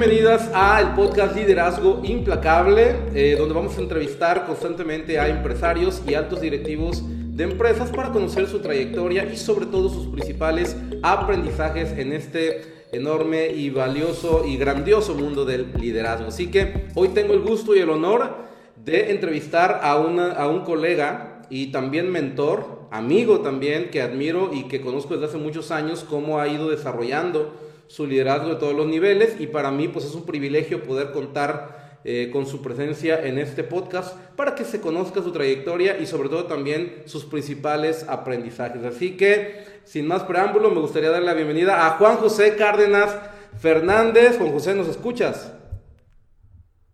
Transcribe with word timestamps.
bienvenidas 0.00 0.50
al 0.54 0.94
podcast 0.94 1.36
Liderazgo 1.36 2.00
Implacable, 2.02 2.96
eh, 3.14 3.36
donde 3.38 3.54
vamos 3.54 3.76
a 3.76 3.82
entrevistar 3.82 4.46
constantemente 4.46 5.18
a 5.18 5.28
empresarios 5.28 6.00
y 6.08 6.14
altos 6.14 6.40
directivos 6.40 7.02
de 7.06 7.44
empresas 7.44 7.90
para 7.90 8.10
conocer 8.10 8.46
su 8.46 8.60
trayectoria 8.60 9.30
y 9.30 9.36
sobre 9.36 9.66
todo 9.66 9.90
sus 9.90 10.06
principales 10.06 10.74
aprendizajes 11.02 11.92
en 11.98 12.14
este 12.14 12.86
enorme 12.92 13.48
y 13.48 13.68
valioso 13.68 14.46
y 14.46 14.56
grandioso 14.56 15.14
mundo 15.14 15.44
del 15.44 15.70
liderazgo. 15.78 16.28
Así 16.28 16.50
que 16.50 16.86
hoy 16.94 17.08
tengo 17.08 17.34
el 17.34 17.40
gusto 17.40 17.76
y 17.76 17.80
el 17.80 17.90
honor 17.90 18.36
de 18.82 19.10
entrevistar 19.10 19.80
a, 19.82 19.98
una, 19.98 20.32
a 20.32 20.48
un 20.48 20.64
colega 20.64 21.42
y 21.50 21.72
también 21.72 22.10
mentor, 22.10 22.88
amigo 22.90 23.40
también, 23.40 23.90
que 23.90 24.00
admiro 24.00 24.50
y 24.54 24.62
que 24.62 24.80
conozco 24.80 25.12
desde 25.12 25.26
hace 25.26 25.36
muchos 25.36 25.70
años, 25.70 26.06
cómo 26.08 26.40
ha 26.40 26.48
ido 26.48 26.70
desarrollando 26.70 27.68
su 27.90 28.06
liderazgo 28.06 28.50
de 28.50 28.54
todos 28.54 28.72
los 28.72 28.86
niveles 28.86 29.40
y 29.40 29.48
para 29.48 29.72
mí 29.72 29.88
pues 29.88 30.04
es 30.04 30.14
un 30.14 30.24
privilegio 30.24 30.84
poder 30.84 31.10
contar 31.10 31.98
eh, 32.04 32.30
con 32.32 32.46
su 32.46 32.62
presencia 32.62 33.26
en 33.26 33.36
este 33.36 33.64
podcast 33.64 34.16
para 34.36 34.54
que 34.54 34.64
se 34.64 34.80
conozca 34.80 35.22
su 35.22 35.32
trayectoria 35.32 35.98
y 35.98 36.06
sobre 36.06 36.28
todo 36.28 36.44
también 36.44 37.02
sus 37.06 37.24
principales 37.24 38.08
aprendizajes. 38.08 38.84
Así 38.84 39.16
que, 39.16 39.80
sin 39.82 40.06
más 40.06 40.22
preámbulo, 40.22 40.70
me 40.70 40.80
gustaría 40.80 41.10
dar 41.10 41.22
la 41.22 41.34
bienvenida 41.34 41.84
a 41.84 41.98
Juan 41.98 42.18
José 42.18 42.54
Cárdenas 42.54 43.18
Fernández. 43.58 44.38
Juan 44.38 44.52
José, 44.52 44.76
¿nos 44.76 44.86
escuchas? 44.86 45.52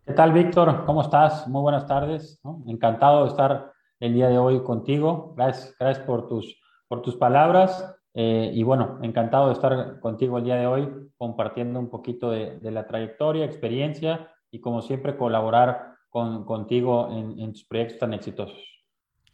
¿Qué 0.06 0.14
tal, 0.14 0.32
Víctor? 0.32 0.84
¿Cómo 0.86 1.02
estás? 1.02 1.46
Muy 1.46 1.60
buenas 1.60 1.86
tardes. 1.86 2.40
Encantado 2.66 3.24
de 3.24 3.28
estar 3.28 3.70
el 4.00 4.14
día 4.14 4.28
de 4.28 4.38
hoy 4.38 4.62
contigo. 4.62 5.34
Gracias, 5.36 5.76
gracias 5.78 6.06
por, 6.06 6.26
tus, 6.26 6.58
por 6.88 7.02
tus 7.02 7.16
palabras. 7.16 7.95
Eh, 8.18 8.50
y 8.54 8.62
bueno, 8.62 8.98
encantado 9.02 9.48
de 9.48 9.52
estar 9.52 10.00
contigo 10.00 10.38
el 10.38 10.44
día 10.44 10.56
de 10.56 10.66
hoy 10.66 10.88
compartiendo 11.18 11.78
un 11.78 11.90
poquito 11.90 12.30
de, 12.30 12.58
la 12.62 12.86
trayectoria, 12.86 13.44
experiencia 13.44 14.32
y 14.50 14.58
como 14.58 14.80
siempre 14.80 15.18
colaborar 15.18 15.96
con, 16.08 16.46
contigo 16.46 17.10
en, 17.12 17.52
tus 17.52 17.64
proyectos 17.64 17.98
tan 17.98 18.14
exitosos. 18.14 18.58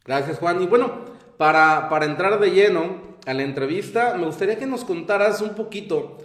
Gracias 0.03 0.37
Juan. 0.37 0.61
Y 0.61 0.67
bueno, 0.67 0.91
para, 1.37 1.87
para 1.89 2.05
entrar 2.05 2.41
de 2.41 2.51
lleno 2.51 3.13
a 3.25 3.33
la 3.33 3.43
entrevista, 3.43 4.17
me 4.17 4.25
gustaría 4.25 4.57
que 4.57 4.67
nos 4.67 4.83
contaras 4.83 5.41
un 5.41 5.55
poquito 5.55 6.17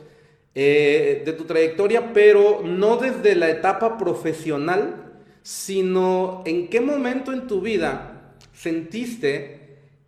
eh, 0.52 1.22
de 1.24 1.32
tu 1.34 1.44
trayectoria, 1.44 2.12
pero 2.12 2.62
no 2.64 2.96
desde 2.96 3.36
la 3.36 3.50
etapa 3.50 3.96
profesional, 3.96 5.20
sino 5.42 6.42
en 6.44 6.66
qué 6.66 6.80
momento 6.80 7.32
en 7.32 7.46
tu 7.46 7.60
vida 7.60 8.34
sentiste 8.52 9.57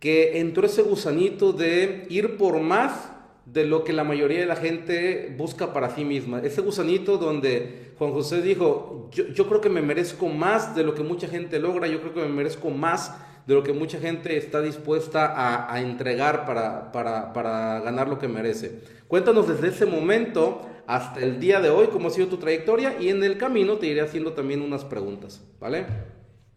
que 0.01 0.39
entró 0.39 0.65
ese 0.65 0.81
gusanito 0.81 1.53
de 1.53 2.07
ir 2.09 2.35
por 2.35 2.59
más 2.59 3.13
de 3.45 3.65
lo 3.65 3.83
que 3.83 3.93
la 3.93 4.03
mayoría 4.03 4.39
de 4.39 4.47
la 4.47 4.55
gente 4.55 5.33
busca 5.37 5.73
para 5.73 5.91
sí 5.91 6.03
misma. 6.03 6.39
Ese 6.39 6.61
gusanito 6.61 7.19
donde 7.19 7.93
Juan 7.99 8.11
José 8.11 8.41
dijo, 8.41 9.11
yo, 9.11 9.47
creo 9.47 9.61
que 9.61 9.69
me 9.69 9.83
merezco 9.83 10.27
más 10.27 10.75
de 10.75 10.83
lo 10.83 10.95
que 10.95 11.03
mucha 11.03 11.27
gente 11.27 11.59
logra, 11.59 11.87
yo 11.87 12.01
creo 12.01 12.15
que 12.15 12.21
me 12.21 12.29
merezco 12.29 12.71
más 12.71 13.15
de 13.45 13.53
lo 13.53 13.61
que 13.61 13.73
mucha 13.73 13.99
gente 13.99 14.35
está 14.37 14.59
dispuesta 14.59 15.69
a, 15.71 15.79
entregar 15.81 16.47
para, 16.47 16.91
para, 16.91 17.31
para, 17.31 17.79
ganar 17.81 18.07
lo 18.07 18.17
que 18.17 18.27
merece. 18.27 18.81
Cuéntanos 19.07 19.47
desde 19.47 19.67
ese 19.67 19.85
momento 19.85 20.67
hasta 20.87 21.19
el 21.19 21.39
día 21.39 21.59
de 21.59 21.69
hoy 21.69 21.87
cómo 21.91 22.07
ha 22.07 22.11
sido 22.11 22.27
tu 22.27 22.37
trayectoria 22.37 22.99
y 22.99 23.09
en 23.09 23.23
el 23.23 23.37
camino 23.37 23.77
te 23.77 23.85
iré 23.85 24.01
haciendo 24.01 24.33
también 24.33 24.63
unas 24.63 24.83
preguntas, 24.83 25.47
¿vale? 25.59 25.85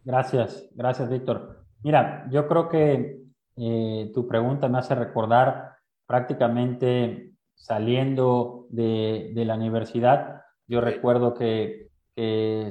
Gracias, 0.02 0.66
gracias 0.74 1.10
Víctor. 1.10 1.62
Mira, 1.82 2.26
yo 2.30 2.48
creo 2.48 2.70
que 2.70 3.23
eh, 3.56 4.10
tu 4.14 4.26
pregunta 4.26 4.68
me 4.68 4.78
hace 4.78 4.94
recordar 4.94 5.76
prácticamente 6.06 7.32
saliendo 7.54 8.66
de, 8.70 9.32
la 9.34 9.54
universidad. 9.54 10.42
Yo 10.66 10.80
recuerdo 10.80 11.34
que, 11.34 11.88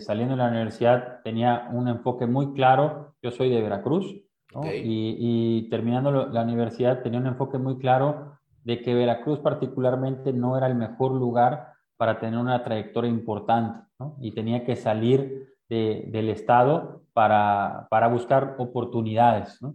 saliendo 0.01 0.35
de 0.35 0.43
la 0.43 0.49
universidad 0.49 1.21
tenía 1.23 1.69
un 1.71 1.87
enfoque 1.87 2.27
muy 2.27 2.53
claro. 2.53 3.15
Yo 3.21 3.31
soy 3.31 3.49
de 3.49 3.61
Veracruz 3.61 4.15
y, 4.83 5.67
terminando 5.69 6.11
la 6.11 6.43
universidad 6.43 7.01
tenía 7.01 7.19
un 7.19 7.27
enfoque 7.27 7.57
muy 7.57 7.77
claro 7.77 8.37
de 8.63 8.81
que 8.81 8.93
Veracruz 8.93 9.39
particularmente 9.39 10.31
no 10.31 10.57
era 10.57 10.67
el 10.67 10.75
mejor 10.75 11.11
lugar 11.11 11.73
para 11.97 12.19
tener 12.19 12.39
una 12.39 12.63
trayectoria 12.63 13.09
importante 13.09 13.79
y 14.19 14.31
tenía 14.31 14.65
que 14.65 14.75
salir 14.75 15.47
del 15.69 16.29
Estado 16.29 17.01
para, 17.13 17.87
para 17.89 18.07
buscar 18.07 18.55
oportunidades. 18.59 19.61
¿no? 19.61 19.73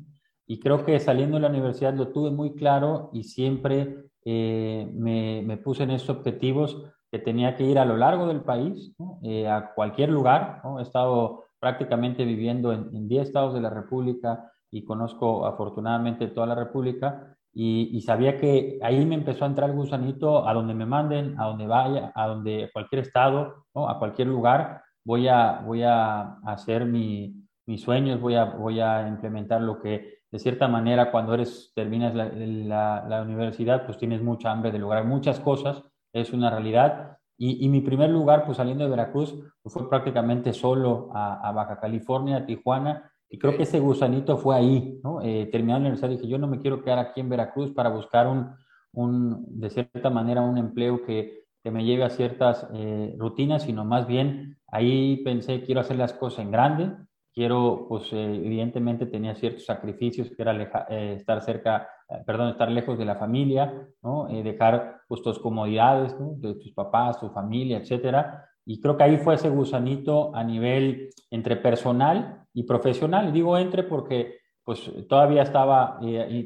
Y 0.50 0.60
creo 0.60 0.84
que 0.84 0.98
saliendo 0.98 1.36
de 1.36 1.42
la 1.42 1.50
universidad 1.50 1.92
lo 1.92 2.08
tuve 2.08 2.30
muy 2.30 2.54
claro 2.54 3.10
y 3.12 3.24
siempre 3.24 4.06
eh, 4.24 4.90
me, 4.94 5.42
me, 5.44 5.58
puse 5.58 5.82
en 5.82 5.90
esos 5.90 6.08
objetivos 6.08 6.82
que 7.10 7.18
tenía 7.18 7.54
que 7.54 7.64
ir 7.64 7.78
a 7.78 7.84
lo 7.84 7.98
largo 7.98 8.26
del 8.26 8.40
país, 8.40 8.94
eh, 9.22 9.46
a 9.46 9.74
cualquier 9.74 10.08
lugar. 10.08 10.62
¿no? 10.64 10.80
He 10.80 10.82
estado 10.82 11.44
prácticamente 11.60 12.24
viviendo 12.24 12.72
en 12.72 13.08
10 13.08 13.26
estados 13.26 13.52
de 13.52 13.60
la 13.60 13.68
República 13.68 14.50
y 14.70 14.84
conozco 14.84 15.44
afortunadamente 15.44 16.28
toda 16.28 16.46
la 16.46 16.54
República. 16.54 17.36
Y, 17.52 17.90
y, 17.92 18.00
sabía 18.00 18.38
que 18.38 18.78
ahí 18.82 19.04
me 19.04 19.16
empezó 19.16 19.44
a 19.44 19.48
entrar 19.48 19.68
el 19.68 19.76
gusanito 19.76 20.48
a 20.48 20.54
donde 20.54 20.74
me 20.74 20.86
manden, 20.86 21.38
a 21.38 21.46
donde 21.46 21.66
vaya, 21.66 22.12
a 22.14 22.26
donde 22.26 22.70
cualquier 22.72 23.02
estado, 23.02 23.66
¿no? 23.74 23.88
a 23.88 23.98
cualquier 23.98 24.28
lugar, 24.28 24.82
voy 25.04 25.28
a, 25.28 25.60
voy 25.66 25.82
a 25.82 26.38
hacer 26.44 26.84
mi, 26.84 27.34
mis 27.66 27.82
sueños, 27.82 28.20
voy 28.20 28.34
a, 28.34 28.44
voy 28.44 28.80
a 28.80 29.08
implementar 29.08 29.60
lo 29.60 29.80
que 29.80 30.17
de 30.30 30.38
cierta 30.38 30.68
manera 30.68 31.10
cuando 31.10 31.34
eres, 31.34 31.72
terminas 31.74 32.14
la, 32.14 33.04
la, 33.08 33.22
universidad, 33.22 33.86
pues 33.86 33.98
tienes 33.98 34.22
mucha 34.22 34.50
hambre 34.50 34.70
de 34.70 34.78
lograr 34.78 35.04
muchas 35.04 35.40
cosas, 35.40 35.82
es 36.12 36.32
una 36.32 36.50
realidad. 36.50 37.18
Y, 37.36 37.64
y 37.64 37.68
mi 37.68 37.80
primer 37.80 38.10
lugar, 38.10 38.44
pues 38.44 38.56
saliendo 38.56 38.84
de 38.84 38.90
Veracruz, 38.90 39.34
pues 39.62 39.72
fue 39.72 39.88
prácticamente 39.88 40.52
solo 40.52 41.10
a, 41.14 41.48
a, 41.48 41.52
Baja 41.52 41.78
California, 41.80 42.38
a 42.38 42.46
Tijuana, 42.46 43.10
y 43.30 43.38
creo 43.38 43.56
que 43.56 43.62
ese 43.62 43.78
gusanito 43.78 44.36
fue 44.38 44.56
ahí, 44.56 45.00
¿no? 45.04 45.20
Eh, 45.20 45.48
terminando 45.52 45.84
la 45.84 45.90
universidad 45.90 46.10
dije, 46.10 46.28
yo 46.28 46.38
no 46.38 46.46
me 46.46 46.60
quiero 46.60 46.82
quedar 46.82 46.98
aquí 46.98 47.20
en 47.20 47.28
Veracruz 47.28 47.70
para 47.72 47.90
buscar 47.90 48.26
un, 48.26 48.54
un 48.92 49.60
de 49.60 49.70
cierta 49.70 50.10
manera, 50.10 50.40
un 50.40 50.56
empleo 50.58 51.04
que, 51.04 51.44
que 51.62 51.70
me 51.70 51.84
lleve 51.84 52.04
a 52.04 52.10
ciertas 52.10 52.66
eh, 52.72 53.14
rutinas, 53.18 53.62
sino 53.64 53.84
más 53.84 54.06
bien 54.06 54.58
Ahí 54.70 55.22
pensé, 55.24 55.62
quiero 55.62 55.80
hacer 55.80 55.96
las 55.96 56.12
cosas 56.12 56.40
en 56.40 56.50
grande, 56.50 56.94
quiero, 57.34 57.86
pues 57.88 58.12
eh, 58.12 58.34
evidentemente 58.44 59.06
tenía 59.06 59.34
ciertos 59.34 59.64
sacrificios, 59.64 60.28
que 60.30 60.42
era 60.42 60.86
eh, 60.90 61.14
estar 61.14 61.40
cerca, 61.42 61.88
eh, 62.08 62.22
perdón, 62.26 62.50
estar 62.50 62.70
lejos 62.70 62.98
de 62.98 63.04
la 63.04 63.16
familia, 63.16 63.88
¿no? 64.02 64.26
dejar 64.26 65.00
pues 65.08 65.22
tus 65.22 65.38
comodidades. 65.38 66.14
De 66.18 66.54
tus 66.54 66.72
papás, 66.72 67.20
tu 67.20 67.30
familia, 67.30 67.78
etcétera. 67.78 68.44
Y 68.64 68.80
creo 68.80 68.96
que 68.96 69.04
ahí 69.04 69.16
fue 69.18 69.34
ese 69.34 69.48
gusanito 69.48 70.34
a 70.34 70.44
nivel 70.44 71.10
entre 71.30 71.56
personal 71.56 72.44
y 72.52 72.64
profesional. 72.64 73.32
digo 73.32 73.56
entre 73.56 73.82
porque 73.82 74.38
pues 74.64 74.92
todavía 75.08 75.42
estaba 75.42 75.98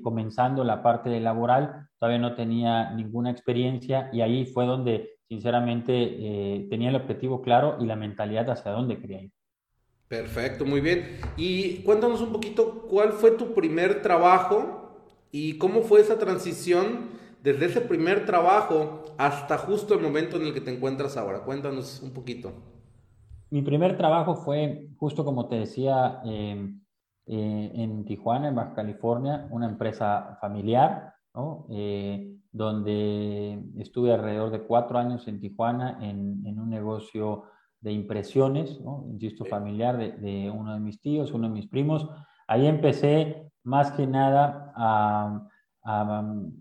comenzando 0.04 0.62
la 0.62 0.80
parte 0.80 1.18
laboral, 1.18 1.88
todavía 1.98 2.20
no 2.20 2.36
tenía 2.36 2.92
ninguna 2.92 3.32
experiencia 3.32 4.10
y 4.12 4.20
ahí 4.20 4.46
fue 4.46 4.64
donde 4.64 5.12
sinceramente 5.32 5.92
eh, 5.96 6.66
tenía 6.68 6.90
el 6.90 6.96
objetivo 6.96 7.40
claro 7.40 7.78
y 7.80 7.86
la 7.86 7.96
mentalidad 7.96 8.50
hacia 8.50 8.72
dónde 8.72 8.98
quería 8.98 9.22
ir. 9.22 9.32
Perfecto, 10.12 10.66
muy 10.66 10.82
bien. 10.82 11.20
Y 11.38 11.82
cuéntanos 11.84 12.20
un 12.20 12.32
poquito 12.32 12.82
cuál 12.82 13.12
fue 13.12 13.30
tu 13.30 13.54
primer 13.54 14.02
trabajo 14.02 14.90
y 15.30 15.56
cómo 15.56 15.80
fue 15.80 16.02
esa 16.02 16.18
transición 16.18 17.08
desde 17.42 17.64
ese 17.64 17.80
primer 17.80 18.26
trabajo 18.26 19.04
hasta 19.16 19.56
justo 19.56 19.94
el 19.94 20.00
momento 20.00 20.36
en 20.36 20.42
el 20.42 20.52
que 20.52 20.60
te 20.60 20.70
encuentras 20.70 21.16
ahora. 21.16 21.44
Cuéntanos 21.44 22.02
un 22.02 22.12
poquito. 22.12 22.52
Mi 23.48 23.62
primer 23.62 23.96
trabajo 23.96 24.34
fue, 24.34 24.90
justo 24.98 25.24
como 25.24 25.48
te 25.48 25.56
decía, 25.56 26.20
em, 26.26 26.82
eh, 27.24 27.72
en 27.74 28.04
Tijuana, 28.04 28.48
en 28.48 28.54
Baja 28.54 28.74
California, 28.74 29.48
una 29.50 29.66
empresa 29.66 30.36
familiar, 30.42 31.14
¿no? 31.34 31.64
Eh, 31.70 32.36
donde 32.52 33.64
estuve 33.78 34.12
alrededor 34.12 34.50
de 34.50 34.60
cuatro 34.60 34.98
años 34.98 35.26
en 35.26 35.40
Tijuana 35.40 36.00
en, 36.02 36.46
en 36.46 36.60
un 36.60 36.68
negocio 36.68 37.44
de 37.82 37.92
impresiones, 37.92 38.80
¿no? 38.80 39.04
insisto, 39.10 39.44
familiar 39.44 39.98
de, 39.98 40.12
de, 40.12 40.50
uno 40.50 40.72
de 40.72 40.80
mis 40.80 41.00
tíos, 41.00 41.32
uno 41.32 41.48
de 41.48 41.54
mis 41.54 41.68
primos. 41.68 42.08
Ahí 42.46 42.66
empecé 42.66 43.50
más 43.64 43.92
que 43.92 44.06
nada 44.06 44.72
a, 44.74 45.46
a 45.82 46.20
um, 46.20 46.52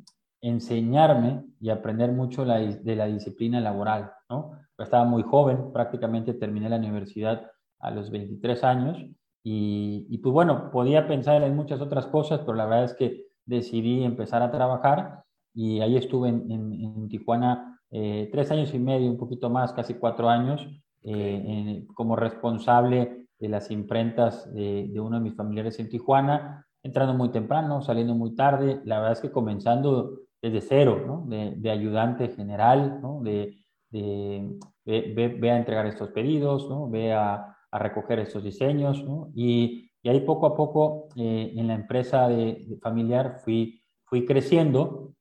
enseñarme 0.41 1.43
y 1.59 1.69
aprender 1.69 2.11
mucho 2.11 2.43
la, 2.43 2.57
de 2.57 2.95
la 2.95 3.05
disciplina 3.05 3.61
laboral. 3.61 4.11
¿no? 4.29 4.51
Estaba 4.77 5.05
muy 5.05 5.23
joven, 5.23 5.71
prácticamente 5.71 6.33
terminé 6.33 6.67
la 6.69 6.77
universidad 6.77 7.49
a 7.79 7.91
los 7.91 8.09
23 8.09 8.63
años 8.63 8.97
y, 9.43 10.07
y 10.09 10.17
pues 10.17 10.33
bueno, 10.33 10.71
podía 10.71 11.07
pensar 11.07 11.43
en 11.43 11.55
muchas 11.55 11.81
otras 11.81 12.07
cosas, 12.07 12.39
pero 12.41 12.55
la 12.55 12.65
verdad 12.65 12.85
es 12.85 12.93
que 12.95 13.27
decidí 13.45 14.03
empezar 14.03 14.41
a 14.41 14.51
trabajar 14.51 15.23
y 15.53 15.81
ahí 15.81 15.97
estuve 15.97 16.29
en, 16.29 17.09
Tijuana 17.09 17.79
eh, 17.91 18.29
tres 18.31 18.51
años 18.51 18.73
y 18.73 18.79
medio, 18.79 19.09
un 19.09 19.17
poquito 19.17 19.49
más, 19.49 19.73
casi 19.73 19.95
cuatro 19.95 20.29
años, 20.29 20.65
eh, 21.03 21.85
como 21.93 22.15
responsable 22.15 23.27
de 23.39 23.49
las 23.49 23.71
imprentas 23.71 24.53
de, 24.53 24.93
uno 24.99 25.17
de 25.17 25.23
mis 25.23 25.35
familiares 25.35 25.79
en 25.79 25.89
Tijuana, 25.89 26.67
entrando 26.83 27.13
muy 27.13 27.29
temprano, 27.29 27.81
saliendo 27.81 28.13
muy 28.13 28.35
tarde, 28.35 28.81
la 28.85 28.97
verdad 28.97 29.13
es 29.13 29.21
que 29.21 29.31
comenzando 29.31 30.19
desde 30.41 30.61
cero, 30.61 31.03
¿no? 31.05 31.25
de, 31.27 31.71
ayudante 31.71 32.29
general, 32.29 32.99
¿no? 33.01 33.21
de, 33.21 33.55
de 33.89 34.57
ve, 34.85 35.51
a 35.51 35.57
entregar 35.57 35.85
estos 35.85 36.09
pedidos, 36.09 36.69
¿no? 36.69 36.89
ve 36.89 37.13
a, 37.13 37.55
a 37.71 37.79
recoger 37.79 38.19
estos 38.19 38.43
diseños, 38.43 39.03
¿no? 39.03 39.29
y, 39.33 39.91
y, 40.03 40.09
ahí 40.09 40.21
poco 40.21 40.45
a 40.45 40.55
poco 40.55 41.07
eh, 41.15 41.53
en 41.55 41.67
la 41.67 41.75
empresa 41.75 42.27
de, 42.27 42.77
familiar 42.81 43.39
fui, 43.43 43.81
fui 44.03 44.25
creciendo. 44.25 45.13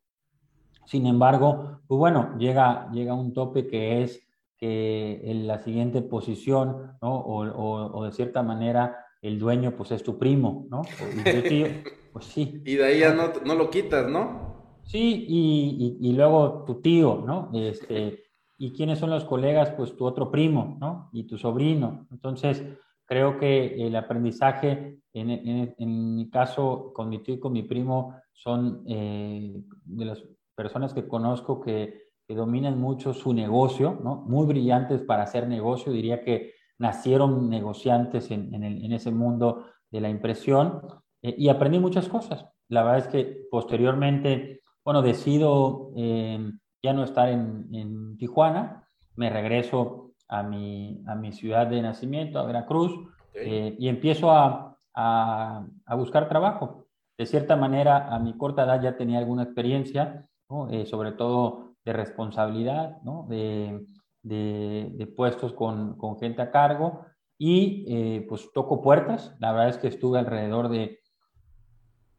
Sin 0.85 1.07
embargo, 1.07 1.81
pues 1.87 1.99
bueno, 1.99 2.37
llega, 2.39 2.91
llega 2.91 3.15
un 3.15 3.33
tope 3.33 3.67
que 3.67 4.03
es 4.03 4.30
que 4.61 5.23
en 5.25 5.47
la 5.47 5.59
siguiente 5.59 6.03
posición, 6.03 6.93
¿no? 7.01 7.17
o, 7.17 7.47
o, 7.47 7.99
o 7.99 8.05
de 8.05 8.13
cierta 8.13 8.43
manera 8.43 9.07
el 9.23 9.39
dueño 9.39 9.75
pues 9.77 9.91
es 9.93 10.03
tu 10.03 10.19
primo, 10.19 10.67
¿no? 10.71 10.83
Y 11.25 11.65
pues 12.13 12.25
sí. 12.27 12.63
Y 12.65 12.77
de 12.77 12.85
ahí 12.85 13.01
ya 13.01 13.15
no, 13.15 13.33
no 13.45 13.55
lo 13.55 13.71
quitas, 13.71 14.09
¿no? 14.09 14.79
Sí, 14.85 15.27
y, 15.29 15.99
y, 16.01 16.09
y, 16.09 16.13
luego 16.13 16.65
tu 16.67 16.81
tío, 16.81 17.23
¿no? 17.27 17.51
Este, 17.55 18.25
¿Y 18.59 18.73
quiénes 18.73 18.99
son 18.99 19.11
los 19.11 19.25
colegas? 19.25 19.71
Pues 19.71 19.97
tu 19.97 20.05
otro 20.05 20.31
primo, 20.31 20.77
¿no? 20.81 21.09
Y 21.13 21.25
tu 21.25 21.39
sobrino. 21.39 22.07
Entonces, 22.11 22.63
creo 23.07 23.39
que 23.39 23.87
el 23.87 23.97
aprendizaje, 23.97 25.01
en, 25.15 25.31
en, 25.31 25.75
en 25.79 26.15
mi 26.15 26.29
caso, 26.29 26.93
con 26.95 27.09
mi 27.09 27.23
tío 27.23 27.37
y 27.37 27.41
con 27.41 27.53
mi 27.53 27.63
primo, 27.63 28.17
son 28.33 28.85
eh, 28.87 29.63
de 29.85 30.05
las 30.05 30.23
personas 30.55 30.93
que 30.93 31.09
conozco 31.09 31.61
que, 31.61 32.10
que, 32.31 32.35
dominan 32.37 32.79
mucho 32.79 33.13
su 33.13 33.33
negocio, 33.35 33.99
¿no? 34.03 34.17
Muy 34.27 34.47
brillantes 34.47 35.03
para 35.03 35.25
hacer 35.25 35.49
negocio. 35.49 35.93
Diría 35.93 36.23
que 36.23 36.53
nacieron 36.79 37.51
negociantes 37.51 38.31
en, 38.31 38.55
el, 38.63 38.85
en 38.85 38.93
ese 38.93 39.11
mundo 39.11 39.67
de 39.91 40.01
la 40.01 40.09
impresión 40.09 40.81
eh, 41.23 41.35
y 41.37 41.49
aprendí 41.49 41.79
muchas 41.79 42.09
cosas. 42.09 42.47
La 42.69 42.85
verdad 42.85 42.99
es 42.99 43.09
que 43.09 43.49
posteriormente, 43.51 44.61
bueno, 44.85 45.03
decido... 45.03 45.93
Eh, 45.97 46.53
ya 46.83 46.93
no 46.93 47.05
estar 47.05 47.29
en, 47.29 47.69
en 47.73 48.17
Tijuana, 48.17 48.89
me 49.17 49.31
regreso 49.31 50.13
a 50.29 50.43
mi, 50.43 51.03
a 51.07 51.15
mi 51.15 51.33
ciudad 51.33 51.67
de 51.67 51.83
nacimiento, 51.83 52.39
a 52.39 52.47
Veracruz, 52.47 52.93
eh, 53.35 53.77
y 53.79 53.89
empiezo 53.89 54.31
a, 54.31 54.79
a, 54.95 55.67
a, 55.87 55.95
buscar 55.95 56.29
trabajo. 56.29 56.87
De 57.19 57.27
cierta 57.27 57.57
manera, 57.57 58.15
a 58.15 58.19
mi 58.19 58.37
corta 58.37 58.65
edad 58.65 58.83
ya 58.83 58.97
tenía 58.97 59.19
alguna 59.19 59.43
experiencia, 59.43 60.27
¿no? 60.49 60.71
eh, 60.71 60.87
sobre 60.87 61.13
todo 61.13 61.70
de 61.85 61.93
responsabilidad, 61.93 63.01
¿no? 63.03 63.27
de, 63.29 63.87
de, 64.23 64.93
de, 64.95 65.07
puestos 65.07 65.53
con, 65.53 65.97
con, 65.97 66.19
gente 66.19 66.43
a 66.43 66.51
cargo, 66.51 67.07
y 67.39 67.85
eh, 67.89 68.27
pues 68.29 68.53
toco 68.53 68.83
puertas. 68.83 69.35
La 69.39 69.53
verdad 69.53 69.71
es 69.71 69.79
que 69.79 69.89
estuve 69.89 70.19
alrededor 70.19 70.69
de 70.69 71.01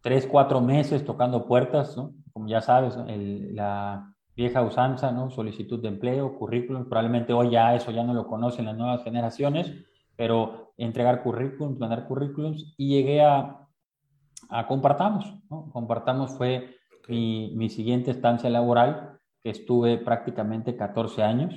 tres, 0.01 0.25
cuatro 0.25 0.61
meses 0.61 1.05
tocando 1.05 1.45
puertas, 1.45 1.95
¿no? 1.95 2.13
como 2.33 2.47
ya 2.47 2.61
sabes, 2.61 2.97
el, 3.07 3.55
la, 3.55 4.11
vieja 4.35 4.61
usanza, 4.61 5.11
¿no? 5.11 5.29
Solicitud 5.29 5.81
de 5.81 5.89
empleo, 5.89 6.37
currículum, 6.37 6.87
probablemente 6.87 7.33
hoy 7.33 7.51
ya 7.51 7.75
eso 7.75 7.91
ya 7.91 8.03
no 8.03 8.13
lo 8.13 8.27
conocen 8.27 8.65
las 8.65 8.77
nuevas 8.77 9.03
generaciones, 9.03 9.71
pero 10.15 10.73
entregar 10.77 11.21
currículums, 11.23 11.79
mandar 11.79 12.07
currículums 12.07 12.73
y 12.77 12.89
llegué 12.89 13.21
a, 13.21 13.67
a 14.49 14.67
Compartamos, 14.67 15.33
¿no? 15.49 15.69
Compartamos 15.71 16.31
fue 16.31 16.75
mi, 17.07 17.53
mi, 17.55 17.69
siguiente 17.69 18.11
estancia 18.11 18.49
laboral, 18.49 19.10
estuve 19.43 19.97
prácticamente 19.97 20.75
14 20.75 21.23
años. 21.23 21.53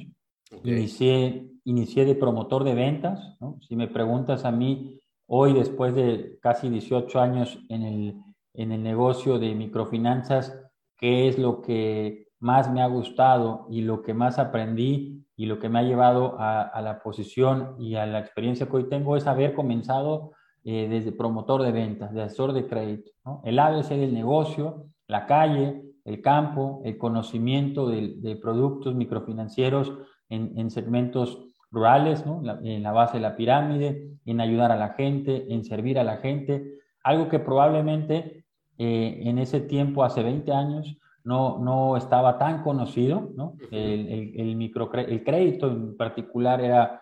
Okay. 0.50 0.72
Inicié, 0.72 1.50
inicié 1.64 2.04
de 2.04 2.14
promotor 2.14 2.64
de 2.64 2.74
ventas, 2.74 3.36
¿no? 3.40 3.58
Si 3.60 3.76
me 3.76 3.88
preguntas 3.88 4.44
a 4.44 4.52
mí, 4.52 5.00
hoy 5.26 5.52
después 5.52 5.94
de 5.94 6.38
casi 6.40 6.68
18 6.68 7.20
años 7.20 7.58
en 7.68 7.82
el, 7.82 8.14
en 8.54 8.72
el 8.72 8.82
negocio 8.82 9.38
de 9.38 9.54
microfinanzas, 9.54 10.58
¿qué 10.96 11.28
es 11.28 11.38
lo 11.38 11.62
que 11.62 12.28
más 12.40 12.70
me 12.70 12.82
ha 12.82 12.86
gustado 12.86 13.66
y 13.70 13.82
lo 13.82 14.02
que 14.02 14.14
más 14.14 14.38
aprendí 14.38 15.24
y 15.36 15.46
lo 15.46 15.58
que 15.58 15.68
me 15.68 15.78
ha 15.78 15.82
llevado 15.82 16.38
a, 16.38 16.62
a 16.62 16.82
la 16.82 17.00
posición 17.00 17.76
y 17.78 17.96
a 17.96 18.06
la 18.06 18.20
experiencia 18.20 18.66
que 18.66 18.76
hoy 18.76 18.88
tengo 18.88 19.16
es 19.16 19.26
haber 19.26 19.54
comenzado 19.54 20.32
eh, 20.66 20.88
desde 20.88 21.12
promotor 21.12 21.62
de 21.62 21.72
ventas, 21.72 22.14
de 22.14 22.22
asesor 22.22 22.54
de 22.54 22.66
crédito. 22.66 23.10
¿no? 23.22 23.42
El 23.44 23.58
ABC 23.58 23.90
del 23.90 24.14
negocio, 24.14 24.86
la 25.06 25.26
calle, 25.26 25.82
el 26.04 26.20
campo, 26.20 26.82
el 26.84 26.98
conocimiento 26.98 27.88
de, 27.88 28.14
de 28.18 28.36
productos 28.36 28.94
microfinancieros 28.94 29.92
en, 30.28 30.58
en 30.58 30.70
segmentos 30.70 31.38
rurales, 31.70 32.24
¿no? 32.24 32.40
la, 32.42 32.60
en 32.62 32.82
la 32.82 32.92
base 32.92 33.14
de 33.18 33.22
la 33.22 33.36
pirámide, 33.36 34.10
en 34.24 34.40
ayudar 34.40 34.70
a 34.72 34.76
la 34.76 34.90
gente, 34.90 35.52
en 35.52 35.64
servir 35.64 35.98
a 35.98 36.04
la 36.04 36.18
gente, 36.18 36.78
algo 37.02 37.28
que 37.28 37.38
probablemente 37.38 38.44
eh, 38.78 39.22
en 39.24 39.38
ese 39.38 39.60
tiempo, 39.60 40.04
hace 40.04 40.22
20 40.22 40.52
años, 40.52 40.96
no, 41.22 41.58
no 41.58 41.96
estaba 41.96 42.38
tan 42.38 42.62
conocido, 42.62 43.30
¿no? 43.34 43.56
El, 43.70 44.08
el, 44.08 44.40
el, 44.40 44.56
micro, 44.56 44.92
el 44.92 45.24
crédito 45.24 45.68
en 45.68 45.96
particular 45.96 46.60
era 46.60 47.00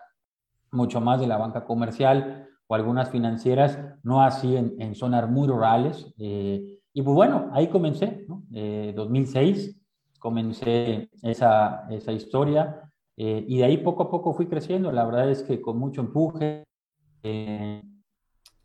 mucho 0.71 1.01
más 1.01 1.19
de 1.19 1.27
la 1.27 1.37
banca 1.37 1.65
comercial 1.65 2.47
o 2.67 2.75
algunas 2.75 3.09
financieras, 3.09 3.77
no 4.01 4.21
así 4.21 4.55
en, 4.55 4.75
en 4.79 4.95
zonas 4.95 5.29
muy 5.29 5.47
rurales. 5.47 6.13
Eh, 6.17 6.79
y 6.93 7.01
pues 7.01 7.15
bueno, 7.15 7.49
ahí 7.53 7.67
comencé, 7.67 8.25
¿no? 8.27 8.43
Eh, 8.53 8.93
2006 8.95 9.79
comencé 10.19 11.09
esa, 11.21 11.87
esa 11.89 12.11
historia 12.11 12.89
eh, 13.17 13.43
y 13.47 13.57
de 13.57 13.65
ahí 13.65 13.77
poco 13.77 14.03
a 14.03 14.09
poco 14.09 14.33
fui 14.33 14.47
creciendo. 14.47 14.91
La 14.91 15.05
verdad 15.05 15.29
es 15.29 15.43
que 15.43 15.59
con 15.59 15.77
mucho 15.77 16.01
empuje 16.01 16.63
eh, 17.23 17.81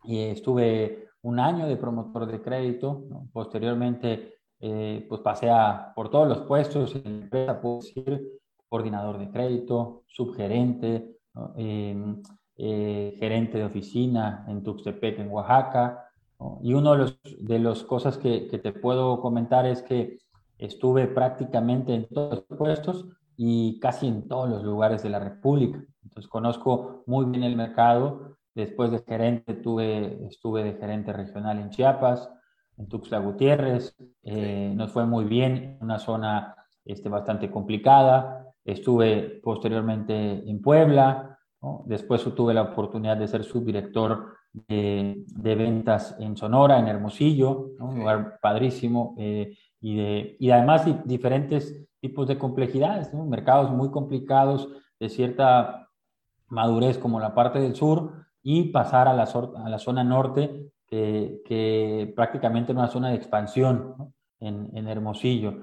estuve 0.05 1.09
un 1.23 1.41
año 1.41 1.67
de 1.67 1.77
promotor 1.77 2.27
de 2.27 2.41
crédito, 2.41 3.05
posteriormente 3.33 4.39
eh, 4.61 5.07
pues 5.09 5.21
pasé 5.21 5.49
por 5.95 6.11
todos 6.11 6.29
los 6.29 6.39
puestos 6.41 6.95
en 6.97 7.03
la 7.05 7.25
empresa, 7.25 7.61
puedo 7.61 7.77
decir, 7.77 8.41
coordinador 8.69 9.19
de 9.19 9.31
crédito, 9.31 10.05
subgerente, 10.07 11.17
eh, 11.57 12.17
eh, 12.57 13.17
gerente 13.19 13.59
de 13.59 13.65
oficina 13.65 14.45
en 14.49 14.63
Tuxtepec, 14.63 15.21
en 15.21 15.31
Oaxaca. 15.31 16.08
¿No? 16.39 16.59
Y 16.63 16.75
una 16.75 16.93
de 16.93 16.99
las 16.99 17.19
de 17.41 17.59
los 17.59 17.85
cosas 17.85 18.19
que, 18.19 18.49
que, 18.49 18.59
te 18.59 18.73
puedo 18.73 19.21
comentar 19.21 19.67
es 19.67 19.83
que 19.83 20.19
estuve 20.59 21.07
prácticamente 21.07 21.95
en 21.95 22.09
todos 22.09 22.45
los 22.49 22.59
puestos 22.59 23.07
y 23.37 23.79
casi 23.79 24.09
en 24.09 24.27
todos 24.27 24.49
los 24.49 24.65
lugares 24.65 25.03
de 25.03 25.11
la 25.11 25.21
República. 25.21 25.83
Entonces 26.03 26.29
conozco 26.29 27.05
muy 27.07 27.27
bien 27.27 27.45
el 27.45 27.57
mercado. 27.57 28.37
Después 28.55 28.91
de 28.91 28.99
gerente 28.99 29.55
tuve, 29.55 30.27
estuve 30.27 30.65
de 30.65 30.75
gerente 30.75 31.13
regional 31.13 31.61
en 31.61 31.71
Chiapas, 31.71 32.29
en 32.77 32.89
Tuxtla 32.89 33.19
Gutiérrez, 33.21 33.97
eh, 34.25 34.73
nos 34.75 34.91
fue 34.91 35.07
muy 35.07 35.25
bien, 35.25 35.79
una 35.81 35.99
zona 35.99 36.57
este, 36.85 37.09
bastante 37.09 37.51
complicada. 37.51 38.47
Estuve 38.65 39.41
posteriormente 39.43 40.49
en 40.49 40.61
Puebla, 40.61 41.39
¿no? 41.63 41.85
después 41.87 42.25
tuve 42.35 42.55
la 42.55 42.63
oportunidad 42.63 43.17
de 43.17 43.29
ser 43.29 43.45
subdirector 43.45 44.38
de, 44.67 45.25
de 45.27 45.55
ventas 45.55 46.17
en 46.19 46.37
Sonora, 46.37 46.79
en 46.79 46.89
Hermosillo, 46.89 47.73
¿no? 47.79 47.87
un 47.87 47.99
lugar 47.99 48.39
padrísimo, 48.41 49.15
eh, 49.19 49.57
y, 49.81 49.97
de, 49.97 50.37
y 50.41 50.51
además 50.51 50.87
diferentes 51.05 51.87
tipos 52.01 52.27
de 52.27 52.39
complejidades, 52.39 53.13
¿no? 53.13 53.25
mercados 53.25 53.71
muy 53.71 53.91
complicados, 53.91 54.69
de 54.99 55.09
cierta 55.09 55.89
madurez 56.49 56.99
como 56.99 57.21
la 57.21 57.35
parte 57.35 57.61
del 57.61 57.75
sur, 57.75 58.27
y 58.43 58.65
pasar 58.71 59.09
a 59.09 59.15
la, 59.15 59.25
a 59.25 59.69
la 59.69 59.79
zona 59.79 60.05
norte 60.05 60.71
que, 60.87 61.43
que 61.45 62.13
prácticamente 62.17 62.73
era 62.73 62.81
una 62.81 62.91
zona 62.91 63.11
de 63.11 63.17
expansión 63.17 63.95
¿no? 63.99 64.13
en, 64.41 64.71
en, 64.75 64.89
Hermosillo. 64.89 65.55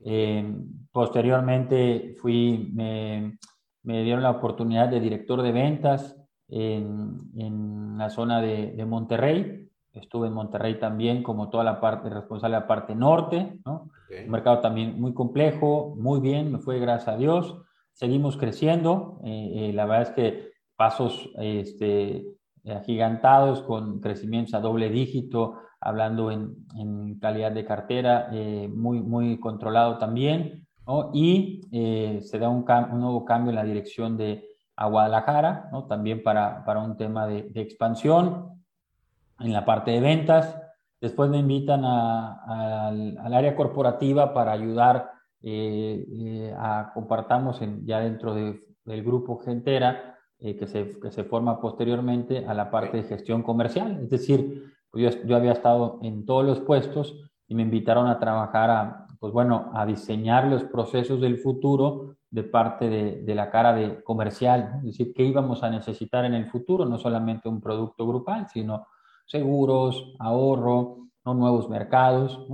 Eh, 0.00 0.56
posteriormente 0.90 2.14
fui, 2.20 2.70
me, 2.72 3.38
me, 3.82 4.02
dieron 4.02 4.22
la 4.22 4.30
oportunidad 4.30 4.88
de 4.88 5.00
director 5.00 5.42
de 5.42 5.52
ventas 5.52 6.16
en, 6.50 7.18
en 7.36 7.98
la 7.98 8.10
zona 8.10 8.40
de, 8.40 8.72
de, 8.72 8.84
Monterrey. 8.84 9.68
Estuve 9.92 10.28
en 10.28 10.34
Monterrey 10.34 10.78
también 10.78 11.22
como 11.22 11.48
toda 11.48 11.64
la 11.64 11.80
parte 11.80 12.08
responsable 12.08 12.56
de 12.56 12.60
la 12.60 12.66
parte 12.66 12.94
norte, 12.94 13.58
¿no? 13.64 13.90
Okay. 14.06 14.24
Un 14.24 14.30
mercado 14.30 14.60
también 14.60 15.00
muy 15.00 15.14
complejo, 15.14 15.94
muy 15.96 16.20
bien, 16.20 16.52
me 16.52 16.58
fue 16.58 16.78
gracias 16.78 17.08
a 17.08 17.16
Dios. 17.16 17.56
Seguimos 17.92 18.36
creciendo. 18.36 19.20
Eh, 19.24 19.52
eh, 19.54 19.72
la 19.72 19.86
verdad 19.86 20.02
es 20.02 20.10
que 20.10 20.50
pasos 20.76 21.30
este, 21.38 22.24
agigantados 22.66 23.62
con 23.62 24.00
crecimientos 24.00 24.54
a 24.54 24.60
doble 24.60 24.90
dígito, 24.90 25.58
hablando 25.80 26.30
en, 26.30 26.66
en 26.76 27.18
calidad 27.18 27.52
de 27.52 27.64
cartera, 27.64 28.28
eh, 28.32 28.68
muy, 28.68 29.00
muy 29.00 29.38
controlado 29.40 29.98
también, 29.98 30.66
¿no? 30.86 31.10
y 31.14 31.62
eh, 31.72 32.20
se 32.22 32.38
da 32.38 32.48
un, 32.48 32.64
un, 32.92 33.00
nuevo 33.00 33.24
cambio 33.24 33.50
en 33.50 33.56
la 33.56 33.64
dirección 33.64 34.16
de 34.16 34.49
a 34.80 34.86
Guadalajara, 34.86 35.68
¿no? 35.70 35.84
también 35.84 36.22
para, 36.22 36.64
para 36.64 36.80
un 36.80 36.96
tema 36.96 37.26
de, 37.26 37.42
de, 37.42 37.60
expansión 37.60 38.64
en 39.38 39.52
la 39.52 39.66
parte 39.66 39.90
de 39.90 40.00
ventas. 40.00 40.58
Después 40.98 41.28
me 41.28 41.36
invitan 41.36 41.84
a, 41.84 42.40
a, 42.46 42.88
al, 42.88 43.18
al, 43.18 43.34
área 43.34 43.54
corporativa 43.54 44.32
para 44.32 44.52
ayudar 44.52 45.10
eh, 45.42 46.54
a 46.58 46.92
compartamos 46.94 47.60
en, 47.60 47.84
ya 47.84 48.00
dentro 48.00 48.34
de, 48.34 48.58
del 48.86 49.04
grupo 49.04 49.36
Gentera 49.40 50.16
eh, 50.38 50.56
que, 50.56 50.66
se, 50.66 50.98
que 50.98 51.10
se 51.10 51.24
forma 51.24 51.60
posteriormente 51.60 52.46
a 52.46 52.54
la 52.54 52.70
parte 52.70 52.96
de 52.96 53.02
gestión 53.02 53.42
comercial. 53.42 54.00
Es 54.02 54.08
decir, 54.08 54.72
pues 54.90 55.14
yo, 55.14 55.22
yo 55.26 55.36
había 55.36 55.52
estado 55.52 55.98
en 56.02 56.24
todos 56.24 56.46
los 56.46 56.60
puestos 56.60 57.20
y 57.46 57.54
me 57.54 57.62
invitaron 57.62 58.06
a 58.06 58.18
trabajar 58.18 58.70
a, 58.70 59.06
pues 59.18 59.30
bueno, 59.34 59.70
a 59.74 59.84
diseñar 59.84 60.46
los 60.46 60.64
procesos 60.64 61.20
del 61.20 61.36
futuro 61.36 62.16
de 62.30 62.44
parte 62.44 62.88
de, 62.88 63.34
la 63.34 63.50
cara 63.50 63.72
de 63.74 64.02
comercial, 64.04 64.74
es 64.78 64.84
decir, 64.84 65.12
qué 65.14 65.24
íbamos 65.24 65.62
a 65.62 65.70
necesitar 65.70 66.24
en 66.24 66.34
el 66.34 66.46
futuro, 66.46 66.84
no 66.84 66.96
solamente 66.96 67.48
un 67.48 67.60
producto 67.60 68.06
grupal, 68.06 68.48
sino 68.48 68.86
seguros, 69.26 70.14
ahorro, 70.18 71.08
¿no? 71.24 71.34
nuevos 71.34 71.68
mercados. 71.68 72.46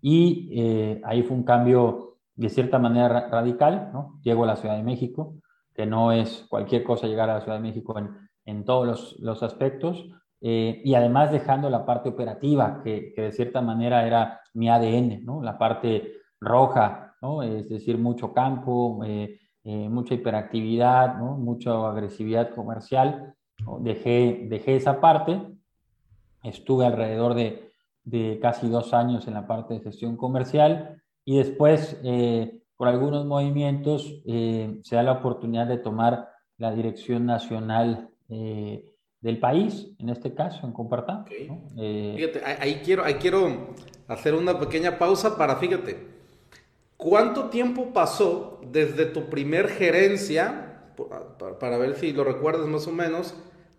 Y 0.00 0.48
eh, 0.52 1.00
ahí 1.04 1.22
fue 1.22 1.36
un 1.36 1.44
cambio 1.44 2.18
de 2.34 2.48
cierta 2.48 2.78
manera 2.78 3.28
radical. 3.28 3.90
¿no? 3.92 4.18
Llego 4.22 4.44
a 4.44 4.46
la 4.46 4.56
Ciudad 4.56 4.76
de 4.76 4.82
México, 4.82 5.34
que 5.74 5.84
no 5.84 6.12
es 6.12 6.46
cualquier 6.48 6.82
cosa 6.82 7.06
llegar 7.06 7.28
a 7.28 7.34
la 7.34 7.40
Ciudad 7.42 7.58
de 7.58 7.62
México 7.62 7.98
en, 7.98 8.10
en 8.46 8.64
todos 8.64 8.86
los, 8.86 9.16
los 9.20 9.42
aspectos, 9.42 10.08
eh, 10.40 10.80
y 10.84 10.94
además 10.94 11.30
dejando 11.30 11.70
la 11.70 11.86
parte 11.86 12.08
operativa, 12.08 12.80
que, 12.82 13.12
que, 13.14 13.22
de 13.22 13.32
cierta 13.32 13.60
manera 13.60 14.06
era 14.06 14.40
mi 14.54 14.68
ADN, 14.68 15.24
¿no? 15.24 15.40
la 15.40 15.56
parte 15.56 16.14
roja, 16.40 17.11
¿no? 17.22 17.42
es 17.42 17.68
decir, 17.68 17.96
mucho 17.96 18.32
campo, 18.32 19.00
eh, 19.04 19.38
eh, 19.64 19.88
mucha 19.88 20.14
hiperactividad, 20.14 21.16
¿no? 21.16 21.36
mucha 21.38 21.88
agresividad 21.88 22.50
comercial. 22.54 23.34
Dejé, 23.80 24.46
dejé 24.48 24.76
esa 24.76 25.00
parte, 25.00 25.40
estuve 26.42 26.84
alrededor 26.84 27.34
de, 27.34 27.70
de, 28.02 28.38
casi 28.42 28.68
dos 28.68 28.92
años 28.92 29.28
en 29.28 29.34
la 29.34 29.46
parte 29.46 29.74
de 29.74 29.80
gestión 29.80 30.16
comercial 30.16 31.00
y 31.24 31.36
después, 31.36 32.00
por 32.76 32.88
algunos 32.88 33.24
movimientos, 33.24 34.20
se 34.24 34.96
da 34.96 35.04
la 35.04 35.12
oportunidad 35.12 35.68
de 35.68 35.78
tomar 35.78 36.28
la 36.58 36.74
dirección 36.74 37.24
nacional 37.24 38.10
del 39.22 39.38
país, 39.38 39.88
en 39.98 40.08
este 40.08 40.34
caso, 40.34 40.66
en 40.66 40.72
Compartá. 40.72 41.24
Eh, 41.76 42.14
fíjate, 42.16 42.42
ahí 42.60 42.82
quiero, 42.84 43.04
ahí 43.04 43.14
quiero 43.14 43.74
hacer 44.08 44.34
una 44.34 44.58
pequeña 44.58 44.98
pausa 44.98 45.38
para, 45.38 45.56
fíjate, 45.56 46.08
¿cuánto 47.02 47.50
tiempo 47.50 47.92
pasó 47.92 48.60
desde 48.70 49.06
tu 49.06 49.28
primer 49.28 49.68
gerencia, 49.68 50.84
para, 51.58 51.76
ver 51.76 51.96
si 51.96 52.12
lo 52.12 52.22
recuerdas 52.22 52.66
más 52.68 52.86
o 52.86 52.92
menos, 52.92 53.34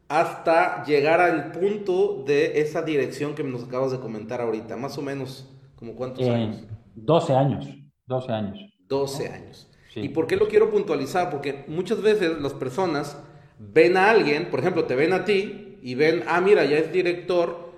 hasta 0.09 0.83
llegar 0.83 1.21
al 1.21 1.51
punto 1.51 2.23
de 2.27 2.59
esa 2.59 2.81
dirección 2.81 3.33
que 3.33 3.43
nos 3.43 3.63
acabas 3.63 3.91
de 3.91 3.99
comentar 3.99 4.41
ahorita? 4.41 4.75
Más 4.75 4.97
o 4.97 5.01
menos, 5.01 5.49
como 5.77 5.95
cuántos 5.95 6.25
eh, 6.25 6.29
años? 6.29 6.67
12 6.95 7.33
años, 7.33 7.67
12 8.07 8.31
años. 8.33 8.59
12 8.89 9.29
años. 9.29 9.69
¿Y 9.95 10.09
por 10.09 10.27
qué 10.27 10.35
lo 10.35 10.47
quiero 10.49 10.69
puntualizar? 10.69 11.29
Porque 11.29 11.63
muchas 11.67 12.01
veces 12.01 12.41
las 12.41 12.53
personas 12.53 13.17
ven 13.57 13.95
a 13.95 14.09
alguien, 14.09 14.49
por 14.49 14.59
ejemplo, 14.59 14.83
te 14.83 14.95
ven 14.95 15.13
a 15.13 15.23
ti 15.23 15.77
y 15.81 15.95
ven, 15.95 16.23
ah, 16.27 16.41
mira, 16.41 16.65
ya 16.65 16.77
es 16.77 16.91
director, 16.91 17.71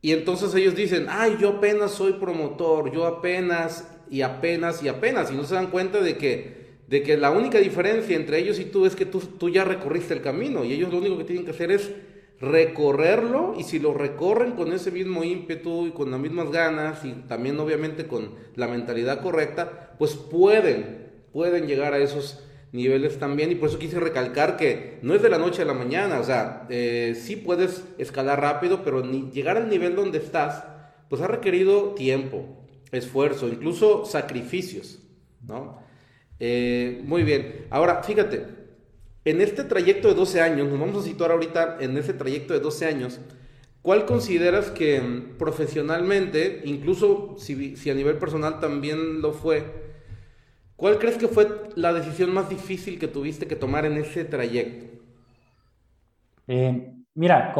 y 0.00 0.12
entonces 0.12 0.54
ellos 0.54 0.76
dicen, 0.76 1.06
ay, 1.08 1.36
yo 1.40 1.56
apenas 1.56 1.90
soy 1.90 2.12
promotor, 2.12 2.92
yo 2.92 3.06
apenas 3.06 3.95
y 4.10 4.22
apenas 4.22 4.82
y 4.82 4.88
apenas, 4.88 5.30
y 5.30 5.34
no 5.34 5.44
se 5.44 5.54
dan 5.54 5.68
cuenta 5.68 6.00
de 6.00 6.16
que, 6.16 6.66
de 6.88 7.02
que 7.02 7.16
la 7.16 7.30
única 7.30 7.58
diferencia 7.58 8.16
entre 8.16 8.38
ellos 8.38 8.58
y 8.58 8.64
tú 8.64 8.86
es 8.86 8.96
que 8.96 9.06
tú, 9.06 9.20
tú 9.20 9.48
ya 9.48 9.64
recorriste 9.64 10.14
el 10.14 10.22
camino, 10.22 10.64
y 10.64 10.72
ellos 10.72 10.92
lo 10.92 10.98
único 10.98 11.18
que 11.18 11.24
tienen 11.24 11.44
que 11.44 11.50
hacer 11.50 11.70
es 11.70 11.90
recorrerlo, 12.40 13.54
y 13.58 13.62
si 13.62 13.78
lo 13.78 13.94
recorren 13.94 14.52
con 14.52 14.72
ese 14.72 14.90
mismo 14.90 15.24
ímpetu 15.24 15.86
y 15.86 15.90
con 15.90 16.10
las 16.10 16.20
mismas 16.20 16.50
ganas, 16.50 17.04
y 17.04 17.12
también 17.28 17.58
obviamente 17.58 18.06
con 18.06 18.30
la 18.54 18.68
mentalidad 18.68 19.22
correcta, 19.22 19.94
pues 19.98 20.14
pueden, 20.14 21.10
pueden 21.32 21.66
llegar 21.66 21.94
a 21.94 21.98
esos 21.98 22.42
niveles 22.72 23.18
también 23.18 23.50
y 23.50 23.54
por 23.54 23.68
eso 23.68 23.78
quise 23.78 23.98
recalcar 23.98 24.56
que 24.56 24.98
no 25.02 25.14
es 25.14 25.22
de 25.22 25.30
la 25.30 25.38
noche 25.38 25.62
a 25.62 25.64
la 25.64 25.74
mañana, 25.74 26.20
o 26.20 26.24
sea, 26.24 26.66
eh, 26.68 27.16
sí 27.18 27.36
puedes 27.36 27.84
escalar 27.98 28.40
rápido, 28.40 28.82
pero 28.84 29.04
ni 29.04 29.30
llegar 29.30 29.56
al 29.56 29.68
nivel 29.68 29.96
donde 29.96 30.18
estás, 30.18 30.64
pues 31.08 31.22
ha 31.22 31.26
requerido 31.26 31.94
tiempo, 31.94 32.65
esfuerzo, 32.92 33.48
incluso 33.48 34.04
sacrificios, 34.04 35.00
¿no? 35.46 35.78
Eh, 36.38 37.02
muy 37.04 37.22
bien, 37.22 37.66
ahora 37.70 38.02
fíjate, 38.02 38.46
en 39.24 39.40
este 39.40 39.64
trayecto 39.64 40.08
de 40.08 40.14
12 40.14 40.40
años, 40.40 40.68
nos 40.68 40.78
vamos 40.78 41.02
a 41.02 41.06
situar 41.06 41.30
ahorita 41.30 41.78
en 41.80 41.96
ese 41.96 42.12
trayecto 42.12 42.52
de 42.54 42.60
12 42.60 42.86
años, 42.86 43.20
¿cuál 43.82 44.04
consideras 44.06 44.70
que 44.70 45.02
profesionalmente, 45.38 46.62
incluso 46.64 47.36
si, 47.38 47.76
si 47.76 47.90
a 47.90 47.94
nivel 47.94 48.18
personal 48.18 48.60
también 48.60 49.20
lo 49.22 49.32
fue, 49.32 49.64
¿Cuál 50.76 50.98
crees 50.98 51.16
que 51.16 51.28
fue 51.28 51.70
la 51.74 51.92
decisión 51.94 52.32
más 52.32 52.50
difícil 52.50 52.98
que 52.98 53.08
tuviste 53.08 53.46
que 53.46 53.56
tomar 53.56 53.86
en 53.86 53.96
ese 53.96 54.24
trayecto? 54.24 54.86
Eh, 56.46 56.92
mira, 57.14 57.52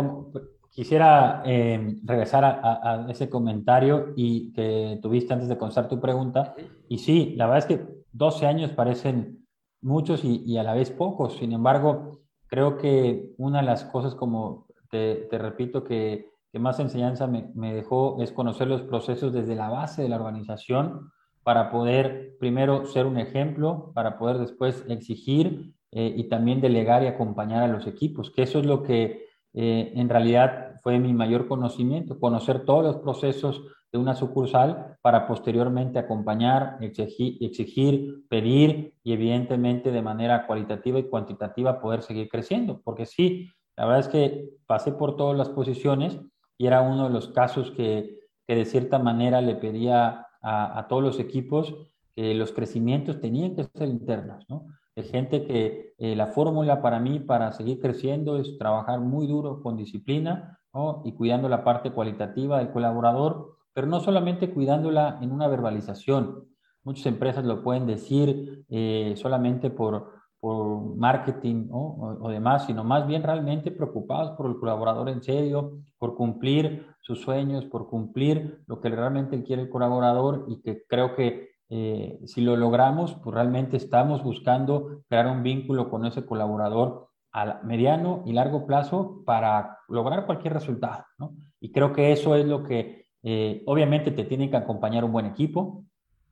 quisiera 0.76 1.42
eh, 1.46 1.96
regresar 2.04 2.44
a, 2.44 3.06
ese 3.08 3.30
comentario 3.30 4.12
y 4.14 4.52
que 4.52 4.98
tuviste 5.00 5.32
antes 5.32 5.48
de 5.48 5.56
contestar 5.56 5.88
tu 5.88 5.98
pregunta. 5.98 6.54
Y 6.86 6.98
sí, 6.98 7.32
la 7.34 7.46
verdad 7.46 7.70
es 7.70 7.78
que 7.78 7.86
12 8.12 8.46
años 8.46 8.70
parecen 8.72 9.46
muchos 9.80 10.22
y, 10.22 10.58
a 10.58 10.62
la 10.62 10.74
vez 10.74 10.90
pocos. 10.90 11.38
Sin 11.38 11.52
embargo, 11.52 12.20
creo 12.46 12.76
que 12.76 13.32
una 13.38 13.60
de 13.60 13.64
las 13.64 13.84
cosas, 13.84 14.14
como 14.14 14.66
te, 14.90 15.26
repito, 15.32 15.82
que, 15.82 16.28
más 16.52 16.78
enseñanza 16.78 17.26
me, 17.26 17.50
me 17.54 17.74
dejó 17.74 18.22
es 18.22 18.32
conocer 18.32 18.66
los 18.66 18.80
procesos 18.82 19.30
desde 19.30 19.54
la 19.54 19.68
base 19.68 20.00
de 20.00 20.08
la 20.08 20.16
organización 20.16 21.10
para 21.42 21.70
poder 21.70 22.34
primero 22.40 22.86
ser 22.86 23.04
un 23.04 23.18
ejemplo, 23.18 23.92
para 23.94 24.18
poder 24.18 24.38
después 24.38 24.82
exigir 24.88 25.74
eh, 25.92 26.14
y 26.16 26.24
también 26.30 26.62
delegar 26.62 27.02
y 27.02 27.08
acompañar 27.08 27.62
a 27.62 27.68
los 27.68 27.86
equipos, 27.86 28.30
que 28.30 28.42
eso 28.42 28.58
es 28.58 28.66
lo 28.66 28.82
que 28.82 29.26
eh, 29.58 29.92
en 29.94 30.10
realidad 30.10 30.65
fue 30.86 31.00
mi 31.00 31.12
mayor 31.12 31.48
conocimiento, 31.48 32.20
conocer 32.20 32.64
todos 32.64 32.84
los 32.84 32.96
procesos 32.98 33.60
de 33.90 33.98
una 33.98 34.14
sucursal 34.14 34.96
para 35.02 35.26
posteriormente 35.26 35.98
acompañar, 35.98 36.78
exigir, 36.80 37.38
exigir, 37.40 38.22
pedir 38.28 38.94
y 39.02 39.12
evidentemente 39.12 39.90
de 39.90 40.00
manera 40.00 40.46
cualitativa 40.46 41.00
y 41.00 41.08
cuantitativa 41.08 41.80
poder 41.80 42.02
seguir 42.02 42.28
creciendo, 42.28 42.82
porque 42.84 43.04
sí, 43.04 43.50
la 43.76 43.84
verdad 43.84 43.98
es 43.98 44.08
que 44.08 44.50
pasé 44.68 44.92
por 44.92 45.16
todas 45.16 45.36
las 45.36 45.48
posiciones 45.48 46.20
y 46.56 46.68
era 46.68 46.82
uno 46.82 47.08
de 47.08 47.10
los 47.10 47.30
casos 47.30 47.72
que, 47.72 48.20
que 48.46 48.54
de 48.54 48.64
cierta 48.64 49.00
manera 49.00 49.40
le 49.40 49.56
pedía 49.56 50.28
a, 50.40 50.86
todos 50.88 51.02
los 51.02 51.18
equipos 51.18 51.74
que 52.14 52.32
los 52.32 52.52
crecimientos 52.52 53.20
tenían 53.20 53.56
que 53.56 53.64
ser 53.64 53.88
internos, 53.88 54.44
¿no? 54.48 54.66
De 54.94 55.02
gente 55.02 55.44
que 55.44 55.94
eh, 55.98 56.14
la 56.14 56.28
fórmula 56.28 56.80
para 56.80 57.00
mí, 57.00 57.18
para 57.18 57.50
seguir 57.50 57.80
creciendo, 57.80 58.38
es 58.38 58.56
trabajar 58.56 59.00
muy 59.00 59.26
duro 59.26 59.60
con 59.60 59.76
disciplina, 59.76 60.60
Y 61.04 61.12
cuidando 61.12 61.48
la 61.48 61.64
parte 61.64 61.90
cualitativa 61.90 62.58
del 62.58 62.70
colaborador, 62.70 63.56
pero 63.72 63.86
no 63.86 64.00
solamente 64.00 64.50
cuidándola 64.52 65.18
en 65.22 65.32
una 65.32 65.48
verbalización. 65.48 66.44
Muchas 66.84 67.06
empresas 67.06 67.44
lo 67.44 67.62
pueden 67.62 67.86
decir 67.86 68.64
eh, 68.68 69.14
solamente 69.16 69.70
por, 69.70 70.12
por 70.40 70.96
marketing 70.96 71.68
o, 71.70 72.18
o, 72.20 72.28
demás, 72.28 72.66
sino 72.66 72.84
más 72.84 73.06
bien 73.06 73.22
realmente 73.22 73.70
preocupados 73.70 74.32
por 74.36 74.46
el 74.46 74.58
colaborador 74.58 75.08
en 75.08 75.22
serio, 75.22 75.78
por 75.98 76.14
cumplir 76.14 76.86
sus 77.00 77.20
sueños, 77.20 77.64
por 77.64 77.88
cumplir 77.88 78.62
lo 78.66 78.80
que 78.80 78.88
realmente 78.88 79.42
quiere 79.42 79.62
el 79.62 79.70
colaborador 79.70 80.44
y 80.48 80.60
que 80.62 80.84
creo 80.86 81.14
que 81.14 81.50
eh, 81.68 82.20
si 82.26 82.40
lo 82.42 82.56
logramos, 82.56 83.14
pues 83.14 83.34
realmente 83.34 83.76
estamos 83.76 84.22
buscando 84.22 85.02
crear 85.08 85.26
un 85.26 85.42
vínculo 85.42 85.90
con 85.90 86.06
ese 86.06 86.24
colaborador 86.24 87.08
a 87.36 87.60
mediano 87.62 88.22
y 88.26 88.32
largo 88.32 88.66
plazo 88.66 89.22
para 89.24 89.78
lograr 89.88 90.26
cualquier 90.26 90.54
resultado. 90.54 91.04
¿no? 91.18 91.34
Y 91.60 91.72
creo 91.72 91.92
que 91.92 92.12
eso 92.12 92.34
es 92.34 92.46
lo 92.46 92.62
que 92.62 93.06
eh, 93.22 93.62
obviamente 93.66 94.10
te 94.10 94.24
tiene 94.24 94.50
que 94.50 94.56
acompañar 94.56 95.04
un 95.04 95.12
buen 95.12 95.26
equipo 95.26 95.84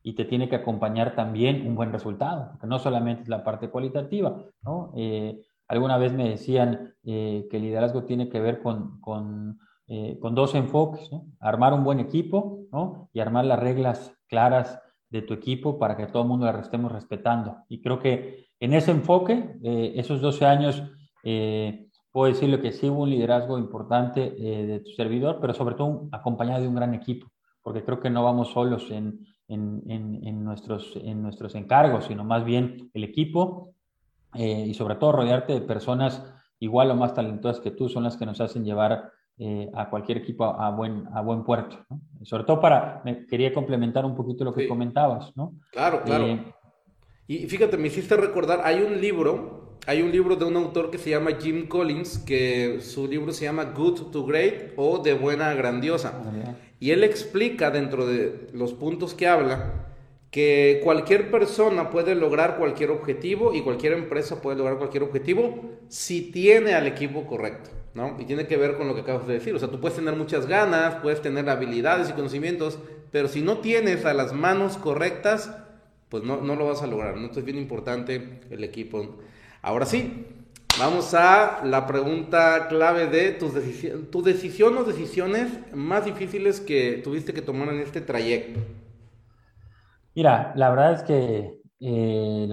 y 0.03 0.15
te 0.15 0.25
tiene 0.25 0.49
que 0.49 0.57
acompañar 0.57 1.15
también 1.15 1.67
un 1.67 1.75
buen 1.75 1.93
resultado, 1.93 2.59
que 2.61 2.67
no 2.67 2.79
solamente 2.79 3.23
es 3.23 3.29
la 3.29 3.43
parte 3.43 3.71
cualitativa. 3.71 4.37
¿no? 4.63 4.93
Eh, 4.97 5.43
alguna 5.69 5.99
vez 5.99 6.13
me 6.13 6.29
decían 6.29 6.95
que 7.03 7.49
el 7.51 7.63
liderazgo 7.63 8.05
tiene 8.05 8.29
que 8.29 8.41
ver 8.41 8.63
con, 8.63 9.01
con 9.01 9.59
eh, 9.87 10.19
con 10.19 10.35
dos 10.35 10.55
enfoques, 10.55 11.11
armar 11.41 11.75
un 11.75 11.85
buen 11.85 12.01
equipo 12.01 12.61
¿no? 12.73 13.11
y 13.13 13.21
armar 13.21 13.45
las 13.45 13.59
reglas 13.59 14.17
claras 14.29 14.81
de 15.11 15.21
tu 15.21 15.35
equipo 15.35 15.79
para 15.79 15.95
que 15.95 16.07
todo 16.07 16.23
el 16.23 16.29
mundo 16.29 16.47
las 16.47 16.63
estemos 16.63 16.91
respetando. 16.91 17.59
Y 17.69 17.83
creo 17.83 17.99
que 17.99 18.47
en 18.61 18.73
ese 18.73 18.93
enfoque, 18.93 19.59
eh, 19.63 19.93
esos 19.97 20.23
12 20.23 20.47
años, 20.47 20.83
eh, 21.25 21.89
puedo 22.13 22.33
decirle 22.33 22.61
que 22.61 22.73
sí 22.73 22.89
hubo 22.89 23.03
un 23.03 23.11
liderazgo 23.11 23.59
importante 23.59 24.31
de 24.31 24.81
tu 24.81 24.91
servidor, 24.93 25.39
pero 25.41 25.53
sobre 25.53 25.75
todo 25.75 26.09
acompañado 26.13 26.63
de 26.63 26.69
un 26.69 26.77
gran 26.77 26.95
equipo, 26.95 27.27
porque 27.63 27.83
creo 27.83 27.99
que 27.99 28.11
no 28.11 28.23
vamos 28.23 28.53
solos 28.53 28.89
en, 28.91 29.27
en, 29.49 29.83
en, 29.89 30.45
nuestros, 30.45 30.95
en 30.95 31.23
nuestros 31.23 31.57
encargos, 31.57 32.05
sino 32.05 32.23
más 32.23 32.45
bien 32.45 32.91
el 32.95 33.03
equipo 33.03 33.75
y 34.35 34.75
sobre 34.75 34.95
todo 34.95 35.11
rodearte 35.11 35.55
de 35.55 35.61
personas 35.61 36.23
igual 36.61 36.91
o 36.91 36.97
más 36.97 37.15
talentosas 37.15 37.61
que 37.61 37.71
tú 37.71 37.89
son 37.89 38.05
las 38.05 38.17
que 38.17 38.27
nos 38.27 38.41
hacen 38.41 38.65
llevar 38.65 39.11
eh, 39.39 39.69
a 39.75 39.91
cualquier 39.91 40.19
equipo 40.19 40.45
a, 40.45 40.71
buen, 40.71 41.09
a 41.13 41.21
buen 41.21 41.45
puerto. 41.45 41.85
Sobre 42.23 42.45
todo 42.45 42.61
para, 42.61 43.03
me 43.05 43.27
quería 43.27 43.53
complementar 43.53 44.05
un 44.05 44.15
poquito 44.15 44.45
lo 44.45 44.55
que 44.55 44.69
comentabas, 44.69 45.37
¿no? 45.37 45.55
Claro, 45.73 46.03
claro. 46.03 46.27
Eh, 46.27 46.55
y 47.27 47.39
fíjate, 47.47 47.77
me 47.77 47.89
hiciste 47.89 48.17
recordar, 48.17 48.61
hay 48.65 48.83
un 48.83 49.01
libro 49.01 49.64
hay 49.87 50.03
un 50.03 50.11
libro 50.11 50.37
de 50.37 50.45
un 50.45 50.57
autor 50.57 50.91
que 50.91 50.99
se 50.99 51.11
llama 51.11 51.33
Jim 51.41 51.67
Collins, 51.67 52.19
que 52.19 52.81
su 52.81 53.07
libro 53.07 53.33
se 53.33 53.45
llama 53.45 53.65
Good 53.65 54.11
to 54.11 54.25
Great 54.25 54.73
o 54.77 54.99
De 54.99 55.15
Buena 55.15 55.51
a 55.51 55.55
Grandiosa. 55.55 56.23
Y 56.81 56.91
él 56.91 57.05
explica 57.05 57.71
dentro 57.71 58.07
de 58.07 58.49
los 58.53 58.73
puntos 58.73 59.15
que 59.15 59.27
habla 59.27 59.85
que 60.31 60.81
cualquier 60.83 61.31
persona 61.31 61.91
puede 61.91 62.17
lograr 62.17 62.57
cualquier 62.57 62.91
objetivo 62.91 63.55
y 63.55 63.63
cualquier 63.63 63.93
empresa 63.93 64.43
puede 64.43 64.57
lograr 64.59 64.79
cualquier 64.79 65.05
objetivo 65.05 65.63
si 65.89 66.33
tiene 66.33 66.75
al 66.75 66.89
equipo 66.89 67.25
correcto, 67.25 67.71
¿no? 67.95 68.17
Y 68.19 68.25
tiene 68.25 68.49
que 68.49 68.57
ver 68.57 68.77
con 68.77 68.89
lo 68.89 68.97
que 68.97 69.03
acabas 69.03 69.29
de 69.29 69.35
decir, 69.35 69.55
o 69.55 69.61
sea, 69.61 69.71
tú 69.71 69.81
puedes 69.81 69.97
tener 69.97 70.17
muchas 70.17 70.47
ganas, 70.47 70.97
puedes 70.97 71.23
tener 71.23 71.49
habilidades 71.49 72.11
y 72.11 72.15
conocimientos, 72.15 72.81
pero 73.13 73.29
si 73.29 73.43
no 73.43 73.59
tienes 73.59 74.05
a 74.07 74.13
las 74.13 74.33
manos 74.33 74.77
correctas, 74.77 75.57
pues 76.09 76.25
no, 76.25 76.41
no 76.41 76.57
lo 76.57 76.67
vas 76.67 76.83
a 76.83 76.89
lograr, 76.89 77.15
¿no? 77.15 77.21
Entonces 77.21 77.43
es 77.43 77.45
bien 77.45 77.59
importante 77.59 78.41
el 78.51 78.65
equipo. 78.65 79.19
Ahora 79.67 79.87
sí, 79.87 80.27
vamos 80.79 81.15
a 81.15 81.65
la 81.65 81.87
pregunta 81.87 82.69
clave 82.69 83.07
de 83.07 83.33
tus 83.33 83.55
decisiones, 83.55 84.11
tu 84.11 84.23
decisión 84.23 84.77
o 84.77 84.85
decisiones 84.85 85.59
más 85.75 86.05
difíciles 86.05 86.61
que 86.61 87.01
tuviste 87.03 87.33
que 87.33 87.41
tomar 87.41 87.71
en 87.71 87.81
este 87.81 88.03
trayecto. 88.03 88.61
Mira, 90.15 90.53
la 90.55 90.69
verdad 90.69 90.93
es 90.93 91.03
que 91.05 91.63
eh, 91.81 92.47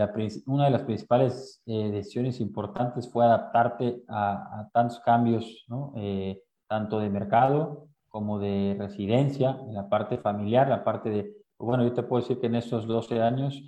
una 0.45 0.65
de 0.65 0.71
las 0.71 0.83
principales 0.83 1.61
eh, 1.65 1.91
decisiones 1.91 2.39
importantes 2.39 3.11
fue 3.11 3.25
adaptarte 3.25 4.03
a, 4.07 4.69
tantos 4.71 5.01
cambios. 5.01 5.65
Eh, 5.97 6.41
tanto 6.69 7.01
de 7.01 7.09
mercado 7.09 7.89
como 8.07 8.39
de 8.39 8.77
residencia, 8.79 9.57
en 9.67 9.73
la 9.73 9.89
parte 9.89 10.17
familiar, 10.17 10.69
la 10.69 10.85
parte 10.85 11.09
de, 11.09 11.35
bueno, 11.59 11.83
yo 11.83 11.91
te 11.91 12.03
puedo 12.03 12.21
decir 12.21 12.39
que 12.39 12.47
en 12.47 12.55
esos 12.55 12.87
12 12.87 13.21
años 13.21 13.61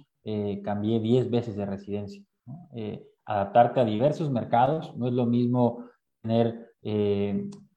cambié 0.63 1.01
10 1.01 1.29
veces 1.29 1.57
de 1.57 1.65
residencia. 1.65 2.23
Adaptarte 3.25 3.79
a 3.79 3.85
diversos 3.85 4.29
mercados, 4.31 4.95
no 4.97 5.07
es 5.07 5.13
lo 5.13 5.25
mismo 5.25 5.85
tener 6.21 6.71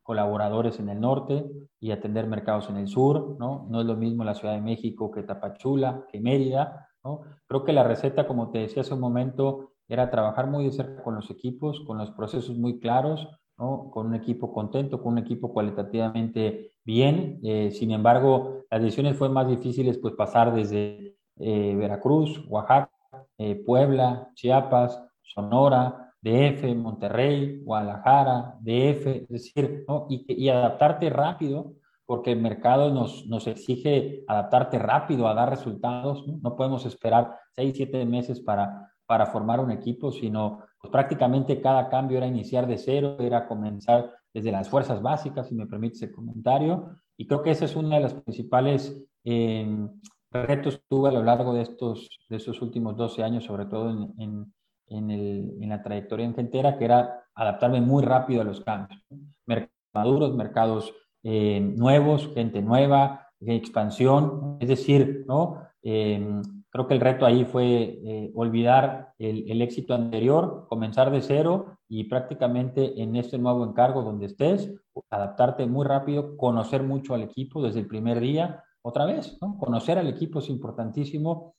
colaboradores 0.07 0.79
en 0.79 0.88
el 0.88 1.00
norte 1.00 1.45
y 1.81 1.91
atender 1.91 2.26
mercados 2.29 2.71
en 2.71 2.76
el 2.76 2.87
sur, 2.87 3.37
¿no? 3.41 3.67
No 3.69 3.81
es 3.81 3.87
lo 3.87 3.97
mismo 3.97 4.23
la 4.23 4.35
Ciudad 4.35 4.55
de 4.55 4.61
México 4.61 5.11
que 5.11 5.25
Tapachula, 5.25 6.07
que 6.11 6.21
Mérida, 6.21 6.88
¿no? 7.05 7.23
Creo 7.49 7.65
que 7.65 7.73
la 7.73 7.83
receta, 7.83 8.26
como 8.26 8.50
te 8.50 8.59
decía 8.59 8.83
hace 8.83 8.95
un 8.95 9.00
momento, 9.00 9.73
era 9.88 10.11
trabajar 10.11 10.47
muy 10.47 10.65
de 10.65 10.73
cerca 10.73 11.03
con 11.03 11.17
los 11.17 11.29
equipos, 11.31 11.81
con 11.81 11.99
los 11.99 12.12
procesos 12.12 12.57
muy 12.57 12.79
claros, 12.79 13.29
¿no? 13.59 13.91
Con 13.91 14.07
un 14.07 14.15
equipo 14.15 14.53
contento, 14.53 15.03
con 15.03 15.15
un 15.15 15.19
equipo 15.19 15.53
cualitativamente 15.53 16.73
bien. 16.85 17.41
Eh, 17.43 17.71
sin 17.73 17.91
embargo, 17.91 18.65
las 18.71 18.83
decisiones 18.83 19.17
fueron 19.17 19.35
más 19.35 19.49
difíciles, 19.49 19.99
pues 19.99 20.15
pasar 20.15 20.55
desde 20.55 21.17
eh, 21.38 21.75
Veracruz, 21.76 22.45
Oaxaca, 22.49 22.93
eh, 23.38 23.57
Puebla, 23.57 24.31
Chiapas, 24.35 25.03
Sonora, 25.26 26.12
DF, 26.21 26.75
Monterrey, 26.75 27.61
Guadalajara, 27.62 28.56
DF, 28.61 29.06
es 29.06 29.28
decir, 29.28 29.85
y, 30.09 30.49
adaptarte 30.49 31.11
rápido, 31.11 31.75
porque 32.04 32.33
el 32.33 32.40
mercado 32.40 32.92
nos, 32.92 33.26
nos 33.26 33.47
exige 33.47 34.25
adaptarte 34.28 34.78
rápido 34.78 35.28
a 35.28 35.35
dar 35.35 35.50
resultados, 35.50 36.26
¿no? 36.26 36.56
podemos 36.56 36.87
esperar 36.87 37.38
seis, 37.52 37.75
siete 37.76 38.04
meses 38.06 38.40
para, 38.40 38.92
para 39.06 39.26
formar 39.26 39.61
un 39.61 39.71
equipo, 39.71 40.12
sino 40.12 40.61
pues, 40.80 40.90
prácticamente 40.90 41.61
cada 41.61 41.88
cambio 41.88 42.18
era 42.18 42.26
iniciar 42.26 42.66
de 42.66 42.78
cero, 42.78 43.16
era 43.18 43.47
comenzar 43.47 44.12
desde 44.33 44.52
las 44.52 44.68
fuerzas 44.68 45.02
básicas, 45.02 45.49
si 45.49 45.54
me 45.54 45.66
permites 45.66 46.02
el 46.02 46.12
comentario, 46.12 46.90
y 47.16 47.26
creo 47.26 47.42
que 47.42 47.50
esa 47.50 47.64
es 47.64 47.75
una 47.75 47.97
de 47.97 48.02
las 48.02 48.14
principales 48.14 49.02
eh, 49.25 49.88
retos 50.30 50.83
tuve 50.88 51.09
a 51.09 51.12
lo 51.12 51.23
largo 51.23 51.54
de 51.54 51.62
estos, 51.62 52.09
de 52.28 52.37
estos 52.37 52.61
últimos 52.62 52.97
12 52.97 53.23
años, 53.23 53.45
sobre 53.45 53.66
todo 53.66 53.90
en, 53.90 54.52
el, 54.88 55.59
en 55.61 55.69
la 55.69 55.83
trayectoria 55.83 56.26
en 56.26 56.35
Gentera, 56.35 56.78
que 56.78 56.85
era 56.85 57.25
adaptarme 57.35 57.81
muy 57.81 58.02
rápido 58.02 58.43
a 58.43 58.45
los 58.45 58.61
cambios. 58.61 59.02
Mercados 59.47 59.76
maduros, 59.97 60.35
mercados 60.35 60.93
eh, 61.23 61.61
nuevos, 61.61 62.31
gente 62.35 62.61
nueva, 62.61 63.28
expansión, 63.40 64.59
es 64.61 64.69
decir, 64.69 65.25
¿no? 65.26 65.62
Eh, 65.83 66.40
creo 66.71 66.87
que 66.87 66.95
el 66.95 67.00
reto 67.00 67.25
ahí 67.25 67.45
fue 67.45 68.00
eh, 68.05 68.31
olvidar 68.35 69.14
el, 69.19 69.50
el, 69.50 69.62
éxito 69.62 69.95
anterior, 69.95 70.66
comenzar 70.69 71.11
de 71.11 71.23
cero 71.23 71.79
y 71.88 72.05
prácticamente 72.05 73.01
en 73.03 73.16
este 73.16 73.38
nuevo 73.38 73.64
encargo 73.64 74.03
donde 74.03 74.27
estés, 74.27 74.72
adaptarte 75.11 75.66
muy 75.66 75.87
rápido, 75.87 76.37
conocer 76.37 76.83
mucho 76.83 77.14
al 77.14 77.22
equipo 77.22 77.62
desde 77.62 77.81
el 77.81 77.87
primer 77.87 78.20
día, 78.20 78.62
otra 78.83 79.05
vez, 79.05 79.38
¿no? 79.40 79.57
conocer 79.59 79.99
al 79.99 80.09
equipo 80.09 80.38
es 80.38 80.49
importantísimo. 80.49 81.55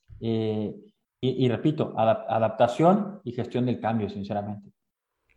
Y, 1.20 1.50
repito, 1.50 1.96
adaptación 1.98 3.22
y 3.24 3.32
gestión 3.32 3.66
del 3.66 3.80
cambio, 3.80 4.08
sinceramente. 4.08 4.70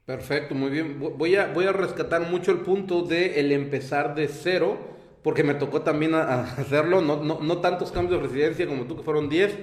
Perfecto, 0.05 0.55
muy 0.55 0.71
bien. 0.71 1.01
Voy 1.01 1.37
a, 1.37 1.53
voy 1.53 1.65
a 1.65 1.73
rescatar 1.73 2.29
mucho 2.31 2.53
el 2.53 2.59
punto 2.59 3.03
de 3.03 3.41
el 3.41 3.51
empezar 3.51 4.15
de 4.15 4.29
cero, 4.29 4.77
porque 5.23 5.43
me 5.43 5.55
tocó 5.55 5.81
también 5.81 6.15
hacerlo, 6.15 7.01
no, 7.01 7.23
no, 7.23 7.41
no 7.41 7.59
tantos 7.59 7.93
cambios 7.93 8.21
de 8.21 8.29
residencia 8.29 8.67
como 8.67 8.85
tú, 8.85 8.97
que 8.97 9.03
fueron 9.03 9.31
10, 9.31 9.55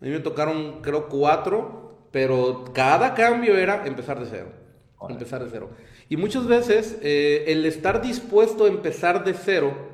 a 0.00 0.04
mí 0.04 0.10
me 0.10 0.18
tocaron 0.20 0.80
creo 0.82 1.08
4, 1.08 2.08
pero 2.10 2.64
cada 2.74 3.14
cambio 3.14 3.56
era 3.56 3.86
empezar 3.86 4.18
de 4.18 4.26
cero. 4.26 4.48
Empezar 5.08 5.44
de 5.44 5.50
cero. 5.50 5.70
Y 6.08 6.16
muchas 6.16 6.46
veces 6.46 6.98
eh, 7.02 7.44
el 7.46 7.64
estar 7.64 8.02
dispuesto 8.02 8.64
a 8.64 8.68
empezar 8.68 9.24
de 9.24 9.34
cero 9.34 9.89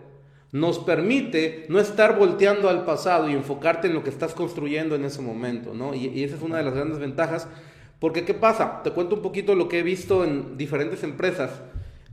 nos 0.57 0.79
permite 0.79 1.67
no 1.69 1.79
estar 1.79 2.19
volteando 2.19 2.71
al 2.71 2.85
pasado 2.87 3.29
y 3.29 3.35
enfocarte 3.35 3.89
en 3.89 3.95
lo 3.95 4.03
que 4.03 4.09
estás 4.09 4.33
construyendo 4.33 4.95
en 4.95 5.05
ese 5.05 5.21
momento, 5.21 5.75
¿no? 5.75 5.95
Y, 5.95 6.25
esa 6.25 6.37
es 6.37 6.43
una 6.43 6.57
de 6.57 6.65
las 6.65 6.75
grandes 6.75 6.99
ventajas, 6.99 7.47
porque 8.01 8.25
¿qué 8.25 8.33
pasa? 8.33 8.83
Te 8.83 8.91
cuento 8.93 9.17
un 9.17 9.23
poquito 9.23 9.55
lo 9.55 9.69
que 9.69 9.81
he 9.81 9.83
visto 9.83 10.25
en 10.25 10.57
diferentes 10.57 11.03
empresas. 11.03 11.51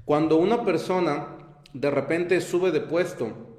Cuando 0.03 0.35
una 0.35 0.65
persona 0.65 1.27
de 1.73 1.89
repente 1.89 2.41
sube 2.41 2.71
de 2.71 2.81
puesto 2.81 3.52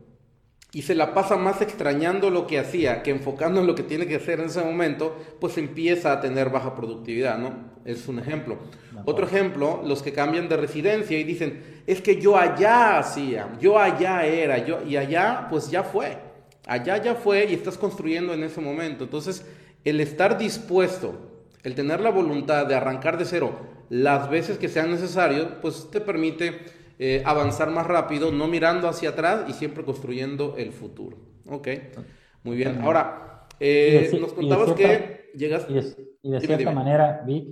y 0.75 0.83
se 0.83 0.97
la 0.97 1.15
pasa 1.15 1.37
más 1.37 1.63
extrañando 1.63 2.31
lo 2.31 2.49
que 2.49 2.59
hacía 2.59 3.05
que 3.05 3.13
enfocando 3.13 3.61
en 3.61 3.67
lo 3.69 3.77
que 3.77 3.85
tiene 3.85 4.09
que 4.09 4.17
hacer 4.17 4.41
en 4.41 4.47
ese 4.47 4.61
momento, 4.61 5.17
pues 5.41 5.57
empieza 5.57 6.13
a 6.13 6.21
tener 6.21 6.51
baja 6.51 6.75
productividad, 6.75 7.39
¿no? 7.39 7.73
Es 7.85 8.09
un 8.09 8.19
ejemplo. 8.19 8.59
Otro 9.05 9.25
ejemplo, 9.25 9.83
los 9.87 10.03
que 10.03 10.13
cambian 10.13 10.49
de 10.49 10.57
residencia 10.57 11.17
y 11.17 11.23
dicen, 11.23 11.83
es 11.87 12.01
que 12.01 12.21
yo 12.21 12.37
allá 12.37 12.99
hacía, 12.99 13.57
yo 13.61 13.79
allá 13.79 14.27
era, 14.27 14.59
yo, 14.67 14.81
y 14.85 14.97
allá 14.97 15.47
pues 15.49 15.71
ya 15.71 15.85
fue, 15.85 16.19
allá 16.67 17.01
ya 17.01 17.15
fue 17.15 17.45
y 17.45 17.55
estás 17.55 17.79
construyendo 17.79 18.35
en 18.35 18.43
ese 18.43 18.61
momento. 18.61 19.05
Entonces, 19.05 19.47
el 19.85 20.01
estar 20.01 20.39
dispuesto, 20.39 21.15
el 21.63 21.77
tener 21.77 22.01
la 22.01 22.11
voluntad 22.11 22.67
de 22.67 22.75
arrancar 22.75 23.17
de 23.17 23.27
cero 23.27 23.75
las 23.91 24.29
veces 24.29 24.59
que 24.59 24.69
sean 24.69 24.91
necesarios, 24.91 25.47
pues 25.63 25.89
te 25.93 26.01
permite 26.01 26.59
eh, 26.99 27.23
avanzar 27.25 27.71
más 27.71 27.87
rápido, 27.87 28.31
no 28.31 28.47
mirando 28.47 28.89
hacia 28.89 29.11
atrás 29.11 29.45
y 29.49 29.53
siempre 29.53 29.85
construyendo 29.85 30.55
el 30.57 30.73
futuro. 30.73 31.17
Ok, 31.49 31.69
muy 32.43 32.57
bien. 32.57 32.81
Ahora, 32.83 33.47
eh, 33.61 34.11
nos 34.21 34.33
contabas 34.33 34.73
que 34.73 35.31
llegas... 35.35 35.67
Y 36.23 36.31
de, 36.31 36.41
cierta 36.41 36.71
manera, 36.71 37.23
Vic, 37.27 37.49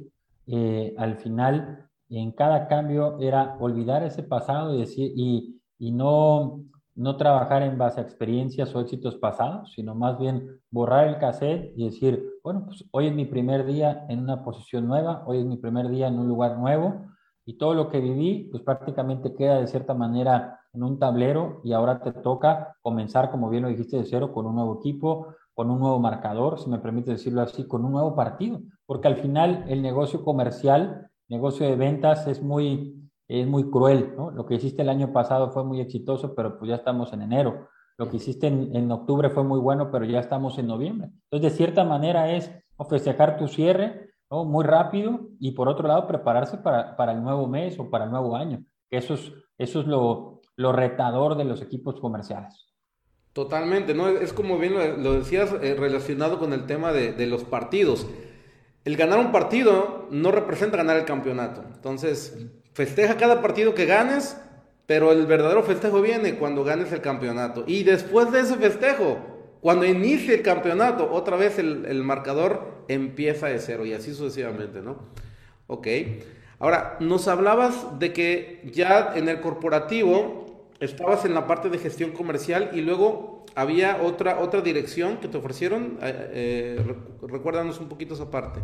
eh, 0.46 0.94
al 0.96 1.16
final, 1.18 1.88
en 2.08 2.32
cada 2.32 2.68
cambio 2.68 3.18
era 3.20 3.56
olvidar 3.58 4.02
ese 4.02 4.22
pasado 4.22 4.74
y, 4.74 4.80
decir, 4.80 5.12
y, 5.14 5.60
y 5.78 5.92
no, 5.92 6.64
no 6.94 7.16
trabajar 7.16 7.62
en 7.62 7.78
base 7.78 8.00
a 8.00 8.04
experiencias 8.04 8.74
o 8.74 8.80
éxitos 8.80 9.16
pasados, 9.16 9.72
sino 9.72 9.94
más 9.94 10.18
bien 10.18 10.60
borrar 10.70 11.08
el 11.08 11.18
cassette 11.18 11.72
y 11.76 11.84
decir, 11.84 12.24
bueno, 12.42 12.64
pues 12.66 12.84
hoy 12.92 13.08
es 13.08 13.14
mi 13.14 13.24
primer 13.24 13.66
día 13.66 14.06
en 14.08 14.20
una 14.20 14.42
posición 14.42 14.86
nueva, 14.86 15.22
hoy 15.26 15.38
es 15.38 15.44
mi 15.44 15.56
primer 15.56 15.88
día 15.88 16.08
en 16.08 16.18
un 16.18 16.28
lugar 16.28 16.58
nuevo, 16.58 17.06
y 17.44 17.58
todo 17.58 17.74
lo 17.74 17.88
que 17.88 18.00
viví, 18.00 18.48
pues 18.50 18.62
prácticamente 18.62 19.34
queda 19.34 19.60
de 19.60 19.66
cierta 19.66 19.94
manera 19.94 20.60
en 20.72 20.82
un 20.82 20.98
tablero 20.98 21.60
y 21.64 21.72
ahora 21.72 22.00
te 22.00 22.12
toca 22.12 22.76
comenzar, 22.82 23.30
como 23.30 23.50
bien 23.50 23.64
lo 23.64 23.68
dijiste, 23.68 23.96
de 23.96 24.04
cero 24.04 24.32
con 24.32 24.46
un 24.46 24.54
nuevo 24.54 24.78
equipo, 24.78 25.34
con 25.54 25.70
un 25.70 25.80
nuevo 25.80 25.98
marcador, 25.98 26.58
si 26.58 26.70
me 26.70 26.78
permite 26.78 27.12
decirlo 27.12 27.42
así, 27.42 27.66
con 27.66 27.84
un 27.84 27.92
nuevo 27.92 28.14
partido, 28.14 28.60
porque 28.86 29.08
al 29.08 29.16
final 29.16 29.64
el 29.68 29.82
negocio 29.82 30.24
comercial, 30.24 31.10
negocio 31.28 31.66
de 31.66 31.76
ventas 31.76 32.26
es 32.26 32.42
muy, 32.42 33.10
es 33.28 33.46
muy 33.46 33.70
cruel. 33.70 34.14
Lo 34.34 34.46
que 34.46 34.54
hiciste 34.54 34.82
el 34.82 34.88
año 34.88 35.12
pasado 35.12 35.50
fue 35.50 35.64
muy 35.64 35.80
exitoso, 35.80 36.34
pero 36.34 36.58
pues 36.58 36.68
ya 36.70 36.76
estamos 36.76 37.12
en 37.12 37.22
enero. 37.22 37.68
Lo 37.98 38.08
que 38.08 38.16
hiciste 38.16 38.46
en, 38.46 38.74
en 38.74 38.90
octubre 38.90 39.28
fue 39.30 39.44
muy 39.44 39.60
bueno, 39.60 39.90
pero 39.90 40.04
ya 40.04 40.20
estamos 40.20 40.58
en 40.58 40.68
noviembre. 40.68 41.10
Entonces, 41.30 41.52
de 41.52 41.56
cierta 41.56 41.84
manera 41.84 42.32
es 42.32 42.50
festejar 42.88 43.36
tu 43.38 43.48
cierre, 43.48 44.11
muy 44.32 44.64
rápido 44.64 45.20
y 45.38 45.52
por 45.52 45.68
otro 45.68 45.86
lado 45.86 46.06
prepararse 46.06 46.56
para, 46.56 46.96
para, 46.96 47.12
el 47.12 47.22
nuevo 47.22 47.46
mes 47.46 47.78
o 47.78 47.90
para 47.90 48.06
el 48.06 48.10
nuevo 48.10 48.34
año. 48.34 48.64
Eso 48.90 49.14
es, 49.14 49.30
eso 49.58 49.80
es 49.80 49.86
lo, 49.86 50.40
lo 50.56 50.72
retador 50.72 51.36
de 51.36 51.44
los 51.44 51.60
equipos 51.60 52.00
comerciales. 52.00 52.66
Totalmente, 53.32 53.94
¿no? 53.94 54.08
Es 54.08 54.32
como 54.32 54.58
bien 54.58 55.02
lo, 55.02 55.14
decías 55.14 55.54
eh, 55.62 55.74
relacionado 55.78 56.38
con 56.38 56.52
el 56.52 56.66
tema 56.66 56.92
de, 56.92 57.12
de, 57.12 57.26
los 57.26 57.44
partidos. 57.44 58.06
El 58.84 58.96
ganar 58.96 59.18
un 59.18 59.32
partido 59.32 60.08
no 60.10 60.30
representa 60.30 60.76
ganar 60.76 60.96
el 60.96 61.04
campeonato. 61.04 61.62
Entonces, 61.74 62.36
festeja 62.72 63.16
cada 63.16 63.40
partido 63.40 63.74
que 63.74 63.86
ganes, 63.86 64.38
pero 64.86 65.12
el 65.12 65.26
verdadero 65.26 65.62
festejo 65.62 66.02
viene 66.02 66.38
cuando 66.38 66.64
ganes 66.64 66.92
el 66.92 67.00
campeonato. 67.00 67.64
Y 67.66 67.84
después 67.84 68.32
de 68.32 68.40
ese 68.40 68.56
festejo, 68.56 69.18
cuando 69.62 69.86
inicie 69.86 70.34
el 70.34 70.42
campeonato, 70.42 71.08
otra 71.12 71.36
vez 71.36 71.58
el, 71.60 71.84
el 71.86 72.02
marcador 72.02 72.84
empieza 72.88 73.46
de 73.46 73.60
cero 73.60 73.86
y 73.86 73.92
así 73.92 74.12
sucesivamente, 74.12 74.82
¿no? 74.82 74.98
Ok. 75.68 75.86
Ahora, 76.58 76.96
nos 76.98 77.28
hablabas 77.28 78.00
de 78.00 78.12
que 78.12 78.68
ya 78.72 79.12
en 79.14 79.28
el 79.28 79.40
corporativo 79.40 80.68
estabas 80.80 81.24
en 81.24 81.34
la 81.34 81.46
parte 81.46 81.70
de 81.70 81.78
gestión 81.78 82.10
comercial 82.10 82.70
y 82.72 82.80
luego 82.80 83.46
había 83.54 84.02
otra, 84.02 84.40
otra 84.40 84.62
dirección 84.62 85.18
que 85.18 85.28
te 85.28 85.38
ofrecieron. 85.38 85.96
Eh, 86.02 86.76
eh 86.80 86.96
recuérdanos 87.22 87.78
un 87.78 87.88
poquito 87.88 88.14
esa 88.14 88.32
parte. 88.32 88.60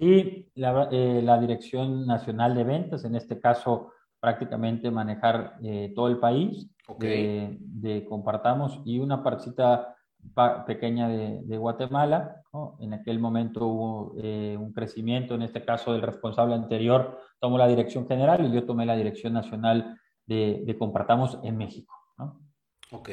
Sí, 0.00 0.50
la, 0.56 0.88
eh, 0.90 1.20
la, 1.22 1.38
Dirección 1.38 2.04
Nacional 2.04 2.56
de 2.56 2.64
Ventas, 2.64 3.04
en 3.04 3.14
este 3.14 3.38
caso 3.38 3.92
prácticamente 4.18 4.90
manejar 4.90 5.54
eh, 5.62 5.92
todo 5.94 6.08
el 6.08 6.18
país 6.18 6.68
de, 6.98 7.58
de, 7.60 8.04
Compartamos 8.06 8.80
y 8.84 8.98
una 8.98 9.22
partita 9.22 9.96
pequeña 10.66 11.08
de, 11.08 11.56
Guatemala. 11.56 12.42
En 12.80 12.94
aquel 12.94 13.18
momento 13.18 13.66
hubo 13.66 14.14
eh, 14.18 14.56
un 14.58 14.72
crecimiento, 14.72 15.34
en 15.34 15.42
este 15.42 15.64
caso 15.64 15.94
el 15.94 16.02
responsable 16.02 16.54
anterior 16.54 17.18
tomó 17.40 17.58
la 17.58 17.68
dirección 17.68 18.06
general 18.06 18.46
y 18.46 18.52
yo 18.52 18.64
tomé 18.64 18.86
la 18.86 18.96
dirección 18.96 19.32
nacional 19.32 19.98
de, 20.26 20.62
de 20.64 20.78
Compartamos 20.78 21.38
en 21.42 21.56
México. 21.56 21.94
¿no? 22.18 22.40
Ok. 22.92 23.10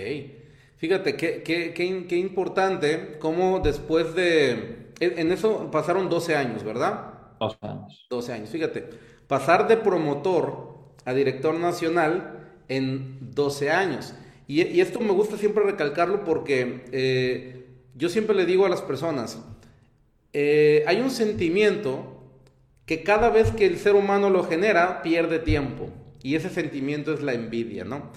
Fíjate, 0.77 1.17
qué, 1.17 1.43
qué, 1.43 1.73
qué, 1.73 2.07
qué, 2.07 2.17
importante 2.17 3.17
cómo 3.19 3.59
después 3.59 4.15
de... 4.15 4.93
En 5.01 5.31
eso 5.31 5.69
pasaron 5.71 6.09
12 6.09 6.35
años, 6.35 6.63
¿verdad? 6.63 7.35
12 7.39 7.57
años. 7.61 8.07
12 8.09 8.33
años. 8.33 8.49
Fíjate, 8.49 8.89
pasar 9.27 9.67
de 9.67 9.77
promotor 9.77 10.93
a 11.05 11.13
director 11.13 11.55
nacional 11.55 12.53
en 12.67 13.33
12 13.33 13.71
años. 13.71 14.13
Y, 14.49 14.81
esto 14.81 14.99
me 14.99 15.11
gusta 15.11 15.37
siempre 15.37 15.63
recalcarlo 15.63 16.23
porque 16.23 16.83
eh, 16.91 17.67
yo 17.93 18.09
siempre 18.09 18.35
le 18.35 18.47
digo 18.47 18.65
a 18.65 18.69
las 18.69 18.81
personas, 18.81 19.37
eh, 20.33 20.83
hay 20.87 21.01
un 21.01 21.11
sentimiento 21.11 22.23
que 22.87 23.03
cada 23.03 23.29
vez 23.29 23.51
que 23.51 23.67
el 23.67 23.77
ser 23.77 23.93
humano 23.93 24.31
lo 24.31 24.43
genera, 24.43 25.03
pierde 25.03 25.37
tiempo. 25.37 25.91
Y 26.23 26.33
ese 26.33 26.49
sentimiento 26.49 27.13
es 27.13 27.21
la 27.21 27.33
envidia, 27.33 27.85
¿no? 27.85 28.09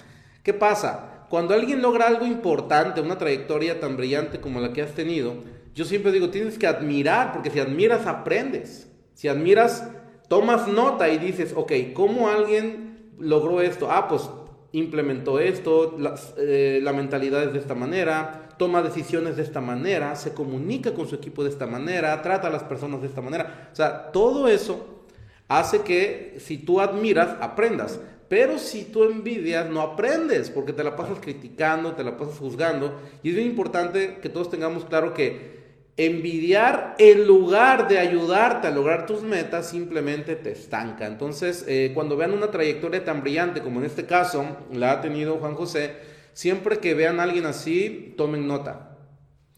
¿Qué 0.42 0.54
pasa? 0.54 1.26
Cuando 1.28 1.52
alguien 1.52 1.82
logra 1.82 2.06
algo 2.06 2.24
importante, 2.24 3.02
una 3.02 3.18
trayectoria 3.18 3.78
tan 3.78 3.98
brillante 3.98 4.40
como 4.40 4.58
la 4.58 4.72
que 4.72 4.80
has 4.80 4.94
tenido, 4.94 5.44
yo 5.74 5.84
siempre 5.84 6.12
digo, 6.12 6.30
tienes 6.30 6.56
que 6.56 6.66
admirar, 6.66 7.34
porque 7.34 7.50
si 7.50 7.60
admiras, 7.60 8.06
aprendes. 8.06 8.90
Si 9.12 9.28
admiras, 9.28 9.86
tomas 10.28 10.66
nota 10.66 11.10
y 11.10 11.18
dices, 11.18 11.52
ok, 11.54 11.72
¿cómo 11.92 12.30
alguien 12.30 13.12
logró 13.18 13.60
esto? 13.60 13.90
Ah, 13.90 14.08
pues 14.08 14.22
implementó 14.72 15.38
esto, 15.38 15.96
eh, 16.38 16.80
la 16.82 16.92
mentalidad 16.92 17.42
es 17.44 17.52
de 17.52 17.58
esta 17.58 17.74
manera, 17.74 18.48
toma 18.58 18.82
decisiones 18.82 19.36
de 19.36 19.42
esta 19.42 19.60
manera, 19.60 20.16
se 20.16 20.32
comunica 20.32 20.94
con 20.94 21.08
su 21.08 21.14
equipo 21.14 21.44
de 21.44 21.50
esta 21.50 21.66
manera, 21.66 22.20
trata 22.22 22.48
a 22.48 22.50
las 22.50 22.62
personas 22.64 23.02
de 23.02 23.08
esta 23.08 23.20
manera. 23.20 23.68
O 23.72 23.76
sea, 23.76 24.10
todo 24.12 24.48
eso 24.48 25.04
hace 25.48 25.82
que 25.82 26.36
si 26.38 26.58
tú 26.58 26.80
admiras, 26.80 27.36
aprendas. 27.40 28.00
Pero 28.28 28.58
si 28.58 28.84
tú 28.84 29.04
envidias, 29.04 29.68
no 29.68 29.82
aprendes, 29.82 30.48
porque 30.48 30.72
te 30.72 30.82
la 30.82 30.96
pasas 30.96 31.18
criticando, 31.20 31.92
te 31.92 32.02
la 32.02 32.16
pasas 32.16 32.38
juzgando. 32.38 32.98
Y 33.22 33.28
es 33.28 33.34
bien 33.34 33.48
importante 33.48 34.20
que 34.22 34.30
todos 34.30 34.50
tengamos 34.50 34.86
claro 34.86 35.12
que 35.12 35.61
envidiar 35.96 36.94
en 36.98 37.26
lugar 37.26 37.86
de 37.88 37.98
ayudarte 37.98 38.66
a 38.66 38.70
lograr 38.70 39.06
tus 39.06 39.22
metas 39.22 39.68
simplemente 39.68 40.36
te 40.36 40.52
estanca. 40.52 41.06
Entonces, 41.06 41.64
eh, 41.68 41.92
cuando 41.94 42.16
vean 42.16 42.32
una 42.32 42.50
trayectoria 42.50 43.04
tan 43.04 43.20
brillante 43.20 43.60
como 43.60 43.80
en 43.80 43.86
este 43.86 44.06
caso 44.06 44.44
la 44.72 44.92
ha 44.92 45.00
tenido 45.00 45.36
Juan 45.36 45.54
José, 45.54 45.92
siempre 46.32 46.78
que 46.78 46.94
vean 46.94 47.20
a 47.20 47.24
alguien 47.24 47.46
así, 47.46 48.14
tomen 48.16 48.46
nota. 48.46 48.96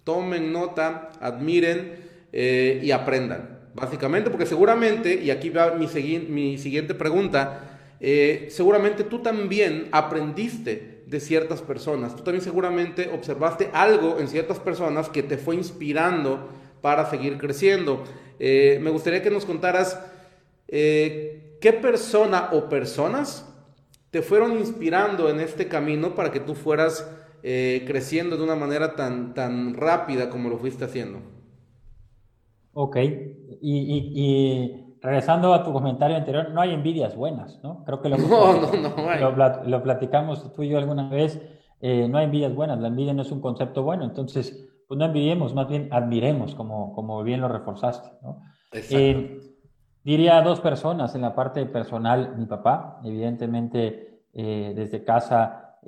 Tomen 0.03 0.53
nota, 0.53 1.11
admiren 1.21 1.97
eh, 2.33 2.81
y 2.83 2.91
aprendan. 2.91 3.61
Básicamente, 3.75 4.31
porque 4.31 4.47
seguramente, 4.47 5.15
y 5.15 5.31
aquí 5.31 5.51
va 5.51 5.75
mi, 5.75 5.87
mi 6.29 6.59
siguiente 6.59 6.95
pregunta, 6.95 7.79
eh, 8.01 8.49
seguramente 8.51 9.05
tú 9.05 9.21
también 9.21 9.89
aprendiste 9.91 10.94
de 11.07 11.21
ciertas 11.21 11.63
personas. 11.63 12.17
Tú 12.17 12.23
también 12.23 12.43
seguramente 12.43 13.11
observaste 13.13 13.71
algo 13.73 14.19
en 14.19 14.29
ciertas 14.29 14.59
personas 14.59 15.09
que 15.09 15.23
te 15.23 15.39
fue 15.39 15.57
inspirando 15.57 16.49
para 16.81 17.09
seguir 17.09 17.39
creciendo. 17.39 18.05
Eh, 18.39 18.79
me 18.83 18.91
gustaría 18.91 19.23
que 19.23 19.31
nos 19.31 19.45
contaras 19.45 20.01
eh, 20.69 21.59
qué 21.61 21.73
persona 21.73 22.51
o 22.53 22.69
personas 22.69 23.51
te 24.11 24.23
fueron 24.23 24.59
inspirando 24.59 25.29
en 25.29 25.41
este 25.41 25.69
camino 25.69 26.15
para 26.15 26.31
que 26.31 26.41
tú 26.41 26.55
fueras 26.55 27.09
eh, 27.43 27.85
creciendo 27.87 28.37
de 28.37 28.45
una 28.45 28.55
manera 28.55 28.95
tan, 28.95 29.35
tan 29.35 29.75
rápida 29.75 30.31
como 30.31 30.49
lo 30.49 30.59
fuiste 30.59 30.85
haciendo. 30.85 31.21
Ok, 32.73 32.97
y 33.61 34.84
regresando 35.05 35.53
a 35.53 35.63
tu 35.63 35.71
comentario 35.71 36.17
anterior, 36.17 36.51
no 36.51 36.63
hay 36.63 36.73
envidias 36.73 37.15
buenas, 37.15 37.63
¿no? 37.63 37.85
Creo 37.85 38.01
que 38.01 38.09
lo, 38.09 38.17
lo, 39.67 39.83
platicamos 39.83 40.51
tú 40.55 40.63
y 40.63 40.71
yo 40.71 40.79
alguna 40.79 41.11
vez, 41.11 41.39
eh, 41.83 42.09
no 42.09 42.17
hay 42.17 42.25
envidias 42.25 42.55
buenas, 42.55 42.81
la 42.81 42.89
envidia 42.89 43.13
no 43.13 43.21
es 43.21 43.31
un 43.31 43.43
concepto 43.43 43.83
bueno, 43.83 44.05
entonces, 44.05 44.67
pues 44.89 44.97
no 44.97 45.05
envidiemos, 45.05 45.53
más 45.53 45.69
bien 45.69 45.89
admiremos, 45.91 46.55
como, 46.55 46.95
como 46.95 47.23
bien 47.23 47.43
lo 47.43 47.49
reforzaste, 47.49 48.09
¿no? 48.23 48.41
Eh, 48.73 49.43
diría 50.03 50.41
dos 50.41 50.61
personas 50.61 51.15
en 51.15 51.21
la 51.21 51.35
parte 51.35 51.67
personal, 51.67 52.37
mi 52.39 52.47
papá, 52.47 52.99
evidentemente 53.05 54.23
eh, 54.33 54.73
desde 54.75 55.05
casa, 55.05 55.81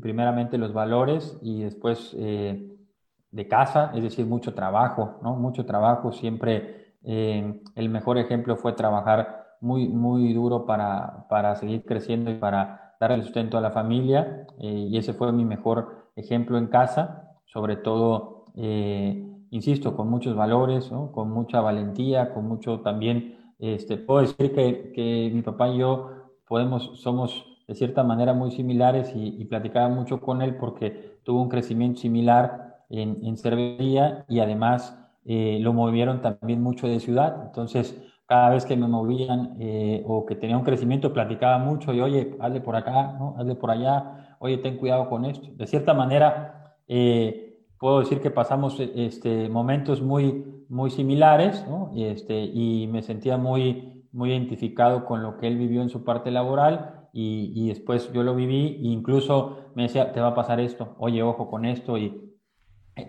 primeramente 0.00 0.58
los 0.58 0.72
valores 0.72 1.38
y 1.42 1.62
después 1.62 2.12
de 2.12 3.46
casa, 3.48 3.92
es 3.94 4.02
decir, 4.02 4.26
mucho 4.26 4.52
trabajo, 4.52 5.20
¿no? 5.22 5.36
Mucho 5.36 5.64
trabajo, 5.64 6.10
siempre 6.10 6.87
eh, 7.04 7.60
el 7.74 7.88
mejor 7.88 8.18
ejemplo 8.18 8.56
fue 8.56 8.72
trabajar 8.72 9.56
muy, 9.60 9.88
muy 9.88 10.32
duro 10.32 10.66
para, 10.66 11.26
para 11.28 11.56
seguir 11.56 11.84
creciendo 11.84 12.30
y 12.30 12.34
para 12.34 12.94
dar 13.00 13.12
el 13.12 13.22
sustento 13.22 13.58
a 13.58 13.60
la 13.60 13.70
familia. 13.70 14.46
Eh, 14.58 14.88
y 14.90 14.96
ese 14.96 15.12
fue 15.12 15.32
mi 15.32 15.44
mejor 15.44 16.10
ejemplo 16.16 16.58
en 16.58 16.66
casa, 16.66 17.32
sobre 17.46 17.76
todo, 17.76 18.44
eh, 18.56 19.24
insisto, 19.50 19.96
con 19.96 20.08
muchos 20.08 20.34
valores, 20.36 20.90
con 21.12 21.30
mucha 21.30 21.60
valentía, 21.60 22.32
con 22.34 22.46
mucho 22.46 22.80
también, 22.80 23.54
este, 23.58 23.96
puedo 23.96 24.20
decir 24.20 24.52
que, 24.52 24.92
que, 24.94 25.30
mi 25.32 25.42
papá 25.42 25.68
y 25.68 25.78
yo 25.78 26.10
podemos, 26.46 27.00
somos 27.00 27.44
de 27.66 27.74
cierta 27.74 28.04
manera 28.04 28.32
muy 28.32 28.50
similares 28.50 29.12
y, 29.14 29.44
platicaba 29.44 29.88
mucho 29.88 30.20
con 30.20 30.42
él 30.42 30.56
porque 30.56 31.18
tuvo 31.24 31.42
un 31.42 31.48
crecimiento 31.48 32.00
similar 32.00 32.84
en, 32.88 33.18
en 33.24 33.36
cervecería 33.36 34.24
y 34.28 34.40
además 34.40 34.96
eh, 35.30 35.58
lo 35.60 35.74
movieron 35.74 36.22
también 36.22 36.62
mucho 36.62 36.88
de 36.88 37.00
ciudad. 37.00 37.42
Entonces, 37.44 37.94
cada 38.24 38.48
vez 38.48 38.64
que 38.64 38.76
me 38.78 38.88
movían 38.88 39.56
eh, 39.60 40.02
o 40.06 40.24
que 40.24 40.34
tenía 40.34 40.56
un 40.56 40.64
crecimiento, 40.64 41.12
platicaba 41.12 41.58
mucho 41.58 41.92
y, 41.92 42.00
oye, 42.00 42.34
hazle 42.40 42.62
por 42.62 42.76
acá, 42.76 43.12
¿no? 43.18 43.34
hazle 43.36 43.54
por 43.54 43.70
allá, 43.70 44.36
oye, 44.38 44.56
ten 44.56 44.78
cuidado 44.78 45.10
con 45.10 45.26
esto. 45.26 45.46
De 45.54 45.66
cierta 45.66 45.92
manera, 45.92 46.76
eh, 46.88 47.58
puedo 47.78 48.00
decir 48.00 48.22
que 48.22 48.30
pasamos 48.30 48.80
este, 48.80 49.50
momentos 49.50 50.00
muy, 50.00 50.64
muy 50.70 50.90
similares 50.90 51.62
¿no? 51.68 51.90
y, 51.92 52.04
este, 52.04 52.44
y 52.44 52.86
me 52.86 53.02
sentía 53.02 53.36
muy, 53.36 54.06
muy 54.12 54.30
identificado 54.30 55.04
con 55.04 55.22
lo 55.22 55.36
que 55.36 55.46
él 55.46 55.58
vivió 55.58 55.82
en 55.82 55.90
su 55.90 56.04
parte 56.04 56.30
laboral 56.30 57.06
y, 57.12 57.52
y 57.54 57.68
después 57.68 58.10
yo 58.14 58.22
lo 58.22 58.34
viví 58.34 58.80
e 58.82 58.88
incluso 58.88 59.72
me 59.74 59.82
decía, 59.82 60.10
te 60.10 60.20
va 60.20 60.28
a 60.28 60.34
pasar 60.34 60.58
esto, 60.58 60.96
oye, 60.98 61.22
ojo 61.22 61.50
con 61.50 61.66
esto 61.66 61.98
y 61.98 62.27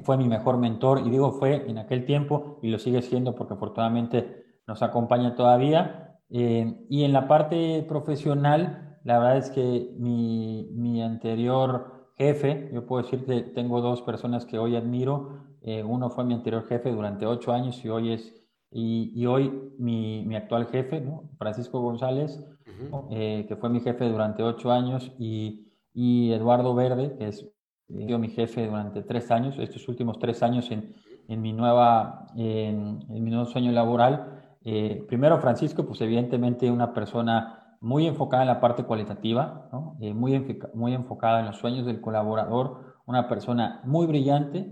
fue 0.04 0.18
mi 0.18 0.28
mejor 0.28 0.58
mentor 0.58 1.02
y 1.06 1.10
digo 1.10 1.32
fue 1.34 1.70
en 1.70 1.78
aquel 1.78 2.06
tiempo 2.06 2.60
y 2.62 2.70
lo 2.70 2.80
sigue 2.80 3.02
siendo 3.02 3.36
porque 3.36 3.54
afortunadamente 3.54 4.46
nos 4.68 4.82
acompaña 4.84 5.36
todavía. 5.36 6.18
Eh, 6.30 6.86
y 6.90 7.04
en 7.04 7.14
la 7.14 7.28
parte 7.28 7.84
profesional, 7.88 9.00
la 9.04 9.20
verdad 9.20 9.38
es 9.38 9.50
que 9.50 9.96
mi, 9.98 10.70
mi, 10.74 11.02
anterior 11.02 12.12
jefe, 12.18 12.70
yo 12.74 12.86
puedo 12.86 13.04
decir 13.04 13.26
que 13.26 13.42
tengo 13.42 13.82
dos 13.82 14.02
personas 14.02 14.46
que 14.46 14.60
hoy 14.60 14.76
admiro. 14.76 15.40
Eh, 15.62 15.84
uno 15.84 16.10
fue 16.10 16.24
mi 16.24 16.34
anterior 16.34 16.68
jefe 16.68 16.92
durante 16.92 17.26
ocho 17.26 17.52
años 17.52 17.84
y 17.84 17.90
hoy 17.90 18.14
es 18.14 18.40
y, 18.72 19.12
y 19.16 19.26
hoy 19.26 19.74
mi, 19.78 20.24
mi, 20.26 20.36
actual 20.36 20.68
jefe, 20.68 21.02
¿no? 21.02 21.30
Francisco 21.38 21.82
González, 21.82 22.40
eh, 23.10 23.46
que 23.48 23.56
fue 23.56 23.70
mi 23.70 23.80
jefe 23.80 24.08
durante 24.08 24.44
ocho 24.44 24.72
años, 24.72 25.12
y, 25.18 25.72
y 25.94 26.32
Eduardo 26.32 26.76
Verde, 26.76 27.16
que 27.18 27.30
es 27.30 27.52
sido 27.98 28.20
mi 28.20 28.30
jefe 28.30 28.68
durante 28.68 29.02
tres 29.02 29.32
años, 29.32 29.58
estos 29.60 29.88
últimos 29.88 30.20
tres 30.20 30.44
años 30.44 30.70
en, 30.72 30.94
en 31.28 31.42
mi, 31.42 31.54
nueva, 31.54 32.28
en, 32.36 33.00
mi 33.10 33.30
nuevo 33.30 33.46
sueño 33.46 33.72
laboral. 33.72 34.42
Eh, 34.64 35.06
primero, 35.08 35.40
Francisco, 35.40 35.86
pues 35.86 36.02
evidentemente 36.02 36.70
una 36.70 36.94
persona 36.94 37.78
muy 37.82 38.08
enfocada 38.08 38.44
en 38.44 38.50
la 38.50 38.60
parte 38.60 38.84
cualitativa, 38.84 39.70
¿no? 39.72 39.96
eh, 40.02 40.14
muy, 40.14 40.60
muy 40.74 40.94
enfocada 40.94 41.40
en 41.40 41.46
los 41.48 41.58
sueños 41.58 41.86
del 41.86 42.02
colaborador, 42.02 42.98
una 43.06 43.28
persona 43.28 43.82
muy 43.86 44.06
brillante 44.06 44.72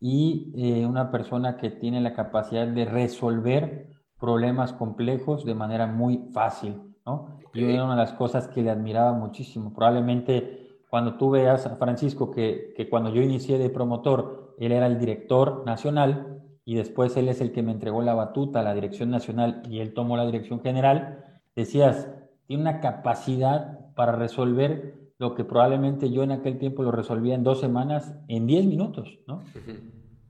y 0.00 0.52
eh, 0.56 0.86
una 0.86 1.10
persona 1.10 1.56
que 1.56 1.70
tiene 1.70 2.00
la 2.00 2.12
capacidad 2.12 2.66
de 2.66 2.84
resolver 2.84 3.90
problemas 4.18 4.72
complejos 4.72 5.44
de 5.44 5.54
manera 5.54 5.86
muy 5.86 6.28
fácil. 6.32 6.82
¿no? 7.06 7.38
Y 7.54 7.64
una 7.64 7.90
de 7.90 7.96
las 7.96 8.12
cosas 8.12 8.48
que 8.48 8.62
le 8.62 8.70
admiraba 8.70 9.12
muchísimo, 9.12 9.72
probablemente 9.72 10.67
cuando 10.88 11.16
tú 11.16 11.30
veas 11.30 11.66
a 11.66 11.76
Francisco 11.76 12.30
que, 12.30 12.72
que, 12.76 12.88
cuando 12.88 13.10
yo 13.12 13.22
inicié 13.22 13.58
de 13.58 13.70
promotor, 13.70 14.54
él 14.58 14.72
era 14.72 14.86
el 14.86 14.98
director 14.98 15.62
nacional 15.66 16.40
y 16.64 16.74
después 16.74 17.16
él 17.16 17.28
es 17.28 17.40
el 17.40 17.52
que 17.52 17.62
me 17.62 17.72
entregó 17.72 18.02
la 18.02 18.14
batuta 18.14 18.60
a 18.60 18.62
la 18.62 18.74
dirección 18.74 19.10
nacional 19.10 19.62
y 19.68 19.80
él 19.80 19.94
tomó 19.94 20.16
la 20.16 20.26
dirección 20.26 20.60
general, 20.60 21.24
decías, 21.54 22.08
tiene 22.46 22.62
una 22.62 22.80
capacidad 22.80 23.94
para 23.94 24.12
resolver 24.12 24.94
lo 25.18 25.34
que 25.34 25.44
probablemente 25.44 26.10
yo 26.10 26.22
en 26.22 26.32
aquel 26.32 26.58
tiempo 26.58 26.82
lo 26.82 26.92
resolvía 26.92 27.34
en 27.34 27.42
dos 27.42 27.60
semanas, 27.60 28.14
en 28.28 28.46
diez 28.46 28.64
minutos, 28.64 29.18
¿no? 29.26 29.42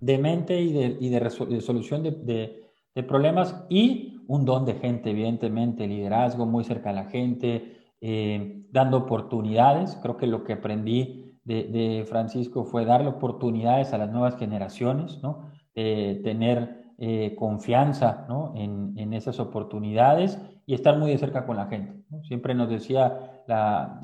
De 0.01 0.19
mente 0.19 0.61
y 0.61 0.73
de, 0.73 0.97
y 0.99 1.09
de, 1.11 1.21
resolución 1.21 2.03
de, 2.03 2.63
de, 2.95 3.03
problemas 3.03 3.65
y 3.69 4.23
un 4.27 4.45
don 4.45 4.65
de 4.65 4.75
gente, 4.75 5.11
evidentemente, 5.11 5.87
liderazgo 5.87 6.47
muy 6.47 6.65
cerca 6.65 6.91
a 6.91 6.95
la 6.95 7.05
gente, 7.05 7.78
eh, 8.01 8.63
dando 8.71 8.99
oportunidades. 8.99 9.99
Creo 10.03 10.17
que 10.17 10.27
lo 10.27 10.45
que 10.45 10.55
aprendí 10.55 11.37
de, 11.45 12.05
Francisco 12.09 12.65
fue 12.65 12.85
darle 12.85 13.09
oportunidades 13.09 13.93
a 13.93 13.99
las 13.99 14.11
nuevas 14.11 14.37
generaciones, 14.37 15.23
¿no? 15.23 15.49
tener 15.75 16.79
eh, 17.01 17.37
confianza 17.37 18.27
¿no? 18.29 18.53
en, 18.57 18.93
en, 18.97 19.13
esas 19.13 19.39
oportunidades 19.39 20.37
y 20.67 20.75
estar 20.75 20.99
muy 20.99 21.13
de 21.13 21.19
cerca 21.19 21.47
con 21.47 21.57
la 21.57 21.67
gente. 21.67 21.95
Siempre 22.25 22.55
nos 22.55 22.69
decía, 22.69 23.43
la, 23.47 24.01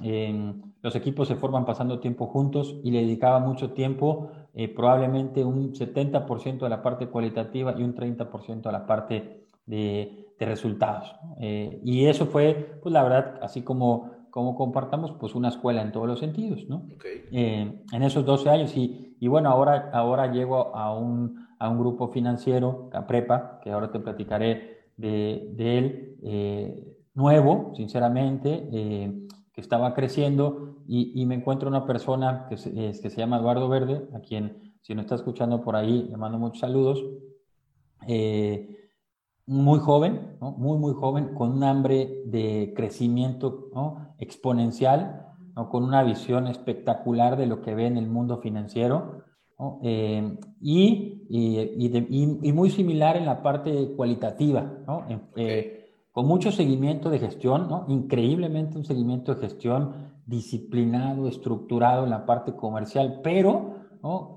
los 0.81 0.95
equipos 0.95 1.27
se 1.27 1.35
forman 1.35 1.65
pasando 1.65 1.99
tiempo 1.99 2.27
juntos 2.27 2.79
y 2.85 2.93
le 2.93 3.01
dedicaba 3.01 3.41
mucho 3.41 3.73
tiempo, 3.73 4.31
eh, 4.55 4.69
probablemente 4.69 5.45
un 5.45 5.75
70% 5.75 6.63
a 6.63 6.69
la 6.69 6.83
parte 6.83 7.09
cualitativa 7.09 7.75
y 7.77 7.83
un 7.83 7.97
30% 7.97 8.67
a 8.67 8.73
la 8.73 8.87
parte 8.87 9.49
de, 9.67 10.29
resultados. 10.39 11.15
Eh, 11.39 11.81
y 11.85 12.07
eso 12.07 12.27
fue, 12.27 12.79
pues 12.83 12.93
la 12.93 13.03
verdad, 13.03 13.39
así 13.43 13.63
como, 13.63 14.11
como 14.31 14.55
compartamos, 14.57 15.13
pues 15.13 15.35
una 15.35 15.49
escuela 15.49 15.83
en 15.83 15.93
todos 15.93 16.07
los 16.07 16.19
sentidos, 16.19 16.69
¿no? 16.69 16.89
Eh, 17.31 17.83
en 17.93 18.03
esos 18.03 18.25
12 18.25 18.51
años. 18.51 18.77
Y, 18.77 19.17
y, 19.21 19.29
bueno, 19.29 19.51
ahora, 19.51 19.91
ahora 19.93 20.33
llego 20.33 20.75
a 20.75 20.97
un, 20.97 21.47
a 21.59 21.69
un 21.69 21.79
grupo 21.79 22.09
financiero, 22.09 22.89
Caprepa, 22.91 23.61
que 23.63 23.71
ahora 23.71 23.91
te 23.91 24.01
platicaré 24.01 24.91
de, 24.97 25.51
de 25.55 25.79
él, 25.79 26.17
eh, 26.23 26.97
nuevo, 27.15 27.73
sinceramente, 27.75 28.69
que 29.53 29.61
estaba 29.61 29.95
creciendo 29.95 30.79
y, 30.89 31.13
y, 31.21 31.27
me 31.27 31.37
encuentro 31.37 31.69
una 31.69 31.87
persona 31.87 32.47
que 32.49 32.57
se, 32.57 32.73
que 32.73 33.11
se 33.11 33.17
llama 33.17 33.39
Eduardo 33.39 33.69
Verde, 33.69 34.09
a 34.13 34.21
quien, 34.21 34.75
si 34.83 34.97
no 34.97 35.01
está 35.01 35.15
escuchando 35.15 35.63
por 35.63 35.77
ahí, 35.77 36.09
le 36.11 36.17
mando 36.17 36.39
muchos 36.39 36.59
saludos. 36.59 37.05
Eh, 38.07 38.84
muy 39.47 39.79
joven, 39.79 40.37
muy, 40.41 40.79
muy 40.79 40.95
joven, 40.95 41.35
con 41.35 41.53
un 41.53 41.65
hambre 41.65 42.23
de 42.27 42.73
crecimiento 42.77 43.71
exponencial, 44.19 45.27
con 45.71 45.85
una 45.85 46.03
visión 46.03 46.47
espectacular 46.47 47.37
de 47.37 47.47
lo 47.47 47.61
que 47.61 47.75
ve 47.75 47.87
en 47.87 47.97
el 47.97 48.09
mundo 48.09 48.39
financiero. 48.39 49.23
Eh, 49.83 50.37
y, 50.61 51.23
y, 51.29 52.53
muy 52.53 52.71
similar 52.71 53.17
en 53.17 53.27
la 53.27 53.43
parte 53.43 53.95
cualitativa, 53.97 54.73
eh, 55.37 55.91
con 56.11 56.27
mucho 56.27 56.51
seguimiento 56.51 57.11
de 57.11 57.19
gestión, 57.19 57.69
increíblemente 57.89 58.79
un 58.79 58.85
seguimiento 58.85 59.35
de 59.35 59.43
gestión 59.43 60.15
disciplinado, 60.27 61.29
estructurado 61.29 62.05
en 62.05 62.11
la 62.11 62.27
parte 62.27 62.55
comercial, 62.55 63.21
pero 63.23 63.75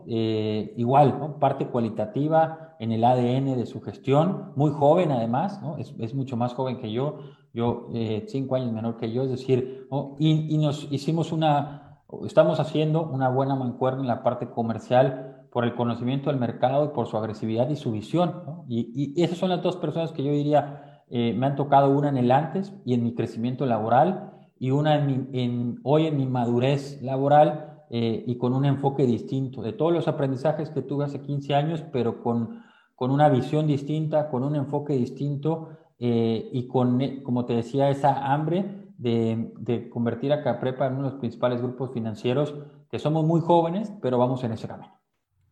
eh, 0.07 0.73
igual, 0.77 1.35
parte 1.39 1.67
cualitativa 1.67 2.66
en 2.79 2.91
el 2.91 3.03
ADN 3.03 3.57
de 3.57 3.65
su 3.65 3.81
gestión, 3.81 4.51
muy 4.55 4.71
joven 4.71 5.11
además, 5.11 5.59
es, 5.77 6.13
mucho 6.13 6.37
más 6.37 6.53
joven 6.53 6.77
que 6.77 6.91
yo, 6.91 7.19
yo 7.53 7.89
eh, 7.93 8.25
cinco 8.27 8.55
años 8.55 8.71
menor 8.71 8.97
que 8.97 9.11
yo, 9.11 9.23
es 9.23 9.29
decir, 9.29 9.87
y, 10.19 10.57
nos 10.57 10.87
hicimos 10.91 11.31
una, 11.31 12.01
estamos 12.25 12.59
haciendo 12.59 13.03
una 13.03 13.29
buena 13.29 13.55
mancuerna 13.55 14.01
en 14.01 14.07
la 14.07 14.23
parte 14.23 14.49
comercial 14.49 15.47
por 15.51 15.63
el 15.63 15.75
conocimiento 15.75 16.29
del 16.29 16.39
mercado 16.39 16.85
y 16.85 16.89
por 16.89 17.07
su 17.07 17.17
agresividad 17.17 17.69
y 17.69 17.75
su 17.75 17.91
visión. 17.91 18.63
Y, 18.67 19.21
esas 19.21 19.37
son 19.37 19.49
las 19.49 19.61
dos 19.61 19.77
personas 19.77 20.11
que 20.11 20.23
yo 20.23 20.31
diría 20.31 21.03
eh, 21.09 21.33
me 21.33 21.45
han 21.45 21.55
tocado, 21.55 21.89
una 21.89 22.09
en 22.09 22.17
el 22.17 22.31
antes 22.31 22.73
y 22.85 22.93
en 22.93 23.03
mi 23.03 23.15
crecimiento 23.15 23.65
laboral 23.65 24.33
y 24.59 24.71
una 24.71 24.95
en 24.95 25.79
hoy 25.83 26.07
en 26.07 26.17
mi 26.17 26.25
madurez 26.25 27.01
laboral 27.01 27.77
eh, 27.89 28.25
y 28.27 28.37
con 28.37 28.53
un 28.53 28.65
enfoque 28.65 29.05
distinto, 29.05 29.61
de 29.61 29.71
todos 29.71 29.93
los 29.93 30.09
aprendizajes 30.09 30.69
que 30.69 30.81
tuve 30.81 31.05
hace 31.05 31.21
15 31.21 31.55
años, 31.55 31.83
pero 31.93 32.21
con, 32.21 32.61
con 32.97 33.11
una 33.11 33.29
visión 33.29 33.67
distinta, 33.67 34.27
con 34.27 34.43
un 34.43 34.55
enfoque 34.55 34.93
distinto 34.93 35.69
eh, 35.99 36.49
y 36.51 36.67
con, 36.67 36.99
eh, 36.99 37.21
como 37.21 37.45
te 37.45 37.53
decía, 37.53 37.91
esa 37.91 38.33
hambre 38.33 38.65
de, 38.97 39.87
convertir 39.91 40.33
a 40.33 40.41
Caprepa 40.41 40.87
en 40.87 40.93
uno 40.93 41.03
de 41.03 41.09
los 41.11 41.19
principales 41.19 41.61
grupos 41.61 41.93
financieros, 41.93 42.55
que 42.89 42.97
somos 42.97 43.23
muy 43.23 43.39
jóvenes, 43.39 43.93
pero 44.01 44.17
vamos 44.17 44.43
en 44.43 44.53
ese 44.53 44.67
camino. 44.67 44.99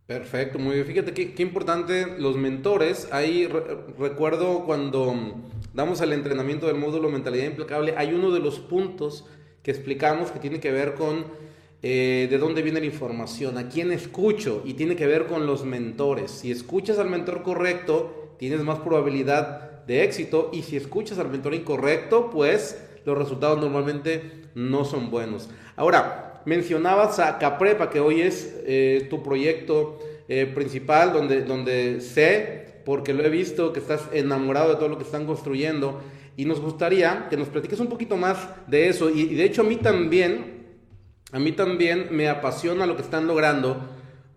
Perfecto, 0.08 0.58
muy 0.58 0.74
bien. 0.74 0.88
Fíjate 0.88 1.14
qué 1.14 1.44
importante 1.44 2.20
los 2.20 2.36
mentores. 2.36 3.14
Ahí 3.14 3.48
recuerdo 4.00 4.66
cuando 4.66 5.14
damos 5.76 6.02
el 6.02 6.14
entrenamiento 6.14 6.66
del 6.66 6.78
módulo 6.78 7.12
Mentalidad 7.12 7.46
Implacable, 7.46 7.94
hay 7.96 8.16
uno 8.16 8.32
de 8.32 8.40
los 8.40 8.58
puntos 8.58 9.30
que 9.62 9.70
explicamos 9.70 10.32
que 10.32 10.40
tiene 10.40 10.60
que 10.60 10.72
ver 10.72 10.96
con 10.96 11.26
eh, 11.82 12.28
de 12.30 12.38
dónde 12.38 12.62
viene 12.62 12.80
la 12.80 12.86
información, 12.88 13.58
a 13.58 13.70
quién 13.70 13.92
escucho 13.92 14.64
y 14.66 14.74
tiene 14.74 14.96
que 14.96 15.06
ver 15.06 15.28
con 15.28 15.46
los 15.46 15.66
mentores. 15.66 16.32
Si 16.32 16.52
escuchas 16.52 16.98
al 16.98 17.10
mentor 17.10 17.44
correcto, 17.44 18.34
tienes 18.40 18.62
más 18.64 18.80
probabilidad 18.80 19.86
de 19.86 20.04
éxito 20.04 20.50
y 20.52 20.64
si 20.64 20.78
escuchas 20.78 21.20
al 21.20 21.30
mentor 21.30 21.54
incorrecto, 21.54 22.30
pues 22.32 22.82
los 23.06 23.18
resultados 23.18 23.60
normalmente 23.60 24.46
no 24.56 24.84
son 24.84 25.12
buenos. 25.12 25.50
Ahora, 25.76 26.42
mencionabas 26.46 27.20
a 27.20 27.38
Caprepa, 27.38 27.90
que 27.90 28.00
hoy 28.00 28.22
es 28.22 28.56
eh, 28.66 29.08
tu 29.10 29.22
proyecto 29.22 30.00
eh, 30.28 30.48
principal, 30.48 31.14
donde, 31.14 31.44
donde 31.44 32.02
sé, 32.02 32.82
porque 32.84 33.14
lo 33.14 33.24
he 33.24 33.30
visto, 33.30 33.74
que 33.74 33.80
estás 33.80 34.08
enamorado 34.12 34.70
de 34.70 34.76
todo 34.76 34.90
lo 34.90 34.98
que 34.98 35.04
están 35.04 35.26
construyendo. 35.26 36.02
Y 36.38 36.46
nos 36.46 36.60
gustaría 36.60 37.28
que 37.30 37.38
nos 37.38 37.48
platiques 37.48 37.80
un 37.80 37.88
poquito 37.88 38.18
más 38.18 38.38
de 38.68 38.90
eso. 38.90 39.10
y 39.10 39.36
de 39.36 39.44
hecho 39.44 39.62
a 39.62 39.66
mí 39.66 39.76
también 39.78 40.55
a 41.32 41.40
mí 41.40 41.52
también 41.52 42.08
me 42.12 42.30
apasiona 42.30 42.86
lo 42.86 42.96
que 42.96 43.02
están 43.02 43.28
logrando 43.28 43.78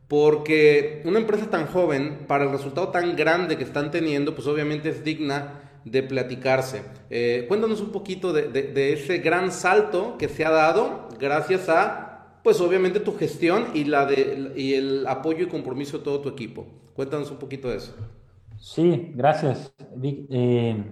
porque 0.08 1.02
una 1.04 1.18
empresa 1.18 1.50
tan 1.50 1.66
joven, 1.66 2.24
para 2.26 2.44
el 2.44 2.50
resultado 2.50 2.88
tan 2.88 3.14
grande 3.14 3.58
que 3.58 3.64
están 3.64 3.90
teniendo, 3.90 4.34
pues 4.34 4.46
obviamente 4.46 4.88
es 4.88 5.04
digna 5.04 5.60
de 5.84 6.02
platicarse. 6.02 6.82
Eh, 7.10 7.44
cuéntanos 7.46 7.80
un 7.82 7.92
poquito 7.92 8.32
de, 8.32 8.92
ese 8.92 9.18
gran 9.18 9.52
salto 9.52 10.16
que 10.18 10.28
se 10.28 10.46
ha 10.46 10.50
dado 10.50 11.08
gracias 11.20 11.68
a, 11.68 12.40
pues 12.42 12.60
obviamente 12.60 13.00
tu 13.00 13.16
gestión 13.16 13.66
y, 13.74 13.84
la 13.84 14.06
de, 14.06 14.52
y 14.56 14.74
el 14.74 15.06
apoyo 15.06 15.44
y 15.44 15.48
compromiso 15.48 15.98
de 15.98 16.04
todo 16.04 16.20
tu 16.20 16.30
equipo. 16.30 16.66
Cuéntanos 16.94 17.30
un 17.30 17.38
poquito 17.38 17.68
de 17.68 17.76
eso. 17.76 17.94
Sí, 18.58 19.12
gracias. 19.14 19.72
Eh, 20.02 20.84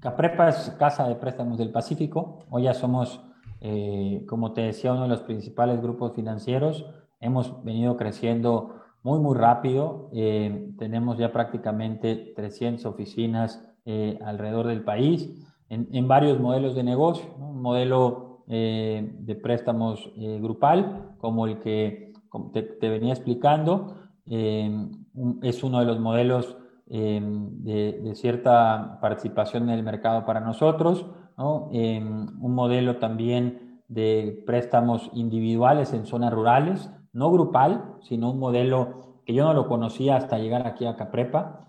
Caprepa 0.00 0.48
es 0.48 0.72
Casa 0.78 1.08
de 1.08 1.16
Préstamos 1.16 1.58
del 1.58 1.70
Pacífico. 1.70 2.46
Hoy 2.50 2.62
ya 2.62 2.74
somos 2.74 3.20
eh, 3.66 4.26
como 4.28 4.52
te 4.52 4.60
decía, 4.60 4.92
uno 4.92 5.04
de 5.04 5.08
los 5.08 5.22
principales 5.22 5.80
grupos 5.80 6.12
financieros. 6.12 6.84
Hemos 7.18 7.64
venido 7.64 7.96
creciendo 7.96 8.74
muy, 9.02 9.18
muy 9.20 9.34
rápido. 9.34 10.10
Eh, 10.12 10.68
tenemos 10.78 11.16
ya 11.16 11.32
prácticamente 11.32 12.34
300 12.36 12.84
oficinas 12.84 13.66
eh, 13.86 14.18
alrededor 14.22 14.66
del 14.66 14.84
país 14.84 15.30
en, 15.70 16.06
varios 16.06 16.38
modelos 16.40 16.74
de 16.74 16.82
negocio. 16.82 17.24
Un 17.38 17.62
modelo 17.62 18.42
de 18.46 19.40
préstamos 19.42 20.12
grupal, 20.16 21.14
como 21.16 21.46
el 21.46 21.58
que 21.60 22.12
te, 22.52 22.88
venía 22.90 23.14
explicando. 23.14 23.96
es 24.26 25.64
uno 25.64 25.80
de 25.80 25.86
los 25.86 25.98
modelos 25.98 26.58
de, 26.86 28.00
de 28.02 28.14
cierta 28.14 28.98
participación 29.00 29.70
en 29.70 29.78
el 29.78 29.82
mercado 29.82 30.26
para 30.26 30.40
nosotros 30.40 31.06
un 31.36 32.54
modelo 32.54 32.96
también 32.96 33.82
de 33.88 34.42
préstamos 34.46 35.10
individuales 35.14 35.92
en 35.92 36.06
zonas 36.06 36.32
rurales, 36.32 36.90
no 37.12 37.30
grupal, 37.30 37.96
sino 38.02 38.30
un 38.30 38.38
modelo 38.38 39.20
que 39.24 39.34
yo 39.34 39.44
no 39.44 39.54
lo 39.54 39.68
conocía 39.68 40.16
hasta 40.16 40.38
llegar 40.38 40.66
aquí 40.66 40.86
a 40.86 40.96
Caprepa. 40.96 41.66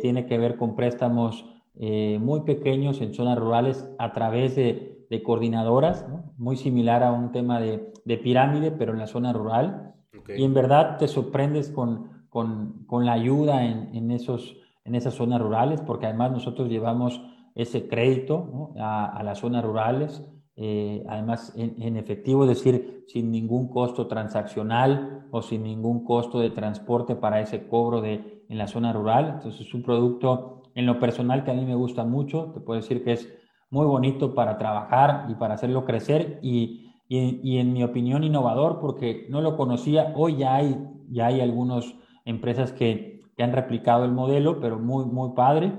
tiene 0.00 0.26
que 0.26 0.38
ver 0.38 0.56
con 0.56 0.76
préstamos 0.76 1.44
eh, 1.82 2.18
muy 2.20 2.40
pequeños 2.42 3.00
en 3.00 3.14
zonas 3.14 3.38
rurales 3.38 3.88
a 3.98 4.12
través 4.12 4.54
de, 4.54 4.98
coordinadoras, 5.24 6.06
muy 6.36 6.56
similar 6.56 7.02
a 7.02 7.10
un 7.10 7.32
tema 7.32 7.58
de, 7.58 7.90
pirámide, 8.22 8.70
pero 8.70 8.92
en 8.92 8.98
la 8.98 9.06
zona 9.06 9.32
rural. 9.32 9.94
Y 10.36 10.44
en 10.44 10.54
verdad 10.54 10.98
te 10.98 11.08
sorprendes 11.08 11.70
con, 11.70 12.26
con, 12.28 13.06
la 13.06 13.12
ayuda 13.12 13.64
en, 13.64 13.94
en, 13.94 14.10
esos, 14.10 14.56
en 14.84 14.94
esas 14.94 15.14
zonas 15.14 15.40
rurales, 15.40 15.80
porque 15.80 16.06
además 16.06 16.32
nosotros 16.32 16.68
llevamos 16.68 17.22
ese 17.54 17.88
crédito 17.88 18.72
a, 18.78 19.22
las 19.24 19.38
zonas 19.38 19.64
rurales, 19.64 20.24
eh, 20.56 21.04
además 21.08 21.52
en, 21.56 21.96
efectivo, 21.96 22.44
es 22.44 22.50
decir, 22.50 23.04
sin 23.08 23.30
ningún 23.30 23.68
costo 23.68 24.06
transaccional 24.06 25.26
o 25.30 25.42
sin 25.42 25.62
ningún 25.62 26.04
costo 26.04 26.38
de 26.40 26.50
transporte 26.50 27.16
para 27.16 27.40
ese 27.40 27.66
cobro 27.68 28.00
de, 28.00 28.44
en 28.48 28.58
la 28.58 28.66
zona 28.66 28.92
rural. 28.92 29.34
Entonces 29.36 29.66
es 29.66 29.74
un 29.74 29.82
producto 29.82 30.62
en 30.74 30.86
lo 30.86 30.98
personal 30.98 31.44
que 31.44 31.50
a 31.50 31.54
mí 31.54 31.64
me 31.64 31.74
gusta 31.74 32.04
mucho, 32.04 32.52
te 32.54 32.60
puedo 32.60 32.80
decir 32.80 33.02
que 33.02 33.12
es 33.12 33.28
muy 33.70 33.86
bonito 33.86 34.34
para 34.34 34.58
trabajar 34.58 35.26
y 35.28 35.34
para 35.34 35.54
hacerlo 35.54 35.84
crecer 35.84 36.38
y, 36.42 36.92
y, 37.08 37.58
en 37.58 37.72
mi 37.72 37.82
opinión 37.82 38.22
innovador 38.24 38.80
porque 38.80 39.26
no 39.30 39.40
lo 39.40 39.56
conocía, 39.56 40.12
hoy 40.16 40.36
ya 40.36 40.56
hay, 40.56 40.76
ya 41.08 41.26
hay 41.26 41.40
algunas 41.40 41.94
empresas 42.24 42.72
que 42.72 43.10
que 43.40 43.44
han 43.44 43.52
replicado 43.54 44.04
el 44.04 44.12
modelo, 44.12 44.60
pero 44.60 44.78
muy, 44.78 45.06
muy 45.06 45.30
padre. 45.34 45.72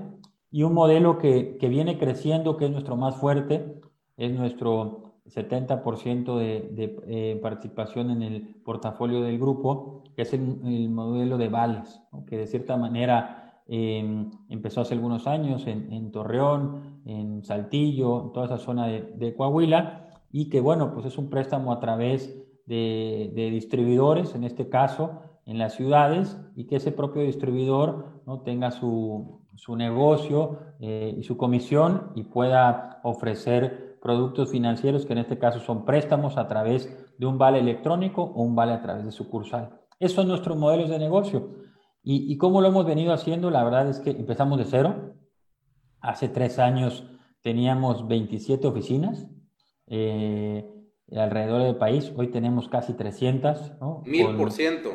Y 0.52 0.62
un 0.62 0.74
modelo 0.74 1.18
que, 1.18 1.56
que 1.58 1.68
viene 1.68 1.98
creciendo, 1.98 2.56
que 2.56 2.66
es 2.66 2.70
nuestro 2.70 2.96
más 2.96 3.16
fuerte, 3.16 3.80
es 4.16 4.32
nuestro 4.32 5.12
70% 5.26 6.36
de, 6.36 6.68
de 6.72 6.96
eh, 7.06 7.38
participación 7.40 8.10
en 8.10 8.22
el 8.22 8.54
portafolio 8.64 9.22
del 9.22 9.38
grupo, 9.38 10.02
que 10.14 10.22
es 10.22 10.32
el, 10.34 10.90
modelo 10.90 11.38
de 11.38 11.48
vales, 11.48 12.00
que 12.26 12.36
de 12.36 12.46
cierta 12.46 12.76
manera 12.76 13.62
em, 13.66 14.30
empezó 14.48 14.82
hace 14.82 14.94
algunos 14.94 15.26
años 15.26 15.66
en, 15.66 16.10
Torreón, 16.10 17.00
en 17.06 17.44
Saltillo, 17.44 18.24
en 18.24 18.32
toda 18.32 18.46
esa 18.46 18.58
zona 18.58 18.86
de, 18.88 19.02
de, 19.16 19.34
Coahuila, 19.34 20.10
y 20.30 20.50
que 20.50 20.60
bueno, 20.60 20.92
pues 20.92 21.06
es 21.06 21.16
un 21.18 21.30
préstamo 21.30 21.72
a 21.72 21.80
través 21.80 22.36
de, 22.66 23.32
de 23.34 23.50
distribuidores, 23.50 24.34
en 24.34 24.44
este 24.44 24.68
caso, 24.68 25.20
en 25.46 25.58
las 25.58 25.74
ciudades, 25.74 26.38
y 26.56 26.64
que 26.66 26.76
ese 26.76 26.92
propio 26.92 27.22
distribuidor 27.22 28.22
¿no? 28.26 28.40
tenga 28.40 28.70
su, 28.70 29.41
su 29.56 29.76
negocio 29.76 30.58
eh, 30.80 31.14
y 31.16 31.22
su 31.22 31.36
comisión 31.36 32.12
y 32.14 32.24
pueda 32.24 33.00
ofrecer 33.02 33.98
productos 34.00 34.50
financieros 34.50 35.06
que 35.06 35.12
en 35.12 35.20
este 35.20 35.38
caso 35.38 35.60
son 35.60 35.84
préstamos 35.84 36.36
a 36.36 36.48
través 36.48 36.90
de 37.18 37.26
un 37.26 37.38
vale 37.38 37.60
electrónico 37.60 38.22
o 38.22 38.42
un 38.42 38.56
vale 38.56 38.72
a 38.72 38.82
través 38.82 39.04
de 39.04 39.12
sucursal. 39.12 39.80
Esos 40.00 40.16
son 40.16 40.28
nuestros 40.28 40.56
modelos 40.56 40.90
de 40.90 40.98
negocio. 40.98 41.62
¿Y, 42.04 42.36
cómo 42.36 42.60
lo 42.60 42.66
hemos 42.66 42.84
venido 42.84 43.12
haciendo? 43.12 43.48
La 43.48 43.62
verdad 43.62 43.88
es 43.88 44.00
que 44.00 44.10
empezamos 44.10 44.58
de 44.58 44.64
cero. 44.64 45.14
Hace 46.00 46.28
tres 46.28 46.58
años 46.58 47.04
teníamos 47.42 48.08
27 48.08 48.66
oficinas 48.66 49.28
eh, 49.86 50.68
alrededor 51.14 51.62
del 51.62 51.76
país. 51.76 52.12
Hoy 52.16 52.26
tenemos 52.32 52.68
casi 52.68 52.94
300. 52.94 53.74
¿no? 53.80 54.02
Mil 54.04 54.34
por 54.36 54.50
ciento. 54.50 54.90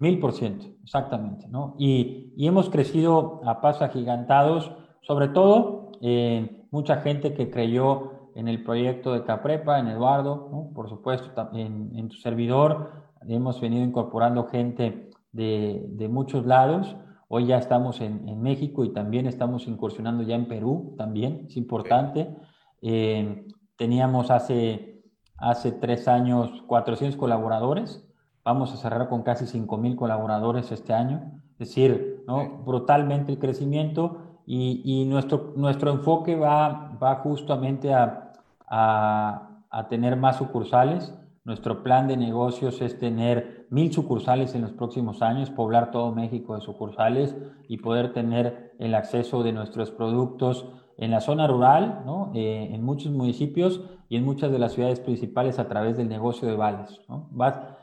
Mil 0.00 0.18
por 0.18 0.32
ciento, 0.32 0.66
exactamente. 0.82 1.46
¿no? 1.48 1.76
Y, 1.78 2.32
y, 2.36 2.46
hemos 2.46 2.70
crecido 2.70 3.42
a 3.44 3.60
pasos 3.60 3.82
agigantados, 3.82 4.72
sobre 5.02 5.28
todo 5.28 5.92
eh, 6.00 6.66
mucha 6.70 6.96
gente 7.02 7.34
que 7.34 7.50
creyó 7.50 8.30
en 8.34 8.48
el 8.48 8.64
proyecto 8.64 9.12
de 9.12 9.24
Caprepa, 9.24 9.78
en 9.78 9.88
Eduardo, 9.88 10.70
por 10.74 10.88
supuesto, 10.88 11.50
en, 11.52 11.92
en, 11.94 12.08
tu 12.08 12.16
servidor. 12.16 12.92
Hemos 13.28 13.60
venido 13.60 13.84
incorporando 13.84 14.46
gente 14.46 15.10
de, 15.32 15.84
de 15.90 16.08
muchos 16.08 16.46
lados. 16.46 16.96
Hoy 17.28 17.46
ya 17.46 17.58
estamos 17.58 18.00
en, 18.00 18.26
en, 18.28 18.40
México 18.40 18.84
y 18.84 18.94
también 18.94 19.26
estamos 19.26 19.66
incursionando 19.66 20.22
ya 20.22 20.34
en 20.34 20.48
Perú, 20.48 20.94
también 20.96 21.44
es 21.48 21.56
importante. 21.56 22.34
Eh, 22.80 23.46
teníamos 23.76 24.30
hace, 24.30 25.02
hace 25.36 25.72
tres 25.72 26.08
años 26.08 26.62
400 26.66 27.18
colaboradores, 27.18 28.09
vamos 28.52 28.74
a 28.74 28.76
cerrar 28.76 29.08
con 29.08 29.22
casi 29.22 29.44
5.000 29.44 29.94
colaboradores 29.94 30.72
este 30.72 30.92
año, 30.92 31.40
es 31.52 31.58
decir, 31.68 32.24
¿no? 32.26 32.62
brutalmente 32.64 33.30
el 33.30 33.38
crecimiento 33.38 34.40
y, 34.44 34.82
y, 34.84 35.04
nuestro, 35.04 35.52
nuestro 35.54 35.92
enfoque 35.92 36.34
va, 36.34 36.98
va 37.00 37.16
justamente 37.16 37.94
a, 37.94 38.32
a, 38.66 39.62
a, 39.70 39.88
tener 39.88 40.16
más 40.16 40.38
sucursales. 40.38 41.14
Nuestro 41.44 41.84
plan 41.84 42.08
de 42.08 42.16
negocios 42.16 42.82
es 42.82 42.98
tener 42.98 43.68
mil 43.70 43.92
sucursales 43.92 44.56
en 44.56 44.62
los 44.62 44.72
próximos 44.72 45.22
años, 45.22 45.50
poblar 45.50 45.92
todo 45.92 46.12
México 46.12 46.56
de 46.56 46.60
sucursales 46.60 47.36
y 47.68 47.76
poder 47.78 48.12
tener 48.12 48.74
el 48.80 48.96
acceso 48.96 49.44
de 49.44 49.52
nuestros 49.52 49.92
productos 49.92 50.66
en 50.98 51.12
la 51.12 51.20
zona 51.20 51.46
rural, 51.46 52.02
¿no? 52.04 52.32
eh, 52.34 52.70
en 52.72 52.82
muchos 52.82 53.12
municipios 53.12 53.80
y 54.08 54.16
en 54.16 54.24
muchas 54.24 54.50
de 54.50 54.58
las 54.58 54.72
ciudades 54.72 54.98
principales 54.98 55.60
a 55.60 55.68
través 55.68 55.96
del 55.96 56.08
negocio 56.08 56.48
de 56.48 56.56
vales. 56.56 57.00
¿no? 57.08 57.28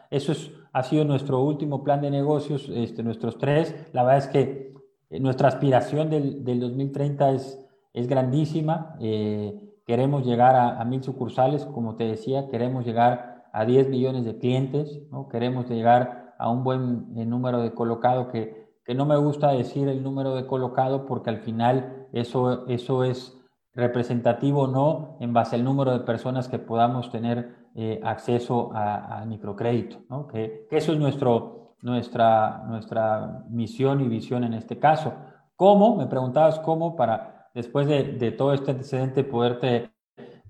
Eso 0.09 0.31
es, 0.31 0.51
ha 0.73 0.83
sido 0.83 1.05
nuestro 1.05 1.41
último 1.41 1.83
plan 1.83 2.01
de 2.01 2.11
negocios, 2.11 2.69
este, 2.73 3.03
nuestros 3.03 3.37
tres. 3.37 3.75
La 3.93 4.03
verdad 4.03 4.19
es 4.19 4.27
que 4.27 4.73
eh, 5.09 5.19
nuestra 5.19 5.47
aspiración 5.47 6.09
del, 6.09 6.43
del 6.43 6.59
2030 6.59 7.31
es, 7.31 7.65
es 7.93 8.07
grandísima. 8.07 8.95
Eh, 8.99 9.59
queremos 9.85 10.25
llegar 10.25 10.55
a, 10.55 10.79
a, 10.79 10.85
mil 10.85 11.03
sucursales, 11.03 11.65
como 11.65 11.95
te 11.95 12.05
decía, 12.05 12.49
queremos 12.49 12.85
llegar 12.85 13.45
a 13.53 13.65
10 13.65 13.89
millones 13.89 14.25
de 14.25 14.37
clientes, 14.37 15.01
¿no? 15.11 15.29
queremos 15.29 15.69
llegar 15.69 16.35
a 16.37 16.49
un 16.49 16.63
buen 16.63 17.17
eh, 17.17 17.25
número 17.25 17.61
de 17.61 17.73
colocado, 17.73 18.27
que, 18.27 18.67
que, 18.85 18.93
no 18.93 19.05
me 19.05 19.17
gusta 19.17 19.51
decir 19.51 19.87
el 19.87 20.03
número 20.03 20.35
de 20.35 20.45
colocado 20.45 21.05
porque 21.05 21.29
al 21.29 21.39
final 21.39 22.07
eso, 22.11 22.67
eso 22.67 23.03
es 23.03 23.36
representativo 23.77 24.65
no 24.67 25.17
en 25.19 25.33
base 25.33 25.55
al 25.55 25.63
número 25.63 25.91
de 25.91 25.99
personas 25.99 26.49
que 26.49 26.57
podamos 26.57 27.11
tener 27.11 27.67
eh, 27.75 28.01
acceso 28.03 28.71
a, 28.73 29.23
microcrédito, 29.27 29.99
que, 30.31 30.67
eso 30.71 30.93
es 30.93 30.99
nuestro, 30.99 31.75
nuestra, 31.83 32.63
nuestra 32.67 33.45
misión 33.49 34.01
y 34.01 34.07
visión 34.07 34.43
en 34.43 34.55
este 34.55 34.79
caso. 34.79 35.13
¿Cómo? 35.55 35.95
Me 35.95 36.07
preguntabas 36.07 36.59
cómo 36.59 36.95
para, 36.95 37.49
después 37.53 37.87
de, 37.87 38.31
todo 38.31 38.53
este 38.53 38.71
antecedente, 38.71 39.23
poderte 39.23 39.91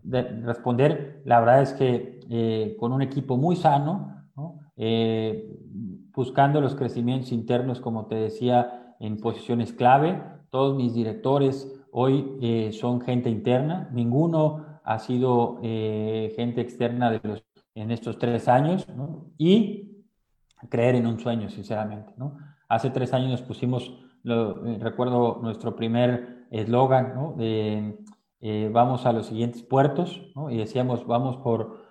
de 0.03 0.21
responder. 0.43 1.21
La 1.25 1.41
verdad 1.41 1.61
es 1.63 1.73
que 1.73 2.21
eh, 2.29 2.77
con 2.79 2.93
un 2.93 3.01
equipo 3.01 3.35
muy 3.35 3.57
sano, 3.57 4.23
¿no? 4.37 4.59
eh, 4.77 5.53
buscando 6.13 6.61
los 6.61 6.75
crecimientos 6.75 7.33
internos, 7.33 7.81
como 7.81 8.05
te 8.05 8.15
decía, 8.15 8.95
en 9.01 9.17
posiciones 9.17 9.73
clave. 9.73 10.23
Todos 10.49 10.77
mis 10.77 10.93
directores 10.93 11.76
hoy 11.91 12.37
eh, 12.41 12.71
son 12.73 13.01
gente 13.01 13.29
interna, 13.29 13.89
ninguno 13.91 14.65
ha 14.83 14.99
sido 14.99 15.59
eh, 15.63 16.33
gente 16.35 16.61
externa 16.61 17.11
de 17.11 17.19
los, 17.23 17.43
en 17.75 17.91
estos 17.91 18.17
tres 18.17 18.47
años. 18.47 18.87
Y 19.37 20.05
creer 20.69 20.95
en 20.95 21.07
un 21.07 21.19
sueño, 21.19 21.49
sinceramente. 21.49 22.13
Hace 22.67 22.89
tres 22.89 23.13
años 23.13 23.29
nos 23.29 23.41
pusimos, 23.41 23.93
eh, 24.23 24.77
recuerdo 24.79 25.39
nuestro 25.41 25.75
primer 25.75 26.47
eslogan, 26.51 27.35
de 27.37 28.69
vamos 28.71 29.05
a 29.05 29.11
los 29.11 29.27
siguientes 29.27 29.63
puertos, 29.63 30.21
y 30.49 30.57
decíamos 30.57 31.05
vamos 31.05 31.37
por 31.37 31.85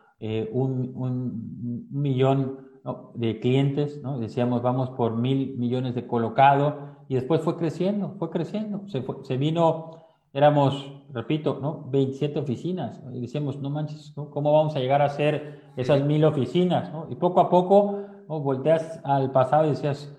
un, 0.52 0.92
un, 0.94 1.88
millón 1.90 2.66
de 3.14 3.40
clientes, 3.40 4.00
decíamos 4.20 4.62
vamos 4.62 4.90
por 4.90 5.16
mil 5.16 5.58
millones 5.58 5.94
de 5.94 6.06
colocado, 6.06 6.95
y 7.08 7.14
después 7.14 7.40
fue 7.40 7.56
creciendo, 7.56 8.14
fue 8.18 8.30
creciendo, 8.30 8.82
se, 8.88 9.02
fue, 9.02 9.16
se 9.22 9.36
vino, 9.36 10.06
éramos, 10.32 10.92
repito, 11.12 11.58
¿no? 11.60 11.84
27 11.90 12.38
oficinas, 12.38 13.00
y 13.12 13.20
decíamos, 13.20 13.58
no 13.60 13.70
manches, 13.70 14.16
¿no? 14.16 14.30
¿cómo 14.30 14.52
vamos 14.52 14.76
a 14.76 14.80
llegar 14.80 15.02
a 15.02 15.08
ser 15.08 15.60
esas 15.76 16.02
mil 16.02 16.24
oficinas? 16.24 16.92
¿no? 16.92 17.06
Y 17.10 17.16
poco 17.16 17.40
a 17.40 17.48
poco 17.48 18.00
¿no? 18.28 18.40
volteas 18.40 19.00
al 19.04 19.30
pasado 19.30 19.66
y 19.66 19.70
decías, 19.70 20.12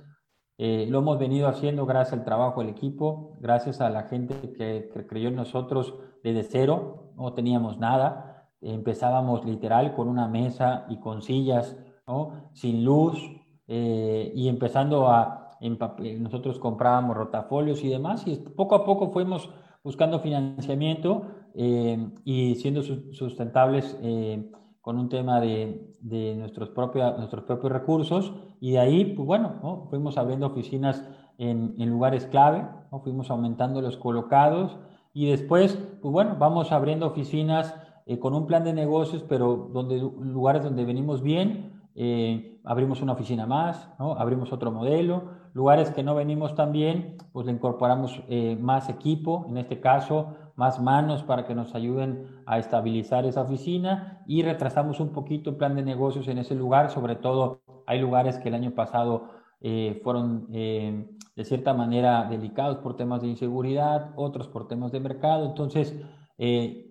eh, 0.57 0.87
lo 0.89 0.99
hemos 0.99 1.19
venido 1.19 1.47
haciendo 1.47 1.85
gracias 1.85 2.13
al 2.13 2.25
trabajo 2.25 2.61
del 2.61 2.69
equipo, 2.69 3.37
gracias 3.39 3.79
a 3.81 3.89
la 3.89 4.03
gente 4.03 4.53
que, 4.57 4.89
que 4.91 5.07
creyó 5.07 5.29
en 5.29 5.35
nosotros 5.35 5.93
desde 6.23 6.43
cero, 6.43 7.11
no 7.15 7.33
teníamos 7.33 7.77
nada, 7.77 8.49
empezábamos 8.61 9.45
literal 9.45 9.93
con 9.93 10.07
una 10.07 10.27
mesa 10.27 10.85
y 10.89 10.99
con 10.99 11.21
sillas, 11.21 11.77
¿no? 12.07 12.49
sin 12.53 12.83
luz, 12.83 13.19
eh, 13.67 14.31
y 14.33 14.47
empezando 14.47 15.07
a, 15.09 15.46
nosotros 15.59 16.59
comprábamos 16.59 17.17
rotafolios 17.17 17.83
y 17.83 17.89
demás, 17.89 18.25
y 18.27 18.35
poco 18.35 18.75
a 18.75 18.85
poco 18.85 19.11
fuimos 19.11 19.49
buscando 19.83 20.19
financiamiento 20.19 21.25
eh, 21.53 22.09
y 22.25 22.55
siendo 22.55 22.83
sustentables 22.83 23.97
eh, 24.01 24.51
con 24.81 24.99
un 24.99 25.09
tema 25.09 25.39
de, 25.39 25.95
de 26.01 26.35
nuestros, 26.35 26.69
propios, 26.69 27.17
nuestros 27.17 27.43
propios 27.43 27.71
recursos 27.71 28.33
y 28.59 28.71
de 28.71 28.79
ahí, 28.79 29.05
pues 29.05 29.25
bueno, 29.25 29.55
¿no? 29.61 29.87
fuimos 29.89 30.17
abriendo 30.17 30.47
oficinas 30.47 31.03
en, 31.37 31.75
en 31.77 31.89
lugares 31.89 32.25
clave, 32.25 32.67
¿no? 32.91 32.99
fuimos 32.99 33.29
aumentando 33.29 33.81
los 33.81 33.97
colocados 33.97 34.77
y 35.13 35.29
después, 35.29 35.77
pues 36.01 36.11
bueno, 36.11 36.35
vamos 36.37 36.71
abriendo 36.71 37.07
oficinas 37.07 37.73
eh, 38.05 38.19
con 38.19 38.33
un 38.33 38.47
plan 38.47 38.63
de 38.63 38.71
negocios, 38.71 39.23
pero 39.27 39.69
donde 39.73 39.97
lugares 39.97 40.63
donde 40.63 40.85
venimos 40.85 41.21
bien, 41.21 41.76
eh, 41.99 42.59
abrimos 42.63 43.01
una 43.01 43.13
oficina 43.13 43.47
más, 43.47 43.89
abrimos 43.97 44.53
otro 44.53 44.71
modelo, 44.71 45.31
lugares 45.53 45.89
que 45.89 46.03
no 46.03 46.13
venimos 46.13 46.53
tan 46.53 46.71
bien, 46.71 47.17
pues 47.31 47.47
le 47.47 47.51
incorporamos 47.51 48.21
eh, 48.29 48.55
más 48.61 48.87
equipo, 48.87 49.47
en 49.49 49.57
este 49.57 49.79
caso 49.79 50.35
más 50.55 50.79
manos 50.79 51.23
para 51.23 51.47
que 51.47 51.55
nos 51.55 51.73
ayuden 51.73 52.43
a 52.45 52.59
estabilizar 52.59 53.25
esa 53.25 53.41
oficina. 53.41 54.23
Y 54.27 54.43
retrasamos 54.43 54.99
un 54.99 55.09
poquito 55.09 55.49
el 55.49 55.55
plan 55.55 55.75
de 55.75 55.81
negocios 55.81 56.27
en 56.27 56.37
ese 56.37 56.53
lugar, 56.53 56.91
sobre 56.91 57.15
todo 57.15 57.61
hay 57.87 57.99
lugares 57.99 58.37
que 58.37 58.49
el 58.49 58.55
año 58.55 58.71
pasado 58.71 59.29
eh, 59.61 59.99
fueron 60.03 60.51
de 60.51 61.43
cierta 61.43 61.73
manera 61.73 62.27
delicados 62.29 62.77
por 62.77 62.95
temas 62.95 63.21
de 63.21 63.27
inseguridad, 63.27 64.11
otros 64.15 64.47
por 64.47 64.67
temas 64.67 64.91
de 64.91 64.99
mercado, 64.99 65.45
entonces 65.45 65.99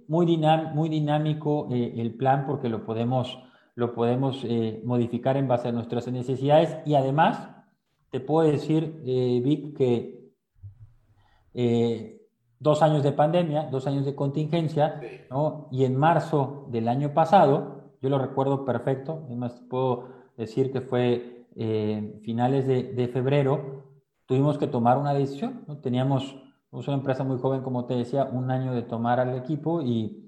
muy, 0.08 0.26
dinámico 0.26 1.68
el 1.70 2.14
plan 2.14 2.44
porque 2.46 2.68
lo 2.68 2.84
podemos, 2.84 3.38
lo 3.76 3.94
podemos 3.94 4.42
eh, 4.42 4.82
modificar 4.84 5.36
en 5.36 5.46
base 5.46 5.68
a 5.68 5.72
nuestras 5.72 6.08
necesidades 6.08 6.76
y 6.84 6.96
además 6.96 7.50
te 8.10 8.18
puedo 8.18 8.50
decir, 8.50 9.00
Vic, 9.04 9.76
que 9.76 10.32
dos 12.58 12.82
años 12.82 13.02
de 13.02 13.12
pandemia, 13.12 13.68
dos 13.70 13.86
años 13.86 14.04
de 14.04 14.14
contingencia, 14.14 15.00
¿no? 15.30 15.68
y 15.70 15.84
en 15.84 15.96
marzo 15.96 16.66
del 16.70 16.88
año 16.88 17.12
pasado, 17.12 17.92
yo 18.00 18.08
lo 18.08 18.18
recuerdo 18.18 18.64
perfecto, 18.64 19.22
además 19.26 19.62
puedo 19.68 20.08
decir 20.36 20.72
que 20.72 20.80
fue 20.80 21.46
eh, 21.56 22.20
finales 22.22 22.66
de, 22.66 22.92
de, 22.92 23.08
febrero, 23.08 23.84
tuvimos 24.26 24.58
que 24.58 24.66
tomar 24.66 24.98
una 24.98 25.14
decisión. 25.14 25.64
¿no? 25.66 25.78
Teníamos, 25.78 26.36
una 26.70 26.94
empresa 26.94 27.24
muy 27.24 27.38
joven, 27.38 27.62
como 27.62 27.86
te 27.86 27.94
decía, 27.94 28.24
un 28.24 28.50
año 28.50 28.74
de 28.74 28.82
tomar 28.82 29.18
al 29.18 29.34
equipo 29.38 29.80
y 29.80 30.25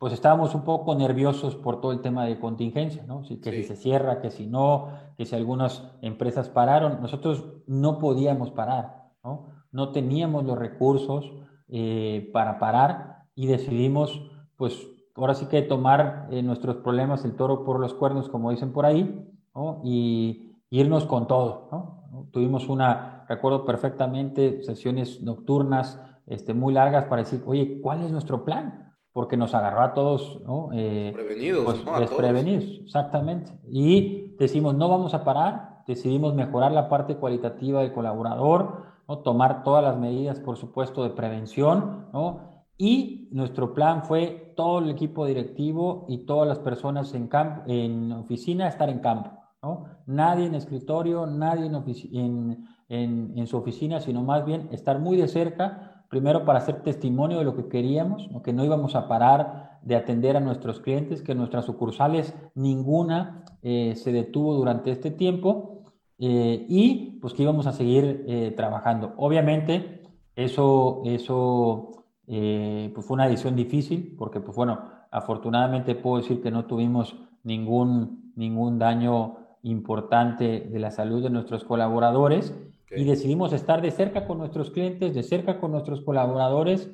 pues 0.00 0.14
estábamos 0.14 0.54
un 0.54 0.62
poco 0.62 0.94
nerviosos 0.94 1.56
por 1.56 1.82
todo 1.82 1.92
el 1.92 2.00
tema 2.00 2.24
de 2.24 2.40
contingencia, 2.40 3.04
¿no? 3.06 3.20
que 3.20 3.52
si 3.52 3.64
se 3.64 3.76
cierra, 3.76 4.22
que 4.22 4.30
si 4.30 4.46
no, 4.46 4.88
que 5.18 5.26
si 5.26 5.36
algunas 5.36 5.92
empresas 6.00 6.48
pararon. 6.48 7.02
Nosotros 7.02 7.44
no 7.66 7.98
podíamos 7.98 8.50
parar, 8.50 9.10
¿no? 9.22 9.48
No 9.72 9.92
teníamos 9.92 10.44
los 10.44 10.58
recursos 10.58 11.30
eh, 11.68 12.30
para 12.32 12.58
parar 12.58 13.24
y 13.34 13.46
decidimos, 13.46 14.22
pues, 14.56 14.88
ahora 15.14 15.34
sí 15.34 15.44
que 15.48 15.60
tomar 15.60 16.28
eh, 16.30 16.42
nuestros 16.42 16.76
problemas 16.76 17.26
el 17.26 17.36
toro 17.36 17.62
por 17.62 17.78
los 17.78 17.92
cuernos, 17.92 18.30
como 18.30 18.50
dicen 18.50 18.72
por 18.72 18.86
ahí, 18.86 19.30
¿no? 19.54 19.82
Y 19.84 20.56
irnos 20.70 21.04
con 21.04 21.26
todo, 21.26 21.68
¿no? 21.70 22.28
Tuvimos 22.30 22.70
una, 22.70 23.26
recuerdo 23.28 23.66
perfectamente, 23.66 24.62
sesiones 24.62 25.20
nocturnas 25.20 26.00
este, 26.24 26.54
muy 26.54 26.72
largas 26.72 27.04
para 27.04 27.20
decir, 27.20 27.42
oye, 27.44 27.82
¿cuál 27.82 28.02
es 28.02 28.10
nuestro 28.10 28.46
plan? 28.46 28.89
Porque 29.12 29.36
nos 29.36 29.54
agarró 29.54 29.82
a 29.82 29.94
todos, 29.94 30.40
¿no? 30.46 30.70
Eh, 30.72 31.10
prevenidos, 31.14 31.64
pues, 31.64 32.00
desprevenidos, 32.00 32.64
exactamente. 32.84 33.52
Y 33.68 34.36
decimos, 34.38 34.74
no 34.74 34.88
vamos 34.88 35.14
a 35.14 35.24
parar, 35.24 35.82
decidimos 35.86 36.34
mejorar 36.34 36.72
la 36.72 36.88
parte 36.88 37.16
cualitativa 37.16 37.80
del 37.80 37.92
colaborador, 37.92 38.84
¿no? 39.08 39.18
tomar 39.18 39.64
todas 39.64 39.82
las 39.82 39.98
medidas, 39.98 40.38
por 40.38 40.56
supuesto, 40.56 41.02
de 41.02 41.10
prevención, 41.10 42.06
¿no? 42.12 42.50
Y 42.78 43.28
nuestro 43.32 43.74
plan 43.74 44.04
fue 44.04 44.54
todo 44.56 44.78
el 44.78 44.90
equipo 44.90 45.26
directivo 45.26 46.06
y 46.08 46.24
todas 46.24 46.48
las 46.48 46.60
personas 46.60 47.12
en, 47.12 47.28
campo, 47.28 47.62
en 47.66 48.12
oficina 48.12 48.68
estar 48.68 48.88
en 48.88 49.00
campo, 49.00 49.32
¿no? 49.62 49.86
Nadie 50.06 50.46
en 50.46 50.54
escritorio, 50.54 51.26
nadie 51.26 51.66
en, 51.66 52.66
en, 52.88 53.32
en 53.36 53.46
su 53.46 53.56
oficina, 53.56 54.00
sino 54.00 54.22
más 54.22 54.46
bien 54.46 54.68
estar 54.70 55.00
muy 55.00 55.16
de 55.16 55.28
cerca 55.28 55.89
primero 56.10 56.44
para 56.44 56.58
hacer 56.58 56.82
testimonio 56.82 57.38
de 57.38 57.44
lo 57.44 57.54
que 57.54 57.68
queríamos, 57.68 58.28
que 58.42 58.52
no 58.52 58.64
íbamos 58.64 58.96
a 58.96 59.06
parar 59.06 59.78
de 59.82 59.94
atender 59.94 60.36
a 60.36 60.40
nuestros 60.40 60.80
clientes, 60.80 61.22
que 61.22 61.36
nuestras 61.36 61.64
sucursales 61.64 62.34
ninguna 62.54 63.44
eh, 63.62 63.94
se 63.94 64.12
detuvo 64.12 64.54
durante 64.54 64.90
este 64.90 65.12
tiempo 65.12 65.84
eh, 66.18 66.66
y 66.68 67.18
pues 67.20 67.32
que 67.32 67.44
íbamos 67.44 67.68
a 67.68 67.72
seguir 67.72 68.24
eh, 68.26 68.52
trabajando. 68.56 69.14
Obviamente 69.16 70.02
eso, 70.34 71.02
eso 71.06 71.86
pues 72.26 73.06
fue 73.06 73.14
una 73.14 73.26
decisión 73.26 73.56
difícil 73.56 74.14
porque 74.16 74.40
pues 74.40 74.56
bueno, 74.56 74.80
afortunadamente 75.10 75.96
puedo 75.96 76.18
decir 76.18 76.40
que 76.40 76.52
no 76.52 76.64
tuvimos 76.64 77.16
ningún, 77.42 78.32
ningún 78.36 78.78
daño 78.78 79.36
importante 79.62 80.60
de 80.60 80.78
la 80.78 80.90
salud 80.90 81.22
de 81.22 81.30
nuestros 81.30 81.64
colaboradores 81.64 82.54
y 82.90 83.04
decidimos 83.04 83.52
estar 83.52 83.80
de 83.82 83.90
cerca 83.90 84.26
con 84.26 84.38
nuestros 84.38 84.70
clientes, 84.70 85.14
de 85.14 85.22
cerca 85.22 85.60
con 85.60 85.72
nuestros 85.72 86.00
colaboradores. 86.02 86.90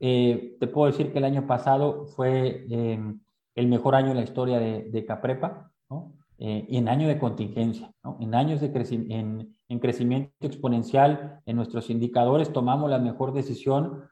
Eh, 0.00 0.56
te 0.60 0.66
puedo 0.66 0.90
decir 0.90 1.12
que 1.12 1.18
el 1.18 1.24
año 1.24 1.46
pasado 1.46 2.06
fue 2.06 2.66
em, 2.70 3.20
el 3.54 3.66
mejor 3.66 3.94
año 3.94 4.10
en 4.10 4.16
la 4.16 4.22
historia 4.22 4.58
de, 4.58 5.04
Caprepa, 5.04 5.70
¿no? 5.90 6.14
Eh, 6.38 6.66
en 6.70 6.88
año 6.88 7.06
de 7.06 7.18
contingencia, 7.18 7.92
en 8.18 8.34
años 8.34 8.60
de 8.60 8.66
en, 9.10 9.54
en, 9.68 9.78
crecimiento 9.78 10.32
exponencial 10.40 11.40
en 11.46 11.56
nuestros 11.56 11.88
indicadores 11.88 12.52
tomamos 12.52 12.90
la 12.90 12.98
mejor 12.98 13.32
decisión 13.32 14.04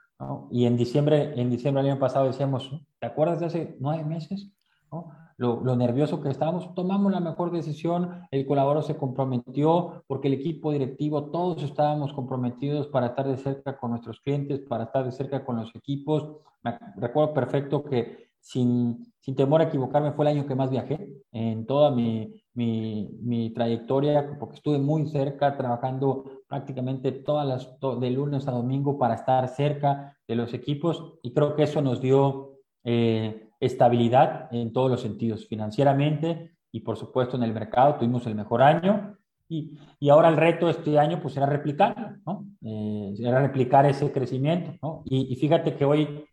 y 0.51 0.67
en 0.67 0.77
diciembre, 0.77 1.33
en 1.41 1.51
diciembre 1.51 1.83
del 1.83 1.93
año 1.93 2.01
pasado 2.01 2.27
decíamos, 2.27 2.71
¿te 2.99 3.07
acuerdas 3.07 3.41
de 3.41 3.47
hace 3.47 3.77
nueve 3.81 4.05
meses? 4.05 4.53
¿no? 4.93 5.11
Lo, 5.41 5.75
nervioso 5.75 6.21
que 6.21 6.29
estábamos, 6.29 6.75
tomamos 6.75 7.11
la 7.11 7.21
mejor 7.21 7.51
decisión, 7.51 8.27
el 8.31 8.47
colaborador 8.47 8.85
se 8.85 8.99
comprometió, 8.99 10.05
porque 10.07 10.29
el 10.29 10.35
equipo 10.35 10.71
directivo, 10.71 11.31
todos 11.31 11.63
estábamos 11.63 12.13
comprometidos 12.13 12.89
para 12.89 13.07
estar 13.07 13.27
de 13.27 13.39
cerca 13.39 13.79
con 13.79 13.93
nuestros 13.93 14.21
clientes, 14.21 14.61
para 14.61 14.85
estar 14.85 15.03
de 15.03 15.13
cerca 15.13 15.43
con 15.43 15.57
los 15.57 15.75
equipos. 15.75 16.29
Me 16.63 16.79
recuerdo 16.97 17.33
perfecto 17.33 17.83
que 17.83 18.29
sin, 18.39 19.15
sin 19.19 19.35
temor 19.35 19.63
a 19.63 19.65
equivocarme 19.65 20.13
fue 20.13 20.27
el 20.27 20.37
año 20.37 20.47
que 20.47 20.55
más 20.55 20.69
viajé 20.69 21.09
en 21.33 21.65
toda 21.65 21.91
mi, 21.91 22.43
mi, 22.53 23.09
mi 23.23 23.49
trayectoria, 23.55 24.37
porque 24.39 24.57
estuve 24.57 24.79
muy 24.79 25.07
cerca 25.07 25.57
trabajando 25.57 26.43
prácticamente 26.49 27.13
todas 27.13 27.47
las, 27.47 27.99
de 27.99 28.11
lunes 28.11 28.47
a 28.47 28.51
domingo 28.51 28.99
para 28.99 29.15
estar 29.15 29.49
cerca 29.49 30.19
de 30.29 30.35
los 30.35 30.53
equipos 30.53 31.15
y 31.23 31.33
creo 31.33 31.57
que 31.57 31.63
eso 31.63 31.81
nos 31.81 32.03
dio... 32.03 32.59
Eh, 32.85 33.47
estabilidad 33.61 34.49
en 34.53 34.73
todos 34.73 34.91
los 34.91 35.03
sentidos, 35.03 35.47
financieramente 35.47 36.57
y 36.73 36.81
por 36.81 36.97
supuesto 36.97 37.37
en 37.37 37.43
el 37.43 37.53
mercado. 37.53 37.97
Tuvimos 37.97 38.27
el 38.27 38.35
mejor 38.35 38.63
año 38.63 39.17
y, 39.49 39.79
y 39.99 40.09
ahora 40.09 40.29
el 40.29 40.37
reto 40.37 40.69
este 40.69 40.99
año 40.99 41.21
pues 41.21 41.37
era 41.37 41.47
replicarlo, 41.47 42.17
¿no? 42.25 42.47
Eh, 42.63 43.15
era 43.19 43.41
replicar 43.41 43.85
ese 43.85 44.11
crecimiento, 44.11 44.73
¿no? 44.83 45.03
Y, 45.05 45.35
fíjate 45.37 45.75
que 45.75 45.85
hoy, 45.85 46.25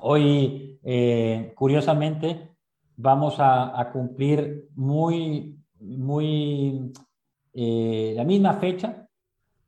hoy 0.00 0.80
eh, 0.82 1.52
curiosamente, 1.54 2.50
vamos 2.96 3.38
a, 3.38 3.78
a, 3.78 3.92
cumplir 3.92 4.68
muy, 4.74 5.58
muy, 5.78 6.92
eh, 7.52 8.14
la 8.16 8.24
misma 8.24 8.54
fecha, 8.54 9.06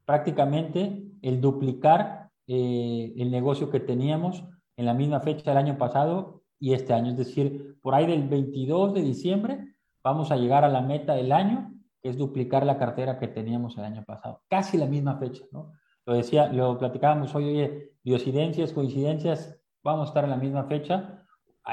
prácticamente 0.04 1.04
el 1.22 1.40
duplicar 1.40 2.24
el 2.46 3.30
negocio 3.30 3.70
que 3.70 3.80
teníamos 3.80 4.44
en 4.76 4.84
la 4.84 4.92
misma 4.92 5.20
fecha 5.20 5.50
del 5.50 5.56
año 5.56 5.78
pasado 5.78 6.43
y 6.64 6.72
este 6.72 6.94
año. 6.94 7.10
Es 7.10 7.18
decir, 7.18 7.76
por 7.82 7.94
ahí 7.94 8.06
del 8.06 8.26
22 8.26 8.94
de 8.94 9.02
diciembre 9.02 9.74
vamos 10.02 10.30
a 10.30 10.36
llegar 10.36 10.64
a 10.64 10.70
la 10.70 10.80
meta 10.80 11.14
del 11.14 11.30
año, 11.30 11.74
que 12.00 12.08
es 12.08 12.16
duplicar 12.16 12.64
la 12.64 12.78
cartera 12.78 13.18
que 13.18 13.28
teníamos 13.28 13.76
el 13.76 13.84
año 13.84 14.02
pasado. 14.02 14.40
Casi 14.48 14.78
la 14.78 14.86
misma 14.86 15.18
fecha, 15.18 15.44
¿no? 15.52 15.72
Lo 16.06 16.14
decía, 16.14 16.46
lo 16.46 16.78
platicábamos 16.78 17.34
hoy, 17.34 17.44
oye, 17.44 17.92
diosidencias, 18.02 18.72
coincidencias, 18.72 19.60
vamos 19.82 20.06
a 20.06 20.08
estar 20.08 20.24
en 20.24 20.30
la 20.30 20.38
misma 20.38 20.64
fecha. 20.64 21.26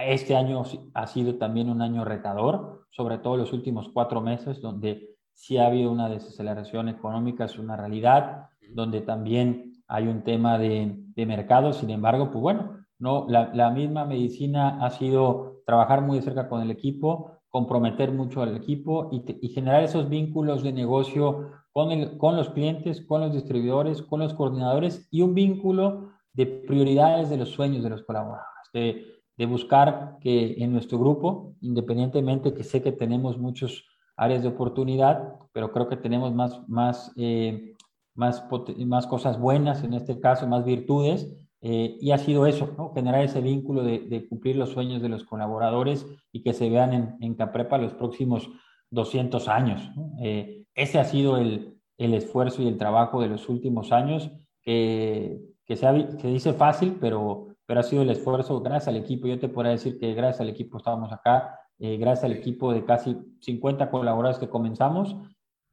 Este 0.06 0.36
año 0.36 0.62
ha 0.94 1.08
sido 1.08 1.36
también 1.36 1.70
un 1.70 1.82
año 1.82 2.04
retador, 2.04 2.86
sobre 2.92 3.18
todo 3.18 3.38
los 3.38 3.54
últimos 3.54 3.88
cuatro 3.94 4.20
meses, 4.20 4.60
donde 4.60 5.16
sí 5.32 5.58
ha 5.58 5.68
habido 5.68 5.90
una 5.90 6.10
desaceleración 6.10 6.90
económica, 6.90 7.46
es 7.46 7.58
una 7.58 7.78
realidad, 7.78 8.50
donde 8.74 9.00
también 9.00 9.72
hay 9.88 10.08
un 10.08 10.22
tema 10.24 10.58
de, 10.58 10.98
de 11.16 11.26
mercado. 11.26 11.72
Sin 11.72 11.92
embargo, 11.92 12.30
pues 12.30 12.42
bueno, 12.42 12.81
¿no? 13.02 13.26
La, 13.28 13.72
misma 13.72 14.06
medicina 14.06 14.78
ha 14.86 14.92
sido 14.92 15.64
trabajar 15.66 16.02
muy 16.02 16.18
de 16.18 16.24
cerca 16.24 16.48
con 16.48 16.62
el 16.62 16.70
equipo, 16.70 17.40
comprometer 17.50 18.12
mucho 18.12 18.44
al 18.44 18.56
equipo 18.56 19.10
y, 19.12 19.50
generar 19.50 19.84
esos 19.84 20.08
vínculos 20.08 20.64
de 20.64 20.72
negocio 20.72 21.50
con, 21.74 21.92
el, 21.92 22.18
con 22.20 22.38
los 22.38 22.50
clientes, 22.50 23.02
con 23.02 23.22
los 23.22 23.34
distribuidores, 23.34 24.04
con 24.04 24.20
los 24.20 24.36
coordinadores 24.36 25.08
y 25.10 25.24
un 25.24 25.34
vínculo 25.34 26.12
de 26.34 26.46
prioridades 26.46 27.30
de 27.30 27.38
los 27.38 27.50
sueños 27.50 27.84
de 27.84 27.90
los 27.90 28.04
colaboradores, 28.04 28.48
de, 28.74 29.08
buscar 29.48 30.18
que 30.22 30.64
en 30.64 30.72
nuestro 30.72 31.00
grupo, 31.00 31.56
independientemente 31.62 32.54
que 32.54 32.64
sé 32.64 32.84
que 32.84 32.92
tenemos 32.92 33.40
muchas 33.40 33.82
áreas 34.16 34.44
de 34.44 34.50
oportunidad, 34.50 35.34
pero 35.52 35.72
creo 35.72 35.90
que 35.90 35.98
tenemos 35.98 36.32
más, 36.32 36.62
más, 36.70 37.12
eh, 37.18 37.74
más, 38.14 38.46
más 38.86 39.08
cosas 39.08 39.40
buenas 39.40 39.84
en 39.84 39.96
este 39.96 40.20
caso, 40.20 40.46
más 40.46 40.64
virtudes, 40.64 41.28
eh, 41.62 41.98
y 42.00 42.12
ha 42.12 42.18
sido 42.18 42.48
eso, 42.48 42.74
¿no? 42.78 42.92
generar 42.94 43.24
ese 43.24 43.40
vínculo 43.40 43.84
de, 43.84 44.26
cumplir 44.28 44.56
los 44.56 44.70
sueños 44.70 45.02
de 45.02 45.10
los 45.10 45.24
colaboradores 45.24 46.08
y 46.32 46.42
que 46.42 46.54
se 46.54 46.70
vean 46.70 46.94
en, 46.94 47.16
en 47.22 47.36
Caprepa 47.36 47.78
los 47.78 47.94
próximos 47.94 48.50
200 48.90 49.48
años. 49.48 49.90
Eh, 50.22 50.64
ese 50.74 51.00
ha 51.00 51.06
sido 51.06 51.38
el, 51.38 51.78
el, 51.98 52.14
esfuerzo 52.16 52.64
y 52.64 52.68
el 52.68 52.78
trabajo 52.78 53.22
de 53.22 53.28
los 53.28 53.48
últimos 53.48 53.92
años, 53.92 54.32
que, 54.64 55.40
que 55.66 55.76
se, 55.76 55.88
dice 56.24 56.54
fácil, 56.54 56.98
pero, 57.00 57.56
pero 57.66 57.80
ha 57.80 57.84
sido 57.84 58.02
el 58.02 58.10
esfuerzo 58.10 58.60
gracias 58.62 58.88
al 58.88 58.98
equipo. 58.98 59.28
Yo 59.28 59.40
te 59.40 59.48
podría 59.48 59.74
decir 59.74 60.00
que 60.00 60.14
gracias 60.14 60.42
al 60.42 60.50
equipo 60.50 60.78
estábamos 60.78 61.12
acá, 61.14 61.60
eh, 61.78 61.98
gracias 61.98 62.26
al 62.26 62.34
equipo 62.34 62.74
de 62.74 62.86
casi 62.86 63.18
50 63.42 63.90
colaboradores 63.92 64.40
que 64.40 64.50
comenzamos 64.50 65.16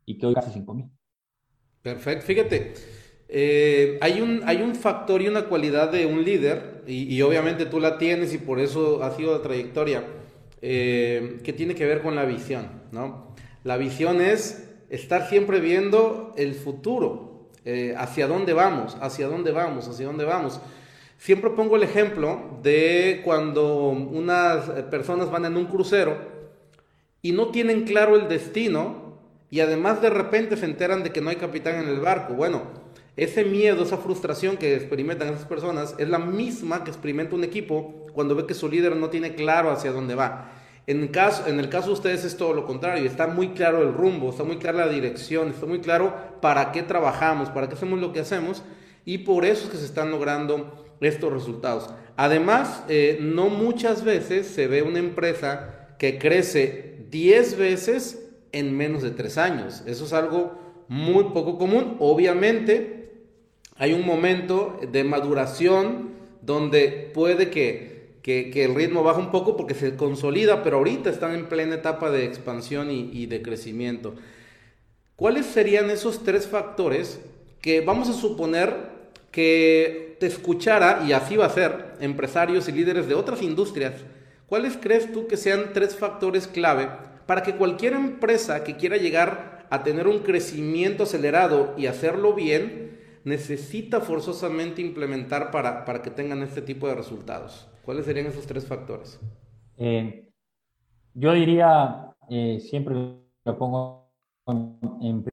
y 0.04 0.18
que 0.18 0.26
hoy 0.26 0.34
casi 0.34 0.50
5 0.52 0.74
mil. 0.74 0.90
Perfecto, 1.80 2.26
fíjate. 2.26 2.74
Eh, 3.28 3.98
hay, 4.00 4.22
un, 4.22 4.42
hay 4.46 4.62
un 4.62 4.74
factor 4.74 5.20
y 5.20 5.28
una 5.28 5.44
cualidad 5.44 5.92
de 5.92 6.06
un 6.06 6.24
líder, 6.24 6.82
y, 6.86 7.20
obviamente 7.20 7.66
tú 7.66 7.80
la 7.80 7.98
tienes 7.98 8.32
y 8.32 8.38
por 8.38 8.58
eso 8.60 9.02
ha 9.02 9.14
sido 9.14 9.36
la 9.36 9.42
trayectoria, 9.42 10.04
eh, 10.62 11.38
que 11.44 11.52
tiene 11.52 11.74
que 11.74 11.84
ver 11.84 12.00
con 12.00 12.16
la 12.16 12.24
visión, 12.24 12.70
¿no? 12.90 13.34
La 13.64 13.76
visión 13.76 14.22
es 14.22 14.70
estar 14.88 15.28
siempre 15.28 15.60
viendo 15.60 16.32
el 16.38 16.54
futuro, 16.54 17.50
eh, 17.66 17.94
hacia 17.98 18.26
dónde 18.26 18.54
vamos, 18.54 18.96
hacia 19.00 19.28
dónde 19.28 19.50
vamos, 19.50 19.86
hacia 19.88 20.06
dónde 20.06 20.24
vamos. 20.24 20.60
Siempre 21.18 21.50
pongo 21.50 21.76
el 21.76 21.82
ejemplo 21.82 22.58
de 22.62 23.20
cuando 23.24 23.88
unas 23.88 24.70
personas 24.90 25.30
van 25.30 25.44
en 25.44 25.56
un 25.56 25.66
crucero 25.66 26.16
y 27.20 27.32
no 27.32 27.48
tienen 27.48 27.84
claro 27.84 28.16
el 28.16 28.28
destino 28.28 29.18
y 29.50 29.60
además 29.60 30.00
de 30.00 30.10
repente 30.10 30.56
se 30.56 30.64
enteran 30.64 31.02
de 31.02 31.10
que 31.10 31.20
no 31.20 31.30
hay 31.30 31.36
capitán 31.36 31.82
en 31.82 31.88
el 31.88 32.00
barco. 32.00 32.34
Bueno, 32.34 32.62
ese 33.18 33.44
miedo, 33.44 33.82
esa 33.82 33.98
frustración 33.98 34.56
que 34.56 34.76
experimentan 34.76 35.28
esas 35.28 35.44
personas 35.44 35.94
es 35.98 36.08
la 36.08 36.18
misma 36.20 36.84
que 36.84 36.90
experimenta 36.90 37.34
un 37.34 37.42
equipo 37.42 38.06
cuando 38.12 38.36
ve 38.36 38.46
que 38.46 38.54
su 38.54 38.68
líder 38.68 38.96
no 38.96 39.10
tiene 39.10 39.34
claro 39.34 39.70
hacia 39.70 39.90
dónde 39.92 40.14
va. 40.14 40.52
En 40.86 41.02
el, 41.02 41.10
caso, 41.10 41.46
en 41.46 41.60
el 41.60 41.68
caso 41.68 41.88
de 41.88 41.94
ustedes 41.94 42.24
es 42.24 42.36
todo 42.36 42.54
lo 42.54 42.64
contrario, 42.64 43.04
está 43.04 43.26
muy 43.26 43.48
claro 43.48 43.82
el 43.82 43.92
rumbo, 43.92 44.30
está 44.30 44.44
muy 44.44 44.56
clara 44.56 44.86
la 44.86 44.92
dirección, 44.92 45.48
está 45.48 45.66
muy 45.66 45.80
claro 45.80 46.14
para 46.40 46.72
qué 46.72 46.82
trabajamos, 46.82 47.50
para 47.50 47.68
qué 47.68 47.74
hacemos 47.74 48.00
lo 48.00 48.12
que 48.12 48.20
hacemos 48.20 48.62
y 49.04 49.18
por 49.18 49.44
eso 49.44 49.64
es 49.64 49.70
que 49.70 49.76
se 49.76 49.84
están 49.84 50.10
logrando 50.10 50.96
estos 51.00 51.32
resultados. 51.32 51.90
Además, 52.16 52.84
eh, 52.88 53.18
no 53.20 53.48
muchas 53.48 54.04
veces 54.04 54.46
se 54.46 54.66
ve 54.66 54.82
una 54.82 54.98
empresa 54.98 55.88
que 55.98 56.18
crece 56.18 57.06
10 57.10 57.58
veces 57.58 58.26
en 58.52 58.76
menos 58.76 59.02
de 59.02 59.10
3 59.10 59.38
años. 59.38 59.82
Eso 59.86 60.04
es 60.04 60.12
algo 60.12 60.84
muy 60.88 61.24
poco 61.24 61.58
común. 61.58 61.96
Obviamente, 62.00 62.97
hay 63.78 63.94
un 63.94 64.04
momento 64.04 64.78
de 64.90 65.04
maduración 65.04 66.10
donde 66.42 67.10
puede 67.14 67.50
que 67.50 67.98
que, 68.22 68.64
el 68.64 68.74
ritmo 68.74 69.02
baja 69.02 69.20
un 69.20 69.30
poco 69.30 69.56
porque 69.56 69.74
se 69.74 69.96
consolida, 69.96 70.62
pero 70.62 70.76
ahorita 70.76 71.08
están 71.08 71.34
en 71.34 71.46
plena 71.46 71.76
etapa 71.76 72.10
de 72.10 72.26
expansión 72.26 72.90
y, 72.90 73.24
de 73.26 73.40
crecimiento. 73.40 74.14
¿Cuáles 75.16 75.46
serían 75.46 75.90
esos 75.90 76.22
tres 76.24 76.46
factores 76.46 77.20
que 77.62 77.80
vamos 77.80 78.08
a 78.10 78.12
suponer 78.12 78.98
que 79.30 80.16
te 80.20 80.26
escuchara, 80.26 81.04
y 81.06 81.12
así 81.12 81.36
va 81.36 81.46
a 81.46 81.50
ser, 81.50 81.94
empresarios 82.00 82.68
y 82.68 82.72
líderes 82.72 83.08
de 83.08 83.14
otras 83.14 83.40
industrias? 83.40 83.94
¿Cuáles 84.46 84.76
crees 84.76 85.10
tú 85.10 85.26
que 85.26 85.38
sean 85.38 85.72
tres 85.72 85.96
factores 85.96 86.46
clave 86.46 86.88
para 87.26 87.42
que 87.42 87.56
cualquier 87.56 87.94
empresa 87.94 88.62
que 88.62 88.76
quiera 88.76 88.98
llegar 88.98 89.66
a 89.70 89.82
tener 89.82 90.06
un 90.06 90.20
crecimiento 90.20 91.04
acelerado 91.04 91.74
y 91.78 91.86
hacerlo 91.86 92.34
bien, 92.34 92.87
necesita 93.28 94.00
forzosamente 94.00 94.82
implementar 94.82 95.50
para, 95.50 95.84
para 95.84 96.02
que 96.02 96.10
tengan 96.10 96.42
este 96.42 96.62
tipo 96.62 96.88
de 96.88 96.94
resultados? 96.94 97.68
¿Cuáles 97.84 98.04
serían 98.04 98.26
esos 98.26 98.46
tres 98.46 98.66
factores? 98.66 99.20
Eh, 99.76 100.30
yo 101.14 101.32
diría, 101.32 102.14
eh, 102.28 102.60
siempre 102.60 102.94
lo 103.44 103.58
pongo 103.58 104.12
en 105.00 105.24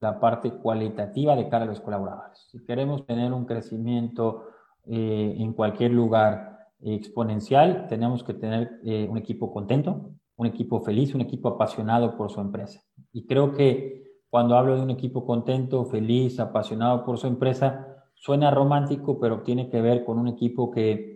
la 0.00 0.20
parte 0.20 0.50
cualitativa 0.50 1.36
de 1.36 1.48
cara 1.48 1.64
a 1.64 1.68
los 1.68 1.80
colaboradores. 1.80 2.46
Si 2.50 2.64
queremos 2.64 3.06
tener 3.06 3.32
un 3.32 3.44
crecimiento 3.44 4.48
eh, 4.86 5.34
en 5.38 5.52
cualquier 5.52 5.92
lugar 5.92 6.58
exponencial, 6.80 7.86
tenemos 7.88 8.22
que 8.24 8.34
tener 8.34 8.70
un 9.08 9.16
equipo 9.16 9.50
contento, 9.50 10.10
un 10.36 10.46
equipo 10.46 10.80
feliz, 10.82 11.14
un 11.14 11.22
equipo 11.22 11.48
apasionado 11.48 12.16
por 12.16 12.30
su 12.30 12.40
empresa. 12.40 12.82
Y 13.12 13.26
creo 13.26 13.52
que 13.54 14.03
cuando 14.34 14.58
hablo 14.58 14.74
de 14.74 14.82
un 14.82 14.90
equipo 14.90 15.24
contento, 15.24 15.84
feliz, 15.84 16.40
apasionado 16.40 17.04
por 17.04 17.18
su 17.18 17.28
empresa, 17.28 18.02
suena 18.14 18.50
romántico, 18.50 19.20
pero 19.20 19.42
tiene 19.42 19.70
que 19.70 19.80
ver 19.80 20.04
con 20.04 20.18
un 20.18 20.26
equipo 20.26 20.72
que 20.72 21.14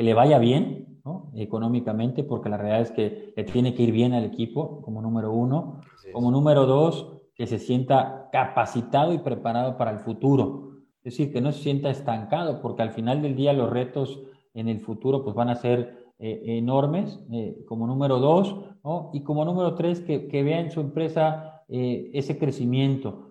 que 0.00 0.04
le 0.04 0.14
vaya 0.14 0.38
bien 0.38 1.02
económicamente, 1.34 2.24
porque 2.24 2.48
la 2.48 2.56
realidad 2.56 2.80
es 2.80 2.90
que 2.90 3.34
le 3.36 3.44
tiene 3.44 3.74
que 3.74 3.82
ir 3.82 3.92
bien 3.92 4.14
al 4.14 4.24
equipo 4.24 4.80
como 4.80 5.02
número 5.02 5.30
uno. 5.30 5.82
Como 6.10 6.30
número 6.30 6.64
dos, 6.64 7.20
que 7.34 7.46
se 7.46 7.58
sienta 7.58 8.30
capacitado 8.32 9.12
y 9.12 9.18
preparado 9.18 9.76
para 9.76 9.90
el 9.90 9.98
futuro. 9.98 10.78
Es 10.98 11.12
decir, 11.12 11.30
que 11.30 11.42
no 11.42 11.52
se 11.52 11.62
sienta 11.62 11.90
estancado, 11.90 12.62
porque 12.62 12.80
al 12.80 12.92
final 12.92 13.20
del 13.20 13.36
día 13.36 13.52
los 13.52 13.68
retos 13.68 14.22
en 14.54 14.68
el 14.68 14.80
futuro 14.80 15.22
pues, 15.22 15.36
van 15.36 15.50
a 15.50 15.56
ser 15.56 16.06
eh, 16.18 16.44
enormes, 16.46 17.22
eh, 17.30 17.62
como 17.68 17.86
número 17.86 18.20
dos, 18.20 18.56
y 19.12 19.22
como 19.22 19.44
número 19.44 19.74
tres, 19.74 20.00
que, 20.00 20.28
que 20.28 20.42
vea 20.42 20.60
en 20.60 20.70
su 20.70 20.80
empresa 20.80 21.59
eh, 21.70 22.10
ese 22.14 22.38
crecimiento 22.38 23.26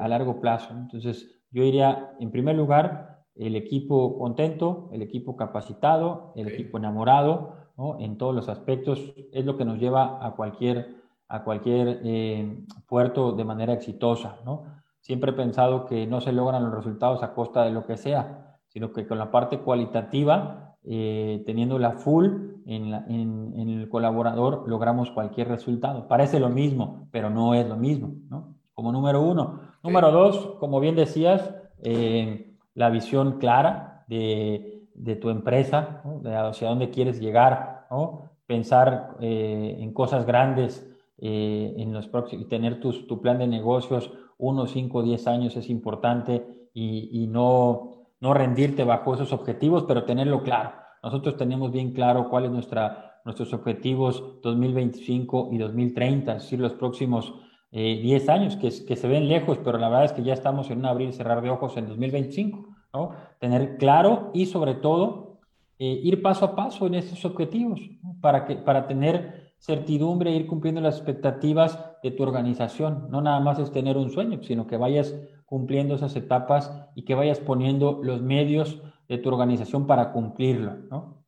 a 0.00 0.08
largo 0.08 0.40
plazo. 0.40 0.74
Entonces, 0.76 1.40
yo 1.50 1.62
diría, 1.62 2.14
en 2.18 2.30
primer 2.30 2.56
lugar, 2.56 3.10
el 3.34 3.56
equipo 3.56 4.18
contento, 4.18 4.90
el 4.92 5.02
equipo 5.02 5.36
capacitado, 5.36 6.32
el 6.36 6.48
equipo 6.48 6.78
enamorado, 6.78 7.54
¿no? 7.76 7.98
en 7.98 8.18
todos 8.18 8.34
los 8.34 8.48
aspectos, 8.48 9.00
es 9.32 9.44
lo 9.44 9.56
que 9.56 9.64
nos 9.64 9.78
lleva 9.78 10.24
a 10.24 10.32
cualquier, 10.32 10.96
a 11.28 11.42
cualquier 11.42 12.00
eh, 12.04 12.64
puerto 12.86 13.32
de 13.32 13.44
manera 13.44 13.72
exitosa. 13.72 14.36
¿no? 14.44 14.64
Siempre 15.00 15.30
he 15.30 15.34
pensado 15.34 15.86
que 15.86 16.06
no 16.06 16.20
se 16.20 16.32
logran 16.32 16.64
los 16.64 16.74
resultados 16.74 17.22
a 17.22 17.32
costa 17.32 17.64
de 17.64 17.70
lo 17.70 17.86
que 17.86 17.96
sea, 17.96 18.58
sino 18.68 18.92
que 18.92 19.06
con 19.06 19.18
la 19.18 19.30
parte 19.30 19.60
cualitativa, 19.60 20.69
eh, 20.84 21.42
teniendo 21.46 21.78
la 21.78 21.92
full 21.92 22.26
en, 22.66 22.94
en, 22.94 23.68
el 23.68 23.88
colaborador, 23.88 24.64
logramos 24.68 25.10
cualquier 25.10 25.48
resultado. 25.48 26.08
Parece 26.08 26.40
lo 26.40 26.48
mismo, 26.48 27.08
pero 27.10 27.30
no 27.30 27.54
es 27.54 27.68
lo 27.68 27.76
mismo, 27.76 28.14
¿no? 28.28 28.54
Como 28.74 28.92
número 28.92 29.22
uno. 29.22 29.60
Número 29.82 30.10
dos, 30.10 30.56
como 30.58 30.80
bien 30.80 30.96
decías, 30.96 31.54
eh, 31.82 32.54
la 32.74 32.90
visión 32.90 33.38
clara 33.38 34.04
de, 34.08 34.86
de 34.94 35.16
tu 35.16 35.30
empresa, 35.30 36.02
de 36.22 36.34
hacia 36.34 36.68
dónde 36.68 36.90
quieres 36.90 37.20
llegar, 37.20 37.86
¿no? 37.90 38.30
pensar 38.50 39.16
eh, 39.20 39.76
en 39.78 39.92
cosas 39.92 40.26
grandes 40.26 40.84
eh, 41.18 41.72
en 41.76 41.92
los 41.92 42.08
próximos, 42.08 42.48
tener 42.48 42.80
tus, 42.80 43.06
tu 43.06 43.20
plan 43.20 43.38
de 43.38 43.46
negocios 43.46 44.12
uno, 44.38 44.66
cinco, 44.66 45.04
diez 45.04 45.28
años 45.28 45.56
es 45.56 45.70
importante 45.70 46.68
y, 46.74 47.22
y 47.22 47.28
no, 47.28 47.99
no 48.20 48.34
rendirte 48.34 48.84
bajo 48.84 49.14
esos 49.14 49.32
objetivos, 49.32 49.84
pero 49.84 50.04
tenerlo 50.04 50.42
claro. 50.42 50.72
Nosotros 51.02 51.36
tenemos 51.36 51.72
bien 51.72 51.92
claro 51.92 52.28
cuáles 52.28 52.50
nuestra, 52.50 53.20
nuestros 53.24 53.52
objetivos 53.54 54.40
2025 54.42 55.48
y 55.52 55.58
2030, 55.58 56.36
es 56.36 56.42
decir, 56.42 56.60
los 56.60 56.74
próximos 56.74 57.34
10 57.72 58.28
eh, 58.28 58.32
años, 58.32 58.56
que, 58.56 58.70
se 58.70 59.08
ven 59.08 59.28
lejos, 59.28 59.58
pero 59.64 59.78
la 59.78 59.88
verdad 59.88 60.06
es 60.06 60.12
que 60.12 60.24
ya 60.24 60.34
estamos 60.34 60.70
en 60.70 60.78
un 60.78 60.86
abrir 60.86 61.08
y 61.08 61.12
cerrar 61.12 61.40
de 61.40 61.50
ojos 61.50 61.76
en 61.76 61.86
2025, 61.86 62.68
¿no? 62.92 63.10
Tener 63.38 63.76
claro 63.78 64.30
y 64.34 64.46
sobre 64.46 64.74
todo 64.74 65.38
eh, 65.78 66.00
ir 66.02 66.20
paso 66.20 66.44
a 66.44 66.56
paso 66.56 66.86
en 66.86 66.96
esos 66.96 67.24
objetivos, 67.24 67.80
para, 68.20 68.44
que, 68.44 68.56
para 68.56 68.86
tener 68.86 69.54
certidumbre 69.60 70.32
ir 70.32 70.46
cumpliendo 70.46 70.80
las 70.80 70.96
expectativas 70.96 71.78
de 72.02 72.10
tu 72.10 72.22
organización. 72.22 73.06
No 73.10 73.20
nada 73.20 73.40
más 73.40 73.58
es 73.58 73.70
tener 73.70 73.96
un 73.96 74.10
sueño, 74.10 74.42
sino 74.42 74.66
que 74.66 74.76
vayas 74.76 75.14
cumpliendo 75.50 75.96
esas 75.96 76.14
etapas 76.14 76.72
y 76.94 77.02
que 77.02 77.16
vayas 77.16 77.40
poniendo 77.40 77.98
los 78.04 78.22
medios 78.22 78.80
de 79.08 79.18
tu 79.18 79.28
organización 79.30 79.84
para 79.84 80.12
cumplirlo, 80.12 80.76
¿no? 80.88 81.24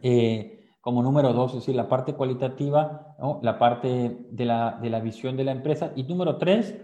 Eh, 0.00 0.64
como 0.80 1.02
número 1.02 1.34
dos, 1.34 1.50
es 1.50 1.58
decir, 1.58 1.74
la 1.74 1.86
parte 1.86 2.14
cualitativa, 2.14 3.14
la 3.42 3.58
parte 3.58 4.26
de 4.30 4.44
la, 4.46 4.78
de 4.80 4.88
la, 4.88 5.00
visión 5.00 5.36
de 5.36 5.44
la 5.44 5.52
empresa. 5.52 5.92
Y 5.96 6.04
número 6.04 6.38
tres. 6.38 6.80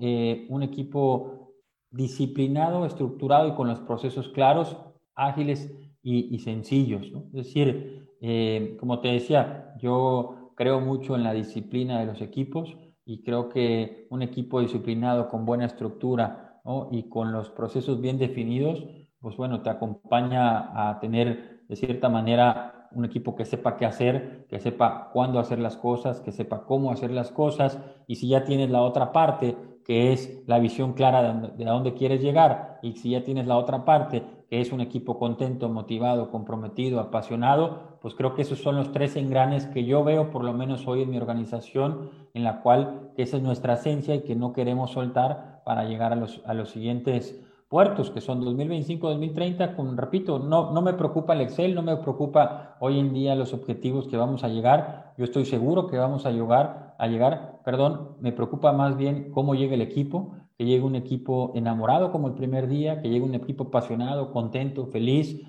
Eh, 0.00 0.46
un 0.50 0.62
equipo 0.62 1.54
disciplinado, 1.90 2.84
estructurado 2.84 3.48
y 3.48 3.54
con 3.54 3.68
los 3.68 3.80
procesos 3.80 4.28
claros, 4.28 4.76
ágiles 5.14 5.72
y, 6.02 6.38
sencillos. 6.40 7.06
Es 7.06 7.32
decir, 7.32 8.10
eh, 8.20 8.76
como 8.78 9.00
te 9.00 9.08
decía, 9.08 9.74
yo 9.78 10.52
creo 10.56 10.80
mucho 10.80 11.16
en 11.16 11.22
la 11.22 11.32
disciplina 11.32 11.98
de 12.00 12.06
los 12.06 12.20
equipos 12.20 12.76
y 13.06 13.22
creo 13.22 13.48
que 13.48 14.08
un 14.10 14.20
equipo 14.20 14.60
disciplinado 14.60 15.28
con 15.28 15.46
buena 15.46 15.64
estructura 15.64 16.60
y 16.90 17.08
con 17.08 17.30
los 17.30 17.48
procesos 17.50 18.00
bien 18.00 18.18
definidos, 18.18 18.84
pues 19.20 19.36
bueno, 19.36 19.62
te 19.62 19.70
acompaña 19.70 20.88
a 20.88 20.98
tener 20.98 21.62
de 21.68 21.76
cierta 21.76 22.08
manera 22.08 22.88
un 22.92 23.04
equipo 23.04 23.36
que 23.36 23.44
sepa 23.44 23.76
qué 23.76 23.86
hacer, 23.86 24.46
que 24.48 24.58
sepa 24.58 25.10
cuándo 25.12 25.38
hacer 25.38 25.60
las 25.60 25.76
cosas, 25.76 26.20
que 26.20 26.32
sepa 26.32 26.64
cómo 26.64 26.90
hacer 26.90 27.12
las 27.12 27.30
cosas. 27.30 27.78
Y 28.08 28.16
si 28.16 28.28
ya 28.28 28.44
tienes 28.44 28.70
la 28.70 28.82
otra 28.82 29.12
parte, 29.12 29.56
que 29.84 30.12
es 30.12 30.42
la 30.46 30.58
visión 30.58 30.94
clara 30.94 31.32
de, 31.32 31.64
dónde 31.64 31.94
quieres 31.94 32.20
llegar, 32.20 32.80
y 32.82 32.96
si 32.96 33.10
ya 33.10 33.22
tienes 33.22 33.46
la 33.46 33.56
otra 33.56 33.84
parte, 33.84 34.24
que 34.48 34.60
es 34.60 34.72
un 34.72 34.80
equipo 34.80 35.18
contento, 35.18 35.68
motivado, 35.68 36.30
comprometido, 36.30 37.00
apasionado, 37.00 37.98
pues 38.00 38.14
creo 38.14 38.34
que 38.34 38.42
esos 38.42 38.60
son 38.60 38.76
los 38.76 38.92
tres 38.92 39.16
engranes 39.16 39.66
que 39.66 39.84
yo 39.84 40.04
veo, 40.04 40.30
por 40.30 40.44
lo 40.44 40.52
menos 40.52 40.86
hoy 40.86 41.02
en 41.02 41.10
mi 41.10 41.16
organización, 41.16 42.10
en 42.34 42.44
la 42.44 42.62
cual 42.62 43.10
esa 43.16 43.38
es 43.38 43.42
nuestra 43.42 43.74
esencia 43.74 44.14
y 44.14 44.22
que 44.22 44.36
no 44.36 44.52
queremos 44.52 44.92
soltar 44.92 45.62
para 45.64 45.84
llegar 45.84 46.12
a 46.12 46.16
los, 46.16 46.42
a 46.46 46.54
los 46.54 46.70
siguientes 46.70 47.42
puertos, 47.68 48.10
que 48.10 48.20
son 48.20 48.40
2025, 48.40 49.08
2030, 49.08 49.74
con, 49.74 49.96
repito, 49.96 50.38
no, 50.38 50.70
no 50.72 50.82
me 50.82 50.92
preocupa 50.92 51.32
el 51.32 51.40
Excel, 51.40 51.74
no 51.74 51.82
me 51.82 51.96
preocupa 51.96 52.76
hoy 52.78 53.00
en 53.00 53.12
día 53.12 53.34
los 53.34 53.52
objetivos 53.52 54.06
que 54.06 54.16
vamos 54.16 54.44
a 54.44 54.48
llegar, 54.48 55.14
yo 55.18 55.24
estoy 55.24 55.44
seguro 55.44 55.88
que 55.88 55.98
vamos 55.98 56.26
a 56.26 56.30
llegar, 56.30 56.94
a 56.98 57.06
llegar, 57.08 57.60
perdón, 57.64 58.16
me 58.20 58.32
preocupa 58.32 58.72
más 58.72 58.96
bien 58.96 59.32
cómo 59.32 59.54
llega 59.54 59.74
el 59.74 59.82
equipo, 59.82 60.36
que 60.56 60.64
llegue 60.64 60.82
un 60.82 60.96
equipo 60.96 61.52
enamorado 61.54 62.10
como 62.10 62.28
el 62.28 62.34
primer 62.34 62.66
día, 62.68 63.02
que 63.02 63.08
llegue 63.08 63.24
un 63.24 63.34
equipo 63.34 63.64
apasionado, 63.64 64.32
contento, 64.32 64.86
feliz, 64.86 65.42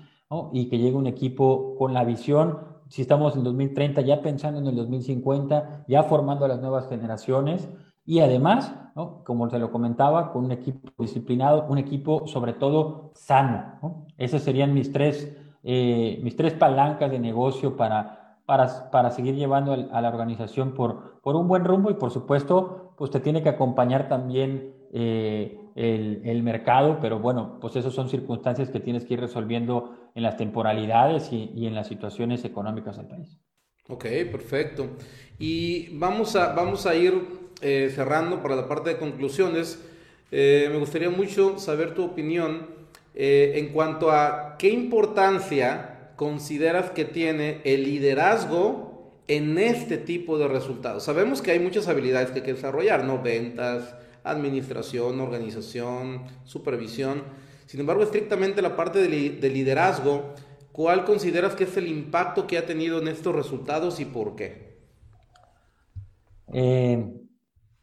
y 0.52 0.68
que 0.68 0.78
llegue 0.78 0.96
un 0.96 1.06
equipo 1.06 1.74
con 1.78 1.94
la 1.94 2.04
visión, 2.04 2.58
si 2.88 3.02
estamos 3.02 3.34
en 3.36 3.44
2030, 3.44 4.02
ya 4.02 4.20
pensando 4.20 4.60
en 4.60 4.66
el 4.66 4.76
2050, 4.76 5.84
ya 5.88 6.02
formando 6.02 6.44
a 6.44 6.48
las 6.48 6.60
nuevas 6.60 6.88
generaciones, 6.88 7.68
y 8.04 8.20
además, 8.20 8.74
como 9.24 9.48
se 9.50 9.58
lo 9.58 9.70
comentaba, 9.70 10.32
con 10.32 10.44
un 10.44 10.52
equipo 10.52 10.90
disciplinado, 10.98 11.66
un 11.68 11.78
equipo 11.78 12.26
sobre 12.26 12.54
todo 12.54 13.10
sano. 13.14 13.78
¿no? 13.82 14.06
Esas 14.16 14.42
serían 14.42 14.72
mis 14.72 14.92
tres, 14.92 15.36
eh, 15.62 16.18
mis 16.22 16.34
tres 16.34 16.54
palancas 16.54 17.10
de 17.10 17.18
negocio 17.18 17.76
para, 17.76 18.38
para, 18.46 18.90
para 18.90 19.10
seguir 19.10 19.34
llevando 19.34 19.72
a 19.72 20.00
la 20.00 20.08
organización 20.08 20.72
por, 20.72 21.20
por 21.20 21.36
un 21.36 21.48
buen 21.48 21.66
rumbo 21.66 21.90
y 21.90 21.94
por 21.94 22.10
supuesto, 22.10 22.94
pues 22.96 23.10
te 23.10 23.20
tiene 23.20 23.42
que 23.42 23.50
acompañar 23.50 24.08
también 24.08 24.77
eh, 24.92 25.58
el, 25.74 26.42
mercado, 26.42 26.98
pero 27.00 27.18
bueno, 27.18 27.58
pues 27.60 27.76
esas 27.76 27.92
son 27.92 28.08
circunstancias 28.08 28.70
que 28.70 28.80
tienes 28.80 29.04
que 29.04 29.14
ir 29.14 29.20
resolviendo 29.20 30.10
en 30.14 30.22
las 30.22 30.36
temporalidades 30.36 31.32
y, 31.32 31.66
en 31.66 31.74
las 31.74 31.88
situaciones 31.88 32.44
económicas 32.44 32.96
del 32.96 33.06
país. 33.06 33.38
Ok, 33.88 34.04
perfecto. 34.30 34.88
Y 35.38 35.96
vamos 35.96 36.36
a, 36.36 36.52
vamos 36.52 36.86
a 36.86 36.94
ir 36.94 37.14
eh, 37.60 37.92
cerrando 37.94 38.42
para 38.42 38.56
la 38.56 38.66
parte 38.66 38.90
de 38.90 38.98
conclusiones. 38.98 39.82
Eh, 40.30 40.68
me 40.70 40.78
gustaría 40.78 41.10
mucho 41.10 41.58
saber 41.58 41.94
tu 41.94 42.04
opinión 42.04 42.78
en 43.20 43.72
cuanto 43.72 44.12
a 44.12 44.54
qué 44.58 44.68
importancia 44.68 46.12
consideras 46.14 46.90
que 46.90 47.04
tiene 47.04 47.60
el 47.64 47.82
liderazgo 47.82 48.88
en 49.28 49.58
este 49.58 49.98
tipo 49.98 50.38
de 50.38 50.48
resultados. 50.48 51.04
Sabemos 51.04 51.42
que 51.42 51.52
hay 51.52 51.58
muchas 51.58 51.86
habilidades 51.86 52.30
que 52.30 52.38
hay 52.38 52.44
que 52.44 52.54
desarrollar, 52.54 53.04
¿no? 53.04 53.22
Ventas, 53.22 53.94
administración, 54.24 55.20
organización, 55.20 56.24
supervisión. 56.44 57.22
Sin 57.66 57.80
embargo, 57.80 58.02
estrictamente 58.02 58.62
la 58.62 58.76
parte 58.76 59.00
de, 59.00 59.50
liderazgo, 59.50 60.34
¿cuál 60.72 61.04
consideras 61.04 61.54
que 61.54 61.64
es 61.64 61.76
el 61.76 61.86
impacto 61.86 62.46
que 62.46 62.58
ha 62.58 62.66
tenido 62.66 63.00
en 63.00 63.08
estos 63.08 63.34
resultados 63.34 64.00
y 64.00 64.04
por 64.04 64.36
qué? 64.36 64.78
Eh, 66.52 66.96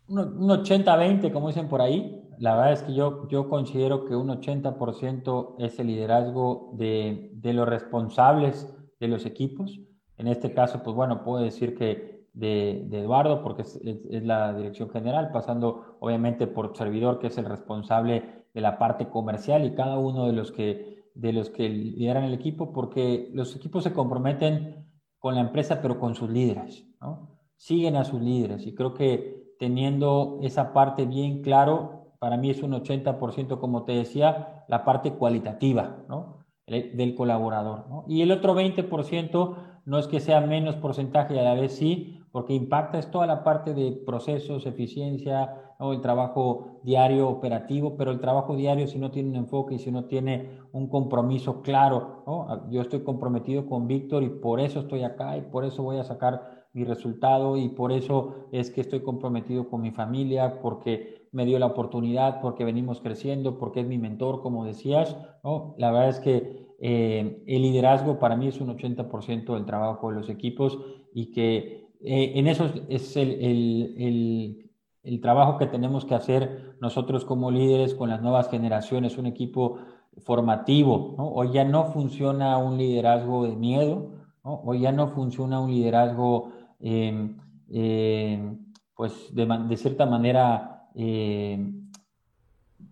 un 0.07 0.49
80-20, 0.49 1.31
como 1.31 1.47
dicen 1.47 1.67
por 1.67 1.81
ahí. 1.81 2.21
La 2.37 2.55
verdad 2.55 2.73
es 2.73 2.83
que 2.83 2.93
yo, 2.93 3.27
yo 3.29 3.47
considero 3.49 4.05
que 4.05 4.15
un 4.15 4.27
80% 4.27 5.55
es 5.59 5.79
el 5.79 5.87
liderazgo 5.87 6.71
de, 6.73 7.31
de, 7.33 7.53
los 7.53 7.67
responsables 7.67 8.67
de 8.99 9.07
los 9.07 9.25
equipos. 9.25 9.79
En 10.17 10.27
este 10.27 10.53
caso, 10.53 10.83
pues 10.83 10.95
bueno, 10.95 11.23
puedo 11.23 11.43
decir 11.43 11.75
que 11.75 12.14
de, 12.35 12.87
Eduardo, 12.91 13.41
porque 13.41 13.63
es, 13.63 13.75
es, 13.83 14.23
la 14.23 14.53
dirección 14.53 14.89
general, 14.89 15.31
pasando 15.31 15.97
obviamente 15.99 16.47
por 16.47 16.75
servidor, 16.75 17.19
que 17.19 17.27
es 17.27 17.37
el 17.37 17.45
responsable 17.45 18.45
de 18.53 18.61
la 18.61 18.77
parte 18.77 19.09
comercial 19.09 19.65
y 19.65 19.73
cada 19.73 19.97
uno 19.97 20.27
de 20.27 20.33
los 20.33 20.51
que, 20.51 21.03
de 21.15 21.33
los 21.33 21.49
que 21.49 21.69
lideran 21.69 22.25
el 22.25 22.33
equipo, 22.33 22.73
porque 22.73 23.29
los 23.33 23.55
equipos 23.55 23.83
se 23.83 23.93
comprometen 23.93 24.85
con 25.19 25.35
la 25.35 25.41
empresa, 25.41 25.81
pero 25.81 25.99
con 25.99 26.13
sus 26.13 26.29
líderes, 26.29 26.85
¿no? 27.01 27.39
Siguen 27.55 27.95
a 27.95 28.03
sus 28.03 28.21
líderes 28.21 28.67
y 28.67 28.75
creo 28.75 28.93
que 28.93 29.55
teniendo 29.57 30.39
esa 30.43 30.73
parte 30.73 31.05
bien 31.05 31.41
claro, 31.41 32.11
para 32.19 32.37
mí 32.37 32.49
es 32.49 32.61
un 32.61 32.73
80%, 32.73 33.59
como 33.59 33.83
te 33.83 33.93
decía, 33.93 34.65
la 34.67 34.83
parte 34.83 35.13
cualitativa 35.13 36.03
¿no? 36.09 36.45
del 36.67 37.15
colaborador. 37.15 37.87
¿no? 37.89 38.05
Y 38.07 38.21
el 38.21 38.31
otro 38.31 38.55
20% 38.55 39.55
no 39.85 39.99
es 39.99 40.07
que 40.07 40.19
sea 40.19 40.41
menos 40.41 40.75
porcentaje, 40.75 41.39
a 41.39 41.43
la 41.43 41.53
vez 41.53 41.75
sí, 41.75 42.19
porque 42.35 42.53
impacta 42.53 42.99
es 42.99 43.09
toda 43.09 43.25
la 43.27 43.45
parte 43.45 43.73
de 43.73 43.93
procesos, 43.93 44.65
eficiencia, 44.65 45.73
¿no? 45.79 45.93
el 45.93 46.01
trabajo 46.01 46.81
diario 46.83 47.29
operativo, 47.29 47.95
pero 47.95 48.11
el 48.11 48.19
trabajo 48.19 48.57
diario 48.57 48.87
si 48.87 48.99
no 48.99 49.09
tiene 49.09 49.29
un 49.29 49.35
enfoque 49.37 49.75
y 49.75 49.79
si 49.79 49.89
no 49.89 50.03
tiene 50.03 50.49
un 50.73 50.89
compromiso 50.89 51.61
claro, 51.61 52.23
¿no? 52.27 52.69
yo 52.69 52.81
estoy 52.81 53.03
comprometido 53.05 53.67
con 53.67 53.87
Víctor 53.87 54.21
y 54.23 54.27
por 54.27 54.59
eso 54.59 54.81
estoy 54.81 55.03
acá 55.03 55.37
y 55.37 55.43
por 55.43 55.63
eso 55.63 55.81
voy 55.81 55.95
a 55.95 56.03
sacar 56.03 56.65
mi 56.73 56.83
resultado 56.83 57.55
y 57.55 57.69
por 57.69 57.93
eso 57.93 58.47
es 58.51 58.69
que 58.69 58.81
estoy 58.81 58.99
comprometido 58.99 59.69
con 59.69 59.81
mi 59.81 59.91
familia, 59.91 60.59
porque 60.59 61.29
me 61.31 61.45
dio 61.45 61.57
la 61.57 61.67
oportunidad, 61.67 62.41
porque 62.41 62.65
venimos 62.65 62.99
creciendo, 62.99 63.57
porque 63.57 63.79
es 63.79 63.87
mi 63.87 63.97
mentor, 63.97 64.41
como 64.41 64.65
decías, 64.65 65.15
¿no? 65.41 65.73
La 65.77 65.89
verdad 65.89 66.09
es 66.09 66.19
que 66.19 66.65
eh, 66.81 67.43
el 67.47 67.61
liderazgo 67.61 68.19
para 68.19 68.35
mí 68.35 68.47
es 68.47 68.59
un 68.59 68.77
80% 68.77 69.53
del 69.53 69.65
trabajo 69.65 70.09
de 70.09 70.15
los 70.15 70.29
equipos 70.29 70.77
y 71.13 71.31
que 71.31 71.84
eh, 72.01 72.33
en 72.35 72.47
eso 72.47 72.71
es 72.89 73.15
el, 73.17 73.31
el, 73.41 74.71
el, 75.03 75.21
trabajo 75.21 75.57
que 75.57 75.67
tenemos 75.67 76.05
que 76.05 76.15
hacer 76.15 76.75
nosotros 76.81 77.25
como 77.25 77.51
líderes 77.51 77.93
con 77.93 78.09
las 78.09 78.21
nuevas 78.21 78.49
generaciones, 78.49 79.17
un 79.17 79.25
equipo 79.25 79.77
formativo. 80.17 81.15
Hoy 81.17 81.51
ya 81.51 81.63
no 81.63 81.85
funciona 81.85 82.57
un 82.57 82.77
liderazgo 82.77 83.45
de 83.45 83.55
miedo. 83.55 84.11
Hoy 84.43 84.81
ya 84.81 84.91
no 84.91 85.07
funciona 85.07 85.59
un 85.59 85.71
liderazgo 85.71 86.51
Em, 86.79 87.37
em, 87.69 88.59
pues 88.95 89.33
de, 89.33 89.77
cierta 89.77 90.05
manera 90.05 90.87
em, 90.93 91.89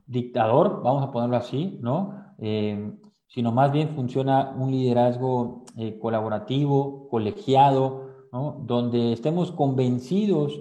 dictador, 0.08 0.82
vamos 0.84 1.04
a 1.04 1.12
ponerlo 1.12 1.38
así, 1.38 1.80
¿no? 1.82 2.22
sino 3.28 3.52
más 3.52 3.72
bien 3.72 3.90
funciona 3.96 4.54
un 4.58 4.72
liderazgo 4.72 5.64
eh, 5.78 5.98
colaborativo, 6.00 7.08
colegiado, 7.10 8.03
donde 8.34 9.14
estemos 9.14 9.52
convencidos. 9.52 10.60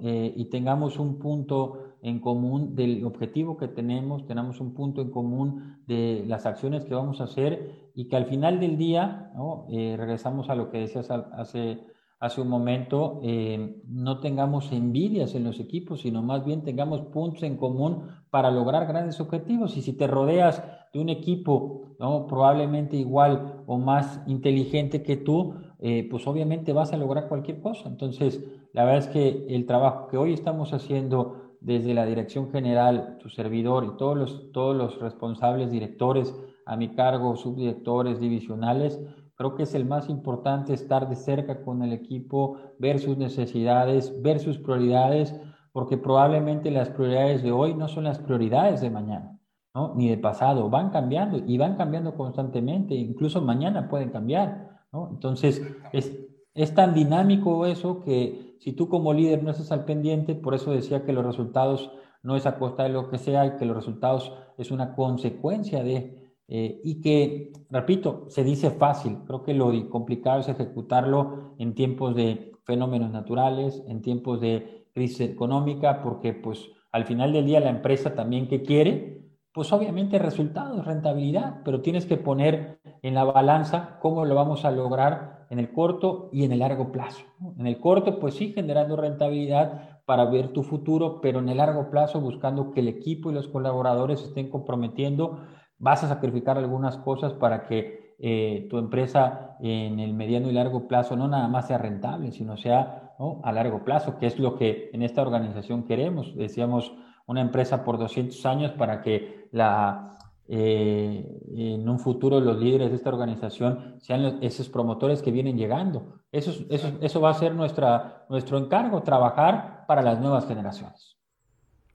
Eh, 0.00 0.32
y 0.34 0.46
tengamos 0.46 0.98
un 0.98 1.18
punto 1.18 1.96
en 2.00 2.20
común 2.20 2.74
del 2.74 3.04
objetivo 3.04 3.58
que 3.58 3.68
tenemos, 3.68 4.24
tenemos 4.24 4.60
un 4.60 4.72
punto 4.72 5.02
en 5.02 5.10
común 5.10 5.82
de 5.86 6.24
las 6.26 6.46
acciones 6.46 6.86
que 6.86 6.94
vamos 6.94 7.20
a 7.20 7.24
hacer 7.24 7.90
y 7.94 8.08
que 8.08 8.16
al 8.16 8.26
final 8.26 8.60
del 8.60 8.78
día, 8.78 9.30
¿no? 9.34 9.66
Eh, 9.68 9.94
regresamos 9.98 10.48
a 10.48 10.54
lo 10.54 10.70
que 10.70 10.78
decías 10.78 11.10
hace 11.10 11.80
hace 12.20 12.40
un 12.40 12.48
momento, 12.48 13.20
eh, 13.22 13.80
no 13.86 14.18
tengamos 14.20 14.72
envidias 14.72 15.34
en 15.34 15.44
los 15.44 15.60
equipos, 15.60 16.00
sino 16.00 16.22
más 16.22 16.44
bien 16.44 16.64
tengamos 16.64 17.02
puntos 17.02 17.44
en 17.44 17.56
común 17.56 18.08
para 18.30 18.50
lograr 18.50 18.86
grandes 18.88 19.20
objetivos. 19.20 19.76
Y 19.76 19.82
si 19.82 19.92
te 19.92 20.06
rodeas 20.06 20.62
de 20.92 21.00
un 21.00 21.10
equipo 21.10 21.96
probablemente 22.28 22.96
igual 22.96 23.62
o 23.66 23.78
más 23.78 24.20
inteligente 24.26 25.02
que 25.02 25.16
tú, 25.16 25.54
eh, 25.78 26.06
pues 26.10 26.26
obviamente 26.26 26.72
vas 26.72 26.92
a 26.92 26.96
lograr 26.96 27.28
cualquier 27.28 27.60
cosa. 27.60 27.88
Entonces, 27.88 28.44
la 28.72 28.84
verdad 28.84 29.00
es 29.00 29.08
que 29.08 29.46
el 29.48 29.66
trabajo 29.66 30.08
que 30.08 30.16
hoy 30.16 30.32
estamos 30.32 30.72
haciendo 30.72 31.56
desde 31.60 31.94
la 31.94 32.06
dirección 32.06 32.50
general, 32.50 33.18
tu 33.20 33.28
servidor 33.28 33.84
y 33.84 33.96
todos 33.96 34.16
los, 34.16 34.52
todos 34.52 34.76
los 34.76 35.00
responsables, 35.00 35.70
directores 35.70 36.34
a 36.66 36.76
mi 36.76 36.94
cargo, 36.94 37.36
subdirectores, 37.36 38.20
divisionales, 38.20 39.00
Creo 39.38 39.54
que 39.54 39.62
es 39.62 39.74
el 39.76 39.84
más 39.84 40.08
importante 40.08 40.74
estar 40.74 41.08
de 41.08 41.14
cerca 41.14 41.62
con 41.62 41.84
el 41.84 41.92
equipo, 41.92 42.56
ver 42.80 42.98
sus 42.98 43.16
necesidades, 43.16 44.20
ver 44.20 44.40
sus 44.40 44.58
prioridades, 44.58 45.32
porque 45.70 45.96
probablemente 45.96 46.72
las 46.72 46.90
prioridades 46.90 47.44
de 47.44 47.52
hoy 47.52 47.72
no 47.72 47.86
son 47.86 48.02
las 48.02 48.18
prioridades 48.18 48.80
de 48.80 48.90
mañana, 48.90 49.38
¿no? 49.76 49.94
ni 49.94 50.08
de 50.08 50.18
pasado, 50.18 50.68
van 50.70 50.90
cambiando 50.90 51.38
y 51.38 51.56
van 51.56 51.76
cambiando 51.76 52.16
constantemente, 52.16 52.96
incluso 52.96 53.40
mañana 53.40 53.88
pueden 53.88 54.10
cambiar. 54.10 54.77
Entonces, 54.92 55.62
es, 55.92 56.18
es 56.54 56.74
tan 56.74 56.94
dinámico 56.94 57.66
eso 57.66 58.00
que 58.00 58.56
si 58.58 58.72
tú 58.72 58.88
como 58.88 59.12
líder 59.12 59.42
no 59.42 59.50
estás 59.50 59.70
al 59.72 59.84
pendiente, 59.84 60.34
por 60.34 60.54
eso 60.54 60.72
decía 60.72 61.04
que 61.04 61.12
los 61.12 61.24
resultados 61.24 61.92
no 62.22 62.36
es 62.36 62.46
a 62.46 62.58
costa 62.58 62.82
de 62.84 62.88
lo 62.90 63.10
que 63.10 63.18
sea 63.18 63.46
y 63.46 63.56
que 63.56 63.64
los 63.64 63.76
resultados 63.76 64.32
es 64.56 64.70
una 64.70 64.94
consecuencia 64.94 65.84
de, 65.84 66.32
eh, 66.48 66.80
y 66.82 67.00
que, 67.00 67.52
repito, 67.70 68.26
se 68.28 68.42
dice 68.42 68.70
fácil, 68.70 69.18
creo 69.26 69.42
que 69.42 69.54
lo 69.54 69.70
complicado 69.90 70.40
es 70.40 70.48
ejecutarlo 70.48 71.54
en 71.58 71.74
tiempos 71.74 72.16
de 72.16 72.52
fenómenos 72.64 73.10
naturales, 73.10 73.82
en 73.86 74.02
tiempos 74.02 74.40
de 74.40 74.86
crisis 74.92 75.20
económica, 75.20 76.02
porque 76.02 76.32
pues 76.32 76.70
al 76.90 77.04
final 77.04 77.32
del 77.32 77.46
día 77.46 77.60
la 77.60 77.70
empresa 77.70 78.14
también 78.14 78.48
que 78.48 78.62
quiere, 78.62 79.27
pues 79.58 79.72
obviamente 79.72 80.20
resultados, 80.20 80.86
rentabilidad, 80.86 81.62
pero 81.64 81.80
tienes 81.80 82.06
que 82.06 82.16
poner 82.16 82.78
en 83.02 83.14
la 83.14 83.24
balanza 83.24 83.98
cómo 84.00 84.24
lo 84.24 84.36
vamos 84.36 84.64
a 84.64 84.70
lograr 84.70 85.48
en 85.50 85.58
el 85.58 85.72
corto 85.72 86.30
y 86.32 86.44
en 86.44 86.52
el 86.52 86.60
largo 86.60 86.92
plazo. 86.92 87.24
En 87.58 87.66
el 87.66 87.80
corto, 87.80 88.20
pues 88.20 88.34
sí, 88.34 88.52
generando 88.52 88.94
rentabilidad 88.94 89.98
para 90.04 90.26
ver 90.26 90.52
tu 90.52 90.62
futuro, 90.62 91.20
pero 91.20 91.40
en 91.40 91.48
el 91.48 91.56
largo 91.56 91.90
plazo 91.90 92.20
buscando 92.20 92.70
que 92.70 92.78
el 92.78 92.86
equipo 92.86 93.32
y 93.32 93.34
los 93.34 93.48
colaboradores 93.48 94.22
estén 94.22 94.48
comprometiendo 94.48 95.40
vas 95.80 96.04
a 96.04 96.08
sacrificar 96.08 96.56
algunas 96.56 96.96
cosas 96.96 97.32
para 97.32 97.66
que 97.66 98.14
eh, 98.20 98.68
tu 98.70 98.78
empresa 98.78 99.56
en 99.58 99.98
el 99.98 100.14
mediano 100.14 100.48
y 100.48 100.52
largo 100.52 100.86
plazo 100.86 101.16
no 101.16 101.26
nada 101.26 101.48
más 101.48 101.66
sea 101.66 101.78
rentable, 101.78 102.30
sino 102.30 102.56
sea 102.56 103.16
a 103.42 103.50
largo 103.50 103.84
plazo, 103.84 104.18
que 104.18 104.26
es 104.26 104.38
lo 104.38 104.54
que 104.54 104.90
en 104.92 105.02
esta 105.02 105.20
organización 105.20 105.82
queremos. 105.82 106.36
Decíamos 106.36 106.94
una 107.28 107.40
empresa 107.40 107.84
por 107.84 107.98
200 107.98 108.44
años 108.46 108.72
para 108.72 109.00
que 109.00 109.48
la, 109.52 110.18
eh, 110.48 111.24
en 111.54 111.88
un 111.88 112.00
futuro 112.00 112.40
los 112.40 112.58
líderes 112.58 112.90
de 112.90 112.96
esta 112.96 113.10
organización 113.10 113.96
sean 114.00 114.42
esos 114.42 114.68
promotores 114.68 115.22
que 115.22 115.30
vienen 115.30 115.56
llegando. 115.56 116.20
Eso, 116.32 116.52
eso, 116.70 116.92
eso 117.00 117.20
va 117.20 117.30
a 117.30 117.34
ser 117.34 117.54
nuestra, 117.54 118.26
nuestro 118.28 118.58
encargo, 118.58 119.02
trabajar 119.02 119.84
para 119.86 120.02
las 120.02 120.18
nuevas 120.18 120.48
generaciones. 120.48 121.16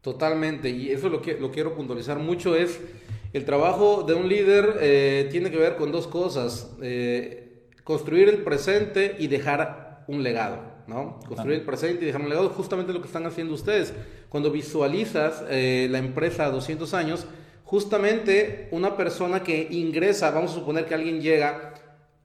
Totalmente, 0.01 0.69
y 0.69 0.89
eso 0.89 1.09
lo 1.09 1.21
que 1.21 1.39
lo 1.39 1.51
quiero 1.51 1.75
puntualizar 1.75 2.19
mucho 2.19 2.55
es 2.55 2.81
el 3.33 3.45
trabajo 3.45 4.03
de 4.03 4.13
un 4.13 4.29
líder 4.29 4.77
eh, 4.79 5.27
tiene 5.31 5.49
que 5.49 5.57
ver 5.57 5.75
con 5.75 5.91
dos 5.91 6.07
cosas. 6.07 6.77
Eh, 6.81 7.69
construir 7.83 8.29
el 8.29 8.43
presente 8.43 9.15
y 9.17 9.27
dejar 9.27 10.05
un 10.07 10.21
legado. 10.21 10.72
¿No? 10.87 11.19
Construir 11.27 11.59
el 11.59 11.65
presente 11.65 12.03
y 12.03 12.07
dejar 12.07 12.21
un 12.21 12.29
legado, 12.29 12.49
justamente 12.49 12.93
lo 12.93 13.01
que 13.01 13.07
están 13.07 13.25
haciendo 13.25 13.53
ustedes. 13.53 13.93
Cuando 14.29 14.51
visualizas 14.51 15.43
eh, 15.49 15.87
la 15.89 15.99
empresa 15.99 16.45
a 16.45 16.51
200 16.51 16.93
años, 16.93 17.25
justamente 17.63 18.67
una 18.71 18.97
persona 18.97 19.43
que 19.43 19.67
ingresa, 19.71 20.31
vamos 20.31 20.51
a 20.51 20.55
suponer 20.55 20.85
que 20.85 20.93
alguien 20.93 21.21
llega 21.21 21.73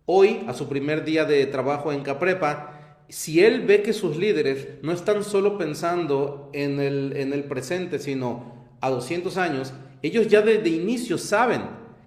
hoy 0.07 0.45
a 0.49 0.55
su 0.55 0.69
primer 0.69 1.05
día 1.05 1.25
de 1.25 1.47
trabajo 1.47 1.93
en 1.93 2.03
Caprepa, 2.03 3.05
si 3.09 3.43
él 3.43 3.65
ve 3.67 3.83
que 3.83 3.93
sus 3.93 4.17
líderes 4.17 4.69
no 4.83 4.93
están 4.93 5.25
solo 5.25 5.57
pensando 5.57 6.51
en 6.53 6.81
el, 6.81 7.17
en 7.17 7.33
el 7.33 7.45
presente, 7.45 7.99
sino 7.99 8.69
a 8.81 8.91
200 8.91 9.37
años, 9.39 9.73
ellos 10.03 10.29
ya 10.29 10.43
desde 10.43 10.69
inicio 10.69 11.19
saben 11.19 11.63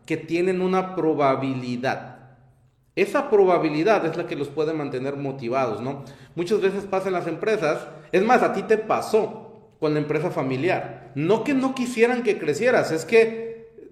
que 0.05 0.17
tienen 0.17 0.61
una 0.61 0.95
probabilidad. 0.95 2.11
Esa 2.95 3.29
probabilidad 3.29 4.05
es 4.05 4.17
la 4.17 4.27
que 4.27 4.35
los 4.35 4.49
puede 4.49 4.73
mantener 4.73 5.15
motivados, 5.15 5.81
¿no? 5.81 6.03
Muchas 6.35 6.61
veces 6.61 6.85
pasa 6.85 7.07
en 7.07 7.13
las 7.13 7.27
empresas, 7.27 7.87
es 8.11 8.23
más, 8.23 8.41
a 8.41 8.53
ti 8.53 8.63
te 8.63 8.77
pasó 8.77 9.71
con 9.79 9.93
la 9.93 9.99
empresa 9.99 10.29
familiar. 10.29 11.11
No 11.15 11.43
que 11.43 11.53
no 11.53 11.75
quisieran 11.75 12.23
que 12.23 12.37
crecieras, 12.37 12.91
es 12.91 13.05
que 13.05 13.51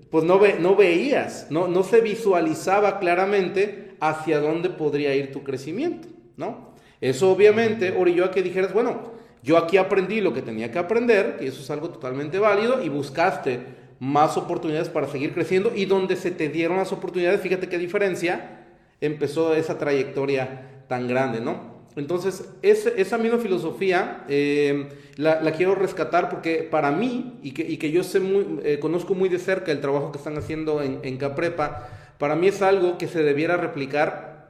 pues 0.10 0.24
no, 0.24 0.40
ve, 0.40 0.58
no 0.60 0.76
veías, 0.76 1.48
no, 1.50 1.68
no 1.68 1.84
se 1.84 2.02
visualizaba 2.02 3.00
claramente 3.00 3.96
hacia 4.00 4.40
dónde 4.40 4.70
podría 4.70 5.14
ir 5.16 5.32
tu 5.32 5.44
crecimiento, 5.44 6.08
¿no? 6.36 6.70
Eso 7.02 7.32
obviamente 7.32 7.92
orilló 7.92 8.26
a 8.26 8.32
que 8.32 8.42
dijeras, 8.42 8.74
bueno, 8.74 9.14
yo 9.44 9.58
aquí 9.58 9.78
aprendí 9.78 10.20
lo 10.20 10.34
que 10.34 10.42
tenía 10.42 10.72
que 10.72 10.80
aprender, 10.80 11.38
y 11.42 11.48
eso 11.48 11.62
es 11.62 11.70
algo 11.70 11.90
totalmente 11.90 12.40
válido, 12.40 12.82
y 12.84 12.90
buscaste 12.90 13.60
más 14.00 14.36
oportunidades 14.36 14.90
para 14.90 15.08
seguir 15.08 15.34
creciendo, 15.34 15.72
y 15.76 15.86
donde 15.86 16.16
se 16.16 16.32
te 16.32 16.50
dieron 16.50 16.78
las 16.78 16.92
oportunidades, 16.92 17.42
fíjate 17.42 17.70
qué 17.70 17.78
diferencia, 17.78 18.66
empezó 19.02 19.54
esa 19.54 19.78
trayectoria 19.78 20.84
tan 20.88 21.08
grande, 21.08 21.40
¿no? 21.40 21.79
Entonces, 22.00 22.50
esa 22.62 23.18
misma 23.18 23.38
filosofía 23.38 24.24
eh, 24.28 24.90
la, 25.18 25.52
quiero 25.52 25.76
rescatar 25.76 26.30
porque 26.30 26.64
para 26.64 26.92
mí, 26.92 27.40
y 27.44 27.52
que, 27.52 27.92
yo 27.92 28.04
sé 28.04 28.22
eh, 28.64 28.80
conozco 28.80 29.14
muy 29.16 29.30
de 29.30 29.40
cerca 29.40 29.72
el 29.72 29.82
trabajo 29.82 30.12
que 30.12 30.18
están 30.18 30.38
haciendo 30.38 30.82
en, 30.82 31.18
Caprepa, 31.18 31.90
para 32.18 32.36
mí 32.36 32.48
es 32.48 32.62
algo 32.62 32.98
que 32.98 33.08
se 33.08 33.24
debiera 33.24 33.58
replicar 33.58 34.50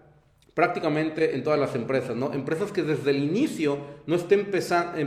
prácticamente 0.54 1.36
en 1.36 1.43
todas 1.43 1.60
las 1.60 1.74
empresas, 1.76 2.16
¿no? 2.16 2.34
Empresas 2.34 2.72
que 2.72 2.84
desde 2.84 3.12
el 3.12 3.24
inicio 3.24 3.78
no 4.08 4.16
estén 4.16 4.52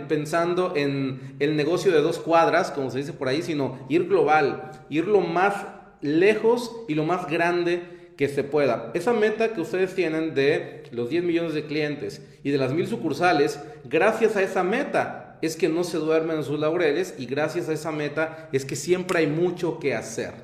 pensando 0.09 0.72
en 0.74 1.36
el 1.40 1.57
negocio 1.57 1.93
de 1.93 2.01
dos 2.01 2.18
cuadras, 2.18 2.70
como 2.70 2.90
se 2.90 2.99
dice 2.99 3.12
por 3.12 3.28
ahí, 3.28 3.43
sino 3.43 3.78
ir 3.88 4.09
global, 4.09 4.70
ir 4.88 5.07
lo 5.07 5.20
más 5.20 5.55
lejos 6.01 6.74
y 6.88 6.95
lo 6.95 7.05
más 7.05 7.28
grande 7.30 8.01
que 8.22 8.28
se 8.28 8.44
pueda. 8.44 8.92
Esa 8.94 9.12
meta 9.12 9.52
que 9.52 9.60
ustedes 9.60 9.96
tienen 9.96 10.32
de 10.32 10.84
los 10.92 11.10
10 11.10 11.24
millones 11.24 11.54
de 11.54 11.66
clientes 11.66 12.22
y 12.44 12.52
de 12.52 12.58
las 12.58 12.72
mil 12.72 12.86
sucursales, 12.86 13.58
gracias 13.82 14.36
a 14.36 14.42
esa 14.42 14.62
meta 14.62 15.38
es 15.42 15.56
que 15.56 15.68
no 15.68 15.82
se 15.82 15.98
duermen 15.98 16.36
en 16.36 16.44
sus 16.44 16.60
laureles 16.60 17.16
y 17.18 17.26
gracias 17.26 17.68
a 17.68 17.72
esa 17.72 17.90
meta 17.90 18.48
es 18.52 18.64
que 18.64 18.76
siempre 18.76 19.18
hay 19.18 19.26
mucho 19.26 19.80
que 19.80 19.96
hacer 19.96 20.34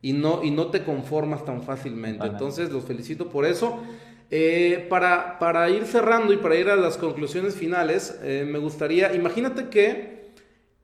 y 0.00 0.14
no, 0.14 0.42
y 0.42 0.50
no 0.50 0.68
te 0.68 0.84
conformas 0.84 1.44
tan 1.44 1.62
fácilmente. 1.62 2.26
Entonces 2.26 2.70
los 2.70 2.84
felicito 2.84 3.28
por 3.28 3.44
eso. 3.44 3.82
Eh, 4.30 4.86
para, 4.88 5.38
para, 5.38 5.68
ir 5.68 5.84
cerrando 5.84 6.32
y 6.32 6.38
para 6.38 6.56
ir 6.56 6.70
a 6.70 6.76
las 6.76 6.96
conclusiones 6.96 7.56
finales, 7.56 8.18
eh, 8.22 8.46
me 8.50 8.58
gustaría, 8.58 9.14
imagínate 9.14 9.68
que 9.68 10.30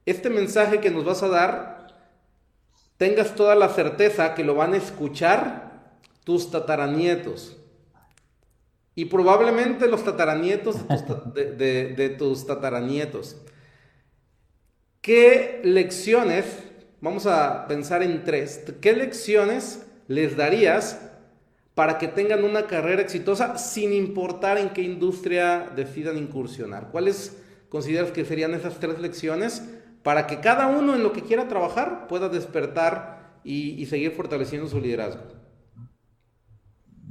este 0.05 0.29
mensaje 0.29 0.81
que 0.81 0.91
nos 0.91 1.07
vas 1.07 1.23
a 1.23 1.29
dar, 1.29 1.87
tengas 2.99 3.35
toda 3.35 3.55
la 3.55 3.71
certeza 3.71 4.35
que 4.35 4.45
lo 4.45 4.55
van 4.55 4.75
a 4.75 4.77
escuchar 4.77 5.74
tus 6.25 6.51
tataranietos. 6.51 7.57
Y 8.97 9.07
probablemente 9.07 9.89
los 9.89 10.05
tataranietos 10.05 10.77
de 11.35 12.17
tus, 12.19 12.47
tataranietos. 12.47 13.37
¿Qué 15.01 15.61
lecciones, 15.65 16.47
vamos 17.01 17.27
a 17.27 17.67
pensar 17.69 18.03
en 18.03 18.25
tres, 18.25 18.65
qué 18.81 18.95
lecciones 18.95 19.85
les 20.09 20.37
darías 20.37 21.01
para 21.75 21.99
que 21.99 22.09
tengan 22.09 22.45
una 22.45 22.67
carrera 22.67 23.03
exitosa 23.03 23.59
sin 23.59 23.93
importar 23.93 24.59
en 24.59 24.71
qué 24.71 24.83
industria 24.83 25.71
decidan 25.75 26.17
incursionar? 26.17 26.91
¿Cuáles 26.91 27.37
consideras 27.69 28.13
que 28.13 28.25
serían 28.25 28.55
esas 28.55 28.79
tres 28.79 29.01
lecciones 29.01 29.63
para 30.05 30.27
que 30.27 30.41
cada 30.41 30.69
uno 30.69 30.95
en 30.95 31.03
lo 31.03 31.13
que 31.13 31.23
quiera 31.23 31.49
trabajar 31.49 32.07
pueda 32.07 32.29
despertar 32.29 33.41
y, 33.43 33.71
y 33.73 33.87
seguir 33.87 34.13
fortaleciendo 34.13 34.69
su 34.69 34.81
liderazgo? 34.81 35.44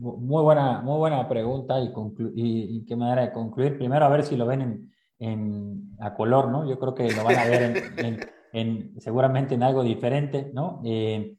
Muy 0.04 0.44
buena, 0.44 0.82
muy 0.82 0.98
buena 0.98 1.30
pregunta 1.30 1.80
y, 1.80 1.94
y, 2.36 2.86
qué 2.86 2.94
manera 2.94 3.22
de 3.22 3.32
concluir. 3.32 3.78
Primero, 3.78 4.04
a 4.04 4.10
ver 4.10 4.24
si 4.24 4.36
lo 4.36 4.46
ven 4.46 4.92
en, 5.18 5.96
a 5.98 6.14
color, 6.14 6.50
¿no? 6.50 6.68
Yo 6.70 6.78
creo 6.78 6.94
que 6.94 7.10
lo 7.10 7.24
van 7.24 7.38
a 7.38 7.46
ver 7.46 7.84
en, 8.52 9.00
seguramente 9.00 9.56
en 9.56 9.64
algo 9.64 9.82
diferente, 9.82 10.52
¿no? 10.54 10.82
Eh, 10.84 11.38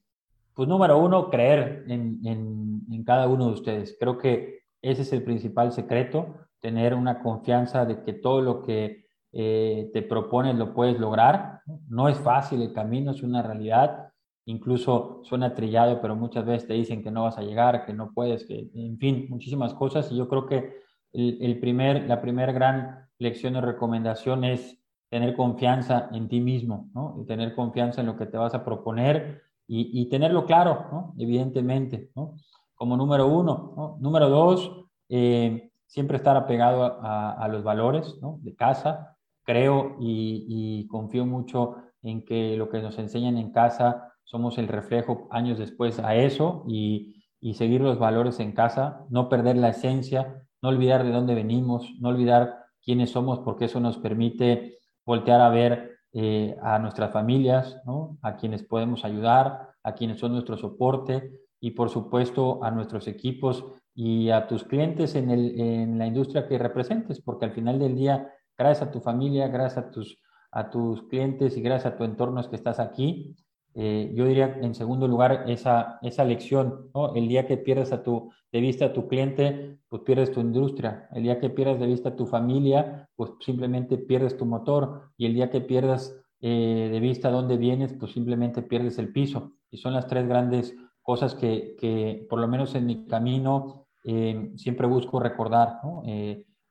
pues 0.54 0.66
número 0.66 0.96
uno, 0.96 1.28
creer 1.28 1.84
en, 1.88 3.04
cada 3.04 3.28
uno 3.28 3.48
de 3.48 3.52
ustedes. 3.52 3.98
Creo 4.00 4.16
que 4.16 4.60
ese 4.80 5.02
es 5.02 5.12
el 5.12 5.22
principal 5.22 5.70
secreto, 5.72 6.34
tener 6.58 6.94
una 6.94 7.20
confianza 7.22 7.84
de 7.84 8.02
que 8.02 8.14
todo 8.14 8.40
lo 8.40 8.62
que 8.62 9.04
eh, 9.32 9.90
te 9.92 10.00
propones 10.00 10.54
lo 10.54 10.72
puedes 10.72 10.98
lograr. 10.98 11.60
No 11.90 12.08
es 12.08 12.16
fácil 12.16 12.62
el 12.62 12.72
camino, 12.72 13.10
es 13.10 13.22
una 13.22 13.42
realidad 13.42 14.08
incluso 14.46 15.20
suena 15.24 15.54
trillado, 15.54 16.00
pero 16.00 16.16
muchas 16.16 16.44
veces 16.44 16.68
te 16.68 16.74
dicen 16.74 17.02
que 17.02 17.10
no 17.10 17.24
vas 17.24 17.38
a 17.38 17.42
llegar, 17.42 17.86
que 17.86 17.92
no 17.92 18.12
puedes, 18.12 18.44
que, 18.44 18.70
en 18.74 18.98
fin, 18.98 19.26
muchísimas 19.28 19.74
cosas. 19.74 20.10
Y 20.12 20.16
yo 20.16 20.28
creo 20.28 20.46
que 20.46 20.74
el, 21.12 21.58
primer, 21.60 22.06
la 22.08 22.20
primera 22.20 22.52
gran 22.52 23.08
lección 23.18 23.56
o 23.56 23.60
recomendación 23.60 24.44
es 24.44 24.78
tener 25.08 25.36
confianza 25.36 26.08
en 26.12 26.28
ti 26.28 26.40
mismo, 26.40 26.90
¿no? 26.92 27.16
Y 27.20 27.24
tener 27.24 27.54
confianza 27.54 28.00
en 28.00 28.08
lo 28.08 28.16
que 28.16 28.26
te 28.26 28.36
vas 28.36 28.54
a 28.54 28.64
proponer 28.64 29.42
y, 29.66 30.08
tenerlo 30.10 30.44
claro, 30.44 30.86
¿no? 30.92 31.14
Evidentemente, 31.18 32.10
¿no? 32.14 32.36
Como 32.74 32.96
número 32.96 33.26
uno, 33.28 33.72
¿no? 33.76 33.96
Número 34.00 34.28
dos, 34.28 34.84
eh, 35.08 35.70
siempre 35.86 36.16
estar 36.16 36.36
apegado 36.36 36.98
a, 37.00 37.48
los 37.48 37.62
valores, 37.62 38.18
¿no? 38.20 38.38
De 38.42 38.54
casa. 38.54 39.16
Creo 39.44 39.96
y, 40.00 40.44
y 40.48 40.86
confío 40.88 41.24
mucho 41.24 41.76
en 42.02 42.24
que 42.24 42.56
lo 42.56 42.68
que 42.68 42.82
nos 42.82 42.98
enseñan 42.98 43.38
en 43.38 43.52
casa 43.52 44.13
somos 44.24 44.58
el 44.58 44.68
reflejo 44.68 45.28
años 45.30 45.58
después 45.58 45.98
a 45.98 46.16
eso 46.16 46.64
y, 46.66 47.10
seguir 47.52 47.82
los 47.82 47.98
valores 47.98 48.40
en 48.40 48.52
casa, 48.52 49.04
no 49.10 49.28
perder 49.28 49.56
la 49.56 49.68
esencia, 49.68 50.46
no 50.62 50.70
olvidar 50.70 51.04
de 51.04 51.12
dónde 51.12 51.34
venimos, 51.34 51.92
no 52.00 52.08
olvidar 52.08 52.56
quiénes 52.82 53.10
somos, 53.10 53.40
porque 53.40 53.66
eso 53.66 53.80
nos 53.80 53.98
permite 53.98 54.78
voltear 55.04 55.42
a 55.42 55.50
ver 55.50 55.98
eh, 56.14 56.56
a 56.62 56.78
nuestras 56.78 57.12
familias, 57.12 57.76
a 58.22 58.36
quienes 58.36 58.62
podemos 58.62 59.04
ayudar, 59.04 59.74
a 59.82 59.94
quienes 59.94 60.20
son 60.20 60.32
nuestro 60.32 60.56
soporte 60.56 61.32
y 61.60 61.72
por 61.72 61.90
supuesto 61.90 62.64
a 62.64 62.70
nuestros 62.70 63.08
equipos 63.08 63.66
y 63.94 64.30
a 64.30 64.46
tus 64.46 64.64
clientes 64.64 65.14
en, 65.14 65.30
en 65.30 65.98
la 65.98 66.06
industria 66.06 66.48
que 66.48 66.56
representes, 66.56 67.20
porque 67.20 67.44
al 67.44 67.52
final 67.52 67.78
del 67.78 67.94
día, 67.94 68.32
gracias 68.56 68.88
a 68.88 68.90
tu 68.90 69.00
familia, 69.00 69.48
gracias 69.48 69.84
a 69.84 69.90
tus, 69.90 70.18
a 70.50 70.70
tus 70.70 71.02
clientes 71.08 71.56
y 71.56 71.60
gracias 71.60 71.92
a 71.92 71.96
tu 71.96 72.04
entorno 72.04 72.40
es 72.40 72.48
que 72.48 72.56
estás 72.56 72.80
aquí, 72.80 73.36
eh, 73.76 74.12
yo 74.14 74.26
diría 74.26 74.56
en 74.62 74.74
segundo 74.74 75.08
lugar 75.08 75.44
esa, 75.48 75.98
esa 76.02 76.24
lección, 76.24 76.90
¿no? 76.94 77.14
El 77.14 77.26
día 77.26 77.46
que 77.46 77.56
pierdes 77.56 77.92
a 77.92 78.04
tu, 78.04 78.30
de 78.52 78.60
vista 78.60 78.86
a 78.86 78.92
tu 78.92 79.08
cliente, 79.08 79.78
pues 79.88 80.02
pierdes 80.02 80.30
tu 80.30 80.40
industria. 80.40 81.08
El 81.12 81.24
día 81.24 81.40
que 81.40 81.50
pierdes 81.50 81.80
de 81.80 81.86
vista 81.86 82.10
a 82.10 82.16
tu 82.16 82.26
familia, 82.26 83.08
pues 83.16 83.32
simplemente 83.40 83.98
pierdes 83.98 84.36
tu 84.36 84.46
motor. 84.46 85.10
Y 85.16 85.26
el 85.26 85.34
día 85.34 85.50
que 85.50 85.60
pierdas 85.60 86.16
eh, 86.40 86.88
de 86.92 87.00
vista 87.00 87.30
dónde 87.30 87.56
vienes, 87.56 87.92
pues 87.94 88.12
simplemente 88.12 88.62
pierdes 88.62 88.98
el 88.98 89.12
piso. 89.12 89.54
Y 89.70 89.78
son 89.78 89.92
las 89.92 90.06
tres 90.06 90.28
grandes 90.28 90.76
cosas 91.02 91.34
que, 91.34 91.74
que 91.78 92.26
por 92.30 92.38
lo 92.38 92.46
menos 92.46 92.76
en 92.76 92.86
mi 92.86 93.06
camino, 93.06 93.88
eh, 94.04 94.52
siempre 94.56 94.86
busco 94.86 95.18
recordar, 95.18 95.80
¿no? 95.82 96.02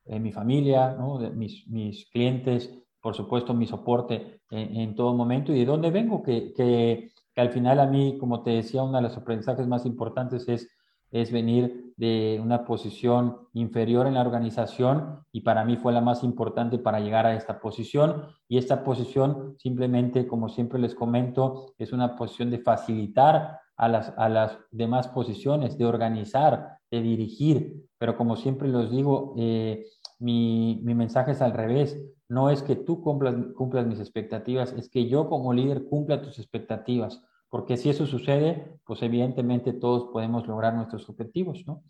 mi 0.06 0.32
familia, 0.32 0.94
¿no? 0.98 1.18
mis, 1.32 1.66
mis 1.66 2.10
clientes, 2.10 2.83
por 3.04 3.14
supuesto, 3.14 3.52
mi 3.52 3.66
soporte 3.66 4.40
en, 4.48 4.94
todo 4.94 5.12
momento. 5.12 5.52
Y 5.52 5.58
de 5.58 5.66
dónde 5.66 5.90
vengo, 5.90 6.22
que, 6.22 6.54
que, 6.54 7.10
al 7.36 7.50
final 7.50 7.78
a 7.78 7.86
mí, 7.86 8.16
como 8.18 8.42
te 8.42 8.52
decía, 8.52 8.82
uno 8.82 8.96
de 8.96 9.02
los 9.02 9.14
aprendizajes 9.14 9.68
más 9.68 9.84
importantes 9.84 10.48
es, 10.48 10.70
es 11.10 11.30
venir 11.30 11.92
de 11.98 12.40
una 12.42 12.64
posición 12.64 13.40
inferior 13.52 14.06
en 14.06 14.14
la 14.14 14.22
organización 14.22 15.22
y 15.32 15.42
para 15.42 15.66
mí 15.66 15.76
fue 15.76 15.92
la 15.92 16.00
más 16.00 16.24
importante 16.24 16.78
para 16.78 16.98
llegar 16.98 17.26
a 17.26 17.34
esta 17.34 17.60
posición. 17.60 18.22
Y 18.48 18.56
esta 18.56 18.82
posición 18.82 19.54
simplemente, 19.58 20.26
como 20.26 20.48
siempre 20.48 20.78
les 20.78 20.94
comento, 20.94 21.74
es 21.76 21.92
una 21.92 22.16
posición 22.16 22.50
de 22.50 22.60
facilitar 22.60 23.60
a 23.76 23.86
las, 23.86 24.14
a 24.16 24.30
las 24.30 24.58
demás 24.70 25.08
posiciones, 25.08 25.76
de 25.76 25.84
organizar, 25.84 26.78
de 26.90 27.02
dirigir, 27.02 27.84
pero 27.98 28.16
como 28.16 28.36
siempre 28.36 28.66
les 28.68 28.90
digo, 28.90 29.34
eh, 29.36 29.84
mi, 30.20 30.80
mi 30.82 30.94
mensaje 30.94 31.32
es 31.32 31.42
al 31.42 31.52
revés 31.52 32.00
no 32.28 32.50
es 32.50 32.62
que 32.62 32.76
tú 32.76 33.02
cumplas, 33.02 33.86
mis 33.86 34.00
expectativas, 34.00 34.72
es 34.72 34.88
que 34.88 35.08
yo 35.08 35.28
como 35.28 35.52
líder 35.52 35.86
cumpla 35.86 36.22
tus 36.22 36.38
expectativas, 36.38 37.22
porque 37.50 37.76
si 37.76 37.90
eso 37.90 38.06
sucede, 38.06 38.78
pues 38.84 39.02
evidentemente 39.02 39.72
todos 39.72 40.10
podemos 40.12 40.46
lograr 40.46 40.74
nuestros 40.74 41.08
objetivos, 41.08 41.64
¿no? 41.66 41.82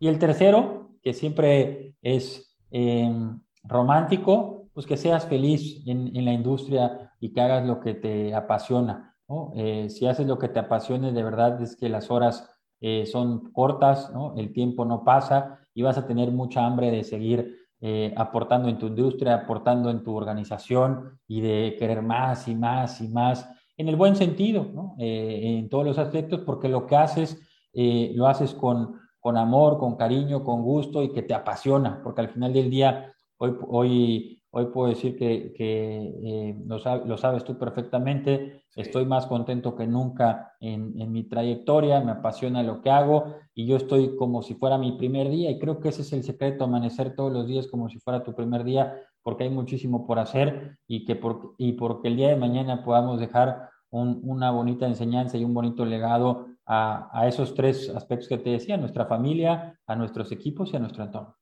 Y 0.00 0.08
el 0.08 0.18
tercero, 0.18 0.90
que 1.02 1.12
siempre 1.12 1.94
es 2.02 2.56
em, 2.70 3.40
romántico, 3.62 4.66
pues 4.74 4.86
que 4.86 4.96
seas 4.96 5.26
feliz 5.26 5.86
en, 5.86 6.24
la 6.24 6.32
industria 6.32 7.12
y 7.20 7.32
que 7.32 7.40
hagas 7.40 7.66
lo 7.66 7.78
que 7.78 7.94
te 7.94 8.34
apasiona, 8.34 9.14
¿no? 9.28 9.52
Eh, 9.54 9.90
si 9.90 10.06
haces 10.06 10.26
lo 10.26 10.38
que 10.38 10.48
te 10.48 10.58
apasione, 10.58 11.12
de 11.12 11.22
verdad 11.22 11.60
es 11.62 11.76
que 11.76 11.88
las 11.88 12.10
horas 12.10 12.50
eh, 12.80 13.06
son 13.06 13.52
cortas, 13.52 14.10
¿no? 14.12 14.34
El 14.36 14.52
tiempo 14.52 14.84
no 14.84 15.04
pasa 15.04 15.60
y 15.74 15.82
vas 15.82 15.98
a 15.98 16.06
tener 16.06 16.32
mucha 16.32 16.66
hambre 16.66 16.90
de 16.90 17.04
seguir 17.04 17.61
eh, 17.84 18.14
aportando 18.16 18.68
en 18.68 18.78
tu 18.78 18.86
industria, 18.86 19.34
aportando 19.34 19.90
en 19.90 20.04
tu 20.04 20.14
organización 20.14 21.18
y 21.26 21.40
de 21.40 21.74
querer 21.76 22.00
más 22.00 22.46
y 22.46 22.54
más 22.54 23.00
y 23.00 23.08
más, 23.08 23.48
en 23.76 23.88
el 23.88 23.96
buen 23.96 24.14
sentido. 24.14 24.94
Eh, 24.98 25.58
en 25.58 25.68
todos 25.68 25.84
los 25.84 25.98
aspectos, 25.98 26.42
porque 26.46 26.68
lo 26.68 26.86
que 26.86 26.94
haces, 26.94 27.42
eh, 27.72 28.12
lo 28.14 28.28
haces 28.28 28.54
con, 28.54 29.00
con 29.18 29.36
amor, 29.36 29.78
con 29.78 29.96
cariño, 29.96 30.44
con 30.44 30.62
gusto 30.62 31.02
y 31.02 31.12
que 31.12 31.22
te 31.22 31.34
apasiona, 31.34 32.00
porque 32.04 32.20
al 32.20 32.28
final 32.28 32.52
del 32.52 32.70
día, 32.70 33.12
hoy, 33.36 34.41
hoy 34.54 34.66
puedo 34.66 34.88
decir 34.88 35.16
que, 35.16 35.52
que 35.56 36.14
eh, 36.24 36.62
lo, 36.66 36.78
lo, 37.06 37.16
sabes 37.16 37.42
tú 37.42 37.58
perfectamente, 37.58 38.64
estoy 38.76 39.06
más 39.06 39.26
contento 39.26 39.74
que 39.74 39.86
nunca 39.86 40.54
en, 40.60 41.00
en, 41.00 41.10
mi 41.10 41.24
trayectoria, 41.24 42.00
me 42.00 42.12
apasiona 42.12 42.62
lo 42.62 42.82
que 42.82 42.90
hago 42.90 43.34
y 43.54 43.66
yo 43.66 43.76
estoy 43.76 44.14
como 44.16 44.42
si 44.42 44.54
fuera 44.54 44.76
mi 44.76 44.92
primer 44.92 45.30
día 45.30 45.50
y 45.50 45.58
creo 45.58 45.80
que 45.80 45.88
ese 45.88 46.02
es 46.02 46.12
el 46.12 46.22
secreto, 46.22 46.64
amanecer 46.64 47.16
todos 47.16 47.32
los 47.32 47.46
días 47.46 47.66
como 47.66 47.88
si 47.88 47.98
fuera 47.98 48.22
tu 48.22 48.34
primer 48.34 48.62
día, 48.62 48.94
porque 49.22 49.44
hay 49.44 49.50
muchísimo 49.50 50.06
por 50.06 50.18
hacer 50.18 50.76
y, 50.86 51.06
que 51.06 51.16
por, 51.16 51.54
y 51.56 51.72
porque 51.72 52.08
el 52.08 52.16
día 52.16 52.28
de 52.28 52.36
mañana 52.36 52.84
podamos 52.84 53.20
dejar 53.20 53.70
un, 53.88 54.20
una 54.22 54.50
bonita 54.50 54.86
enseñanza 54.86 55.38
y 55.38 55.44
un 55.44 55.54
bonito 55.54 55.86
legado 55.86 56.48
a, 56.66 57.08
a, 57.18 57.26
esos 57.26 57.54
tres 57.54 57.88
aspectos 57.88 58.28
que 58.28 58.38
te 58.38 58.50
decía, 58.50 58.74
a 58.74 58.78
nuestra 58.78 59.06
familia, 59.06 59.80
a 59.86 59.96
nuestros 59.96 60.30
equipos 60.30 60.72
y 60.72 60.76
a 60.76 60.80
nuestro 60.80 61.04
entorno. 61.04 61.36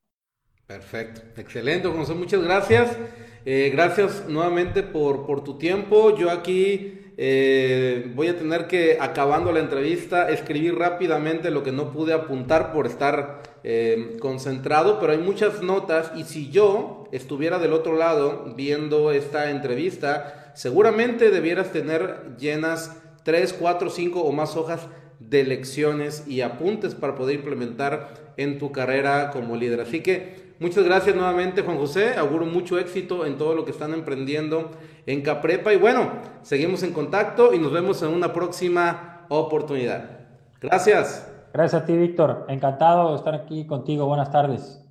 Perfecto, 0.70 1.22
excelente, 1.36 1.88
José, 1.88 2.14
muchas 2.14 2.44
gracias. 2.44 2.96
Eh, 3.44 3.72
gracias 3.74 4.28
nuevamente 4.28 4.84
por, 4.84 5.42
tu 5.42 5.58
tiempo. 5.58 6.16
Yo 6.16 6.30
aquí 6.30 7.12
eh, 7.16 8.12
voy 8.14 8.28
a 8.28 8.38
tener 8.38 8.68
que, 8.68 8.96
acabando 9.00 9.50
la 9.50 9.58
entrevista, 9.58 10.30
escribir 10.30 10.76
rápidamente 10.76 11.50
lo 11.50 11.64
que 11.64 11.72
no 11.72 11.90
pude 11.90 12.12
apuntar 12.12 12.72
por 12.72 12.86
estar 12.86 13.42
eh, 13.64 14.16
concentrado, 14.20 15.00
pero 15.00 15.10
hay 15.10 15.18
muchas 15.18 15.60
notas 15.60 16.12
y 16.14 16.22
si 16.22 16.50
yo 16.50 17.08
estuviera 17.10 17.58
del 17.58 17.72
otro 17.72 17.96
lado 17.96 18.54
viendo 18.56 19.10
esta 19.10 19.50
entrevista, 19.50 20.52
seguramente 20.54 21.30
debieras 21.30 21.72
tener 21.72 22.36
llenas 22.38 22.96
3, 23.24 23.54
4, 23.54 23.90
5 23.90 24.20
o 24.20 24.30
más 24.30 24.56
hojas 24.56 24.86
de 25.18 25.42
lecciones 25.42 26.28
y 26.28 26.42
apuntes 26.42 26.94
para 26.94 27.16
poder 27.16 27.34
implementar 27.34 28.14
en 28.36 28.58
tu 28.58 28.70
carrera 28.70 29.30
como 29.32 29.56
líder. 29.56 29.80
Así 29.80 30.00
que 30.00 30.49
muchas 30.60 30.84
gracias 30.84 31.16
nuevamente 31.16 31.62
Juan 31.62 31.78
José, 31.78 32.14
auguro 32.16 32.46
mucho 32.46 32.78
éxito 32.78 33.26
en 33.26 33.36
todo 33.36 33.54
lo 33.54 33.64
que 33.64 33.72
están 33.72 33.92
emprendiendo 33.92 34.70
en 35.06 35.22
Caprepa 35.22 35.72
y 35.72 35.76
bueno, 35.76 36.12
seguimos 36.42 36.82
en 36.84 36.92
contacto 36.92 37.52
y 37.52 37.58
nos 37.58 37.72
vemos 37.72 38.02
en 38.02 38.10
una 38.10 38.32
próxima 38.32 39.26
oportunidad. 39.28 40.20
Gracias. 40.60 41.26
Gracias 41.52 41.82
a 41.82 41.86
ti, 41.86 41.96
Víctor. 41.96 42.46
Encantado 42.48 43.10
de 43.10 43.16
estar 43.16 43.34
aquí 43.34 43.66
contigo. 43.66 44.06
Buenas 44.06 44.30
tardes. 44.30 44.84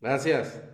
Gracias. 0.00 0.71